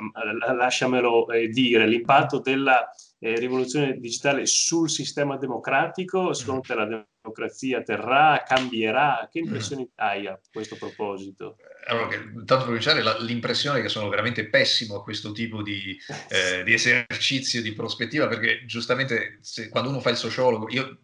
lasciamelo 0.56 1.32
eh, 1.32 1.48
dire, 1.48 1.88
l'impatto 1.88 2.40
della 2.40 2.88
eh, 3.18 3.34
rivoluzione 3.40 3.98
digitale 3.98 4.46
sul 4.46 4.88
sistema 4.88 5.36
democratico, 5.38 6.32
secondo 6.34 6.62
te 6.62 6.76
la 6.76 6.86
democrazia 6.86 7.82
terrà, 7.82 8.44
cambierà? 8.46 9.28
Che 9.32 9.40
impressioni 9.40 9.90
hai 9.96 10.28
a 10.28 10.40
questo 10.52 10.76
proposito? 10.76 11.56
Allora, 11.88 12.10
tanto 12.10 12.58
per 12.58 12.66
cominciare, 12.66 13.02
la, 13.02 13.18
l'impressione 13.20 13.82
che 13.82 13.90
sono 13.90 14.10
veramente 14.10 14.48
pessimo 14.48 14.98
a 14.98 15.04
questo 15.04 15.32
tipo 15.32 15.64
di, 15.64 15.98
eh, 16.30 16.64
di 16.64 16.74
esercizio 16.74 17.64
di 17.64 17.74
prospettiva, 17.74 18.28
perché 18.28 18.64
giustamente 18.68 19.40
se, 19.42 19.70
quando 19.70 19.90
uno 19.90 20.02
fa 20.02 20.12
il 20.12 20.18
sociologo, 20.18 20.70
io 20.70 21.00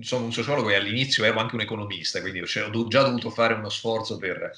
sono 0.00 0.24
un 0.26 0.32
sociologo 0.32 0.68
e 0.70 0.74
all'inizio 0.74 1.24
ero 1.24 1.38
anche 1.38 1.54
un 1.54 1.62
economista, 1.62 2.20
quindi 2.20 2.40
ho 2.40 2.46
già 2.88 3.02
dovuto 3.02 3.30
fare 3.30 3.54
uno 3.54 3.70
sforzo 3.70 4.18
per, 4.18 4.50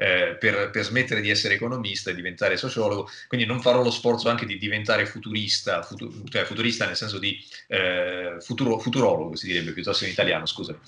eh, 0.00 0.36
per, 0.40 0.70
per, 0.70 0.82
smettere 0.82 1.20
di 1.20 1.28
essere 1.28 1.54
economista 1.54 2.10
e 2.10 2.14
diventare 2.14 2.56
sociologo, 2.56 3.10
quindi 3.28 3.44
non 3.44 3.60
farò 3.60 3.82
lo 3.82 3.90
sforzo 3.90 4.30
anche 4.30 4.46
di 4.46 4.56
diventare 4.56 5.04
futurista, 5.04 5.82
futu, 5.82 6.24
cioè 6.30 6.44
futurista 6.44 6.86
nel 6.86 6.96
senso 6.96 7.18
di 7.18 7.38
eh, 7.68 8.36
futuro, 8.40 8.78
futurologo, 8.78 9.36
si 9.36 9.46
direbbe 9.46 9.72
piuttosto 9.72 10.04
in 10.04 10.10
italiano, 10.10 10.46
scusami. 10.46 10.78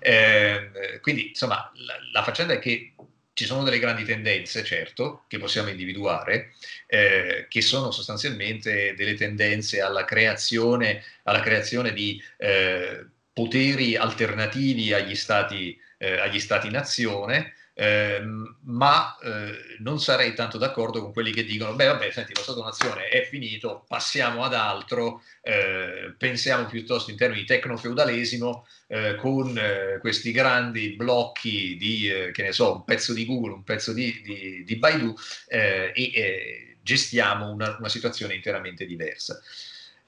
Eh, 0.00 0.98
quindi 1.00 1.28
insomma 1.28 1.72
la, 1.76 1.94
la 2.12 2.22
faccenda 2.22 2.52
è 2.52 2.58
che 2.58 2.92
ci 3.32 3.46
sono 3.46 3.62
delle 3.62 3.78
grandi 3.78 4.04
tendenze, 4.04 4.62
certo, 4.62 5.24
che 5.28 5.38
possiamo 5.38 5.70
individuare, 5.70 6.52
eh, 6.88 7.46
che 7.48 7.62
sono 7.62 7.90
sostanzialmente 7.90 8.94
delle 8.94 9.14
tendenze 9.14 9.80
alla 9.80 10.04
creazione, 10.04 11.02
alla 11.22 11.40
creazione 11.40 11.94
di 11.94 12.22
eh, 12.36 13.06
poteri 13.32 13.96
alternativi 13.96 14.92
agli 14.92 15.14
stati, 15.14 15.80
eh, 15.96 16.18
agli 16.18 16.38
stati 16.38 16.68
nazione, 16.68 17.54
eh, 17.80 18.20
ma 18.64 19.16
eh, 19.22 19.76
non 19.78 20.00
sarei 20.00 20.34
tanto 20.34 20.58
d'accordo 20.58 21.00
con 21.00 21.12
quelli 21.12 21.32
che 21.32 21.44
dicono, 21.44 21.74
beh 21.74 21.86
vabbè, 21.86 22.10
senti, 22.10 22.34
lo 22.34 22.42
Stato-nazione 22.42 23.06
è 23.06 23.24
finito, 23.24 23.84
passiamo 23.86 24.42
ad 24.42 24.52
altro, 24.52 25.22
eh, 25.42 26.12
pensiamo 26.18 26.66
piuttosto 26.66 27.12
in 27.12 27.16
termini 27.16 27.42
di 27.42 27.46
tecnofeudalesimo, 27.46 28.66
eh, 28.88 29.14
con 29.14 29.56
eh, 29.56 29.98
questi 30.00 30.32
grandi 30.32 30.96
blocchi 30.96 31.76
di, 31.76 32.10
eh, 32.10 32.30
che 32.32 32.42
ne 32.42 32.52
so, 32.52 32.74
un 32.74 32.84
pezzo 32.84 33.12
di 33.12 33.24
Google, 33.24 33.52
un 33.52 33.62
pezzo 33.62 33.92
di, 33.92 34.22
di, 34.24 34.64
di 34.64 34.76
Baidu, 34.76 35.14
e 35.46 36.78
gestiamo 36.82 37.48
una, 37.48 37.76
una 37.78 37.88
situazione 37.88 38.34
interamente 38.34 38.86
diversa. 38.86 39.40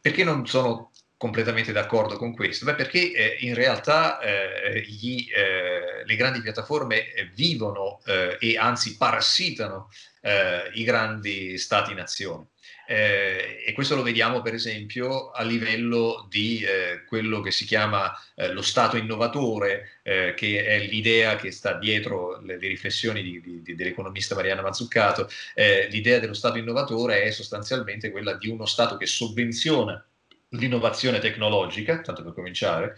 Perché 0.00 0.24
non 0.24 0.44
sono 0.44 0.90
completamente 1.20 1.72
d'accordo 1.72 2.16
con 2.16 2.34
questo? 2.34 2.64
Beh, 2.64 2.74
perché 2.74 3.12
eh, 3.12 3.36
in 3.40 3.52
realtà 3.54 4.20
eh, 4.20 4.80
gli, 4.80 5.26
eh, 5.30 6.02
le 6.02 6.16
grandi 6.16 6.40
piattaforme 6.40 7.12
eh, 7.12 7.30
vivono 7.34 8.00
eh, 8.06 8.38
e 8.40 8.56
anzi 8.56 8.96
parassitano 8.96 9.90
eh, 10.22 10.70
i 10.72 10.82
grandi 10.82 11.58
stati-nazione. 11.58 12.46
e 12.86 13.70
questo 13.74 13.96
lo 13.96 14.02
vediamo 14.02 14.40
per 14.40 14.54
esempio 14.54 15.30
a 15.30 15.42
livello 15.42 16.26
di 16.28 16.64
quello 17.06 17.40
che 17.40 17.52
si 17.52 17.64
chiama 17.64 18.12
lo 18.52 18.62
Stato 18.62 18.96
innovatore, 18.96 20.00
che 20.02 20.64
è 20.64 20.78
l'idea 20.80 21.36
che 21.36 21.52
sta 21.52 21.74
dietro 21.74 22.40
le, 22.40 22.58
le 22.58 22.66
riflessioni 22.66 23.22
di, 23.22 23.62
di, 23.62 23.74
dell'economista 23.76 24.34
Mariana 24.34 24.62
Mazzuccato. 24.62 25.28
l'idea 25.54 26.18
dello 26.18 26.34
Stato 26.34 26.58
innovatore 26.58 27.22
è 27.22 27.30
sostanzialmente 27.30 28.10
quella 28.10 28.34
di 28.34 28.48
uno 28.48 28.66
Stato 28.66 28.96
che 28.96 29.06
sovvenziona 29.06 30.04
l'innovazione 30.50 31.18
tecnologica, 31.18 32.00
tanto 32.00 32.22
per 32.22 32.34
cominciare, 32.34 32.96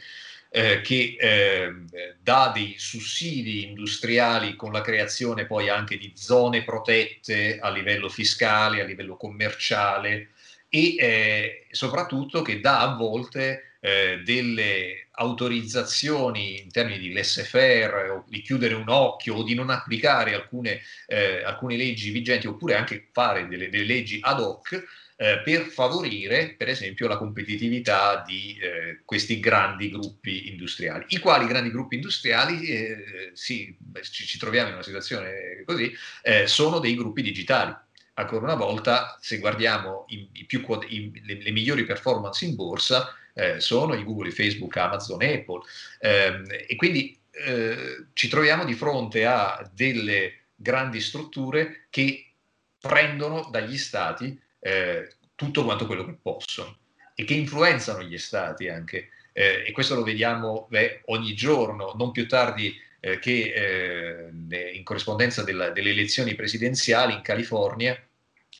eh, 0.54 0.82
che 0.82 1.16
eh, 1.18 1.72
dà 2.20 2.50
dei 2.54 2.74
sussidi 2.78 3.64
industriali 3.64 4.54
con 4.54 4.70
la 4.70 4.82
creazione 4.82 5.46
poi 5.46 5.68
anche 5.70 5.96
di 5.96 6.12
zone 6.14 6.62
protette 6.62 7.58
a 7.58 7.70
livello 7.70 8.08
fiscale, 8.08 8.82
a 8.82 8.84
livello 8.84 9.16
commerciale 9.16 10.28
e 10.68 10.94
eh, 10.98 11.66
soprattutto 11.70 12.42
che 12.42 12.60
dà 12.60 12.80
a 12.80 12.96
volte 12.96 13.76
eh, 13.80 14.20
delle 14.24 15.08
autorizzazioni 15.12 16.60
in 16.60 16.70
termini 16.70 16.98
di 16.98 17.12
laissez-faire 17.12 18.08
o 18.10 18.24
di 18.28 18.40
chiudere 18.42 18.74
un 18.74 18.88
occhio 18.88 19.36
o 19.36 19.42
di 19.42 19.54
non 19.54 19.70
applicare 19.70 20.34
alcune, 20.34 20.80
eh, 21.06 21.42
alcune 21.42 21.76
leggi 21.76 22.10
vigenti 22.10 22.46
oppure 22.46 22.74
anche 22.74 23.08
fare 23.10 23.48
delle, 23.48 23.68
delle 23.70 23.84
leggi 23.84 24.18
ad 24.22 24.40
hoc 24.40 24.84
eh, 25.22 25.40
per 25.44 25.66
favorire, 25.66 26.56
per 26.58 26.68
esempio, 26.68 27.06
la 27.06 27.16
competitività 27.16 28.24
di 28.26 28.58
eh, 28.60 29.02
questi 29.04 29.38
grandi 29.38 29.88
gruppi 29.88 30.48
industriali. 30.50 31.04
I 31.10 31.20
quali 31.20 31.46
grandi 31.46 31.70
gruppi 31.70 31.94
industriali, 31.94 32.66
eh, 32.66 33.30
sì, 33.32 33.72
ci, 34.00 34.26
ci, 34.26 34.36
troviamo 34.36 34.66
in 34.70 34.74
una 34.74 34.82
situazione 34.82 35.62
così, 35.64 35.94
eh, 36.22 36.48
sono 36.48 36.80
dei 36.80 36.96
gruppi 36.96 37.22
digitali. 37.22 37.72
Ancora 38.14 38.46
una 38.46 38.56
volta, 38.56 39.16
se 39.20 39.38
guardiamo 39.38 40.06
i, 40.08 40.28
i 40.32 40.44
più, 40.44 40.66
i, 40.88 41.12
le, 41.24 41.40
le, 41.40 41.50
migliori 41.52 41.84
performance 41.84 42.44
in 42.44 42.56
borsa, 42.56 43.14
eh, 43.32 43.60
sono 43.60 43.94
i 43.94 44.02
Google, 44.02 44.32
Facebook, 44.32 44.76
Amazon, 44.76 45.22
Apple. 45.22 45.60
Ehm, 46.00 46.46
e 46.66 46.74
quindi 46.74 47.16
eh, 47.30 48.06
ci 48.12 48.26
troviamo 48.26 48.64
di 48.64 48.74
fronte 48.74 49.24
a 49.24 49.70
delle 49.72 50.46
grandi 50.56 51.00
strutture 51.00 51.86
che 51.90 52.32
prendono 52.80 53.48
dagli 53.52 53.78
stati 53.78 54.36
eh, 54.62 55.08
tutto 55.34 55.64
quanto 55.64 55.86
quello 55.86 56.04
che 56.04 56.16
possono 56.20 56.78
e 57.14 57.24
che 57.24 57.34
influenzano 57.34 58.02
gli 58.02 58.18
stati 58.18 58.68
anche. 58.68 59.08
Eh, 59.32 59.64
e 59.66 59.72
questo 59.72 59.94
lo 59.94 60.02
vediamo 60.02 60.66
beh, 60.70 61.02
ogni 61.06 61.34
giorno, 61.34 61.94
non 61.96 62.12
più 62.12 62.28
tardi 62.28 62.74
eh, 63.00 63.18
che 63.18 63.52
eh, 63.52 64.74
in 64.74 64.84
corrispondenza 64.84 65.42
della, 65.42 65.70
delle 65.70 65.90
elezioni 65.90 66.34
presidenziali 66.34 67.14
in 67.14 67.22
California, 67.22 67.98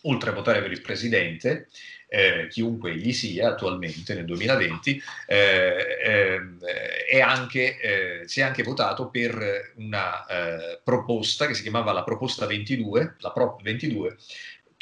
oltre 0.02 0.30
a 0.30 0.34
votare 0.34 0.60
per 0.60 0.72
il 0.72 0.80
presidente, 0.80 1.68
eh, 2.08 2.48
chiunque 2.48 2.94
gli 2.94 3.12
sia 3.12 3.48
attualmente 3.48 4.14
nel 4.14 4.26
2020, 4.26 5.02
eh, 5.26 6.58
è 7.08 7.20
anche, 7.20 7.78
eh, 7.80 8.28
si 8.28 8.40
è 8.40 8.42
anche 8.42 8.62
votato 8.62 9.08
per 9.08 9.72
una 9.76 10.26
eh, 10.26 10.80
proposta 10.84 11.46
che 11.46 11.54
si 11.54 11.62
chiamava 11.62 11.92
la 11.92 12.04
proposta 12.04 12.44
22, 12.44 13.16
la 13.18 13.30
Prop 13.30 13.62
22, 13.62 14.16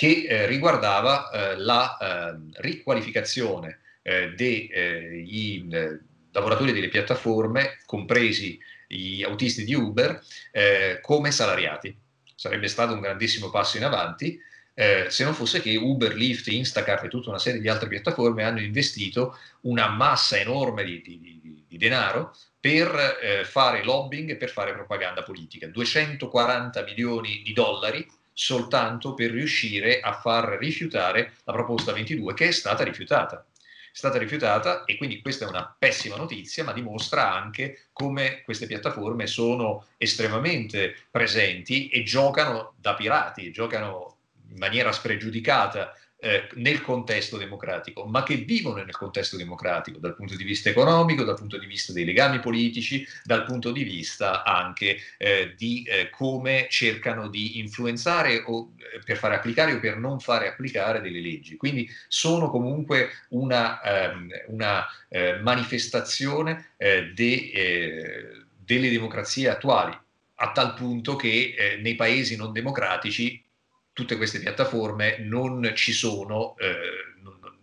che 0.00 0.24
eh, 0.26 0.46
riguardava 0.46 1.28
eh, 1.28 1.58
la 1.58 1.98
ehm, 2.00 2.52
riqualificazione 2.54 3.80
eh, 4.00 4.32
degli 4.34 5.68
eh, 5.70 6.00
lavoratori 6.32 6.72
delle 6.72 6.88
piattaforme, 6.88 7.80
compresi 7.84 8.58
gli 8.88 9.22
autisti 9.22 9.62
di 9.62 9.74
Uber, 9.74 10.24
eh, 10.52 11.00
come 11.02 11.30
salariati. 11.30 11.94
Sarebbe 12.34 12.68
stato 12.68 12.94
un 12.94 13.00
grandissimo 13.00 13.50
passo 13.50 13.76
in 13.76 13.84
avanti. 13.84 14.40
Eh, 14.72 15.08
se 15.10 15.22
non 15.22 15.34
fosse 15.34 15.60
che 15.60 15.76
Uber, 15.76 16.14
Lyft, 16.14 16.46
Instacart 16.46 17.04
e 17.04 17.08
tutta 17.08 17.28
una 17.28 17.38
serie 17.38 17.60
di 17.60 17.68
altre 17.68 17.88
piattaforme 17.88 18.42
hanno 18.42 18.60
investito 18.60 19.36
una 19.62 19.90
massa 19.90 20.38
enorme 20.38 20.82
di, 20.82 21.02
di, 21.02 21.64
di 21.68 21.76
denaro 21.76 22.34
per 22.58 23.18
eh, 23.20 23.44
fare 23.44 23.84
lobbying 23.84 24.30
e 24.30 24.36
per 24.36 24.48
fare 24.48 24.72
propaganda 24.72 25.22
politica. 25.22 25.66
240 25.66 26.84
milioni 26.84 27.42
di 27.44 27.52
dollari 27.52 28.18
soltanto 28.40 29.12
per 29.12 29.32
riuscire 29.32 30.00
a 30.00 30.14
far 30.14 30.56
rifiutare 30.58 31.34
la 31.44 31.52
proposta 31.52 31.92
22 31.92 32.32
che 32.32 32.48
è 32.48 32.52
stata 32.52 32.82
rifiutata. 32.82 33.44
È 33.54 33.96
stata 33.96 34.16
rifiutata 34.16 34.84
e 34.86 34.96
quindi 34.96 35.20
questa 35.20 35.44
è 35.44 35.48
una 35.48 35.76
pessima 35.78 36.16
notizia, 36.16 36.64
ma 36.64 36.72
dimostra 36.72 37.34
anche 37.34 37.88
come 37.92 38.40
queste 38.42 38.66
piattaforme 38.66 39.26
sono 39.26 39.88
estremamente 39.98 40.96
presenti 41.10 41.90
e 41.90 42.02
giocano 42.02 42.72
da 42.78 42.94
pirati, 42.94 43.52
giocano 43.52 44.16
in 44.48 44.56
maniera 44.56 44.90
spregiudicata 44.90 45.94
eh, 46.20 46.48
nel 46.56 46.82
contesto 46.82 47.38
democratico, 47.38 48.04
ma 48.04 48.22
che 48.22 48.36
vivono 48.36 48.82
nel 48.82 48.96
contesto 48.96 49.38
democratico 49.38 49.98
dal 49.98 50.14
punto 50.14 50.36
di 50.36 50.44
vista 50.44 50.68
economico, 50.68 51.24
dal 51.24 51.36
punto 51.36 51.58
di 51.58 51.64
vista 51.64 51.94
dei 51.94 52.04
legami 52.04 52.40
politici, 52.40 53.06
dal 53.24 53.44
punto 53.44 53.72
di 53.72 53.82
vista 53.84 54.44
anche 54.44 54.98
eh, 55.16 55.54
di 55.56 55.82
eh, 55.88 56.10
come 56.10 56.66
cercano 56.68 57.28
di 57.28 57.58
influenzare 57.58 58.42
o 58.46 58.72
eh, 58.76 59.00
per 59.02 59.16
fare 59.16 59.36
applicare 59.36 59.72
o 59.72 59.80
per 59.80 59.96
non 59.96 60.20
fare 60.20 60.48
applicare 60.48 61.00
delle 61.00 61.20
leggi. 61.20 61.56
Quindi 61.56 61.88
sono 62.06 62.50
comunque 62.50 63.10
una, 63.30 63.80
ehm, 63.80 64.28
una 64.48 64.86
eh, 65.08 65.38
manifestazione 65.38 66.72
eh, 66.76 67.12
de, 67.14 68.44
delle 68.62 68.90
democrazie 68.90 69.48
attuali, 69.48 69.96
a 70.42 70.52
tal 70.52 70.74
punto 70.74 71.16
che 71.16 71.78
nei 71.80 71.96
paesi 71.96 72.36
non 72.36 72.52
democratici 72.52 73.42
tutte 74.00 74.16
queste 74.16 74.38
piattaforme 74.38 75.18
non 75.18 75.72
ci 75.74 75.92
sono 75.92 76.56
eh, 76.56 76.74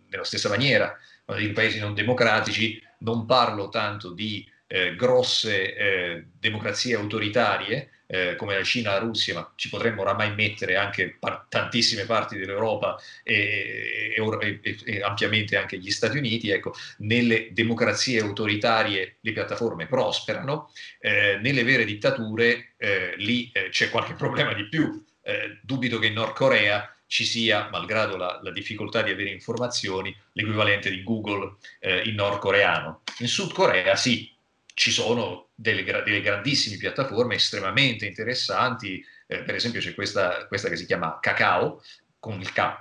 nella 0.08 0.24
stessa 0.24 0.48
maniera. 0.48 0.96
Dico 1.36 1.52
paesi 1.52 1.80
non 1.80 1.94
democratici 1.94 2.80
non 3.00 3.26
parlo 3.26 3.68
tanto 3.68 4.12
di 4.12 4.48
eh, 4.68 4.94
grosse 4.94 5.74
eh, 5.74 6.24
democrazie 6.38 6.94
autoritarie 6.94 7.90
eh, 8.06 8.36
come 8.36 8.56
la 8.56 8.62
Cina, 8.62 8.92
la 8.92 8.98
Russia, 8.98 9.34
ma 9.34 9.52
ci 9.56 9.68
potremmo 9.68 10.00
oramai 10.00 10.34
mettere 10.34 10.76
anche 10.76 11.16
par- 11.18 11.46
tantissime 11.48 12.04
parti 12.06 12.38
dell'Europa 12.38 12.96
e, 13.22 14.14
e, 14.16 14.60
e, 14.62 14.78
e, 14.84 15.02
ampiamente 15.02 15.56
anche 15.56 15.76
gli 15.76 15.90
Stati 15.90 16.16
Uniti. 16.16 16.50
Ecco, 16.50 16.72
nelle 16.98 17.48
democrazie 17.52 18.20
autoritarie 18.20 19.16
le 19.20 19.32
piattaforme 19.32 19.86
prosperano, 19.86 20.70
eh, 21.00 21.38
nelle 21.42 21.64
vere 21.64 21.84
dittature 21.84 22.74
eh, 22.78 23.14
lì 23.16 23.50
c'è 23.70 23.90
qualche 23.90 24.14
problema 24.14 24.54
di 24.54 24.68
più 24.68 25.04
eh, 25.28 25.58
dubito 25.60 25.98
che 25.98 26.06
in 26.06 26.14
Nord 26.14 26.32
Corea 26.32 26.90
ci 27.06 27.24
sia, 27.24 27.68
malgrado 27.70 28.16
la, 28.16 28.40
la, 28.42 28.50
difficoltà 28.50 29.02
di 29.02 29.10
avere 29.10 29.28
informazioni, 29.30 30.14
l'equivalente 30.32 30.88
di 30.88 31.02
Google 31.02 31.56
eh, 31.80 32.02
in 32.08 32.14
nordcoreano. 32.14 33.02
In 33.18 33.28
Sud 33.28 33.52
Corea 33.52 33.94
sì, 33.94 34.34
ci 34.72 34.90
sono 34.90 35.48
delle, 35.54 35.84
delle 35.84 36.22
grandissime 36.22 36.78
piattaforme 36.78 37.34
estremamente 37.34 38.06
interessanti, 38.06 39.04
eh, 39.26 39.42
per 39.42 39.54
esempio 39.54 39.80
c'è 39.80 39.94
questa, 39.94 40.46
questa, 40.46 40.70
che 40.70 40.76
si 40.76 40.86
chiama 40.86 41.18
Kakao, 41.20 41.82
con 42.18 42.40
il 42.40 42.50
K, 42.52 42.78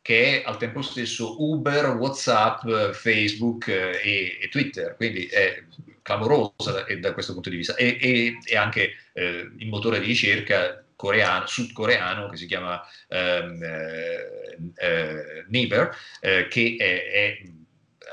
che 0.00 0.42
è 0.42 0.44
al 0.46 0.56
tempo 0.56 0.80
stesso 0.80 1.42
Uber, 1.42 1.96
Whatsapp, 1.96 2.92
Facebook 2.92 3.68
eh, 3.68 4.00
e, 4.02 4.38
e, 4.40 4.48
Twitter, 4.48 4.96
quindi 4.96 5.26
è 5.26 5.62
clamorosa 6.02 6.72
da, 6.72 6.84
da 6.98 7.12
questo 7.12 7.34
punto 7.34 7.50
di 7.50 7.56
vista. 7.56 7.74
E, 7.76 7.98
e, 8.00 8.38
e 8.42 8.56
anche 8.56 8.94
eh, 9.12 9.50
il 9.58 9.68
motore 9.68 10.00
di 10.00 10.06
ricerca 10.06 10.82
coreano, 11.00 11.46
sudcoreano 11.46 12.28
che 12.28 12.36
si 12.36 12.44
chiama 12.44 12.78
ehm, 13.08 13.62
eh, 13.62 14.58
eh, 14.74 15.44
Neighbor, 15.48 15.96
eh, 16.20 16.46
che 16.48 16.76
è, 16.78 17.10
è, 17.10 17.38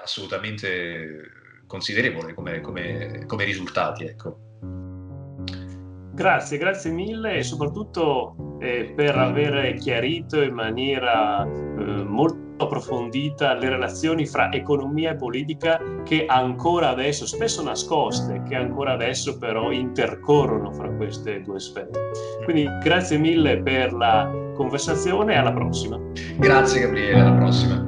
assolutamente 0.02 1.32
considerevole 1.68 2.34
come, 2.34 2.62
come, 2.62 3.26
come 3.28 3.44
risultati. 3.44 4.06
Ecco. 4.06 4.40
Grazie, 6.14 6.58
grazie 6.58 6.92
mille 6.92 7.36
e 7.36 7.44
soprattutto 7.44 8.58
eh, 8.62 8.94
per 8.96 9.18
aver 9.18 9.76
chiarito 9.76 10.42
in 10.42 10.54
maniera 10.54 11.44
eh, 11.44 11.48
molto 11.48 12.47
approfondita 12.58 13.54
le 13.54 13.70
relazioni 13.70 14.26
fra 14.26 14.52
economia 14.52 15.12
e 15.12 15.16
politica 15.16 15.80
che 16.04 16.26
ancora 16.26 16.90
adesso, 16.90 17.26
spesso 17.26 17.64
nascoste, 17.64 18.44
che 18.48 18.56
ancora 18.56 18.94
adesso 18.94 19.38
però 19.38 19.72
intercorrono 19.72 20.72
fra 20.72 20.90
queste 20.90 21.42
due 21.42 21.60
sfere. 21.60 21.90
Quindi 22.44 22.68
grazie 22.84 23.18
mille 23.18 23.62
per 23.62 23.94
la 23.94 24.30
conversazione 24.56 25.34
e 25.34 25.38
alla 25.38 25.54
prossima. 25.54 26.00
Grazie 26.38 26.82
Gabriele, 26.82 27.20
alla 27.20 27.34
prossima. 27.34 27.87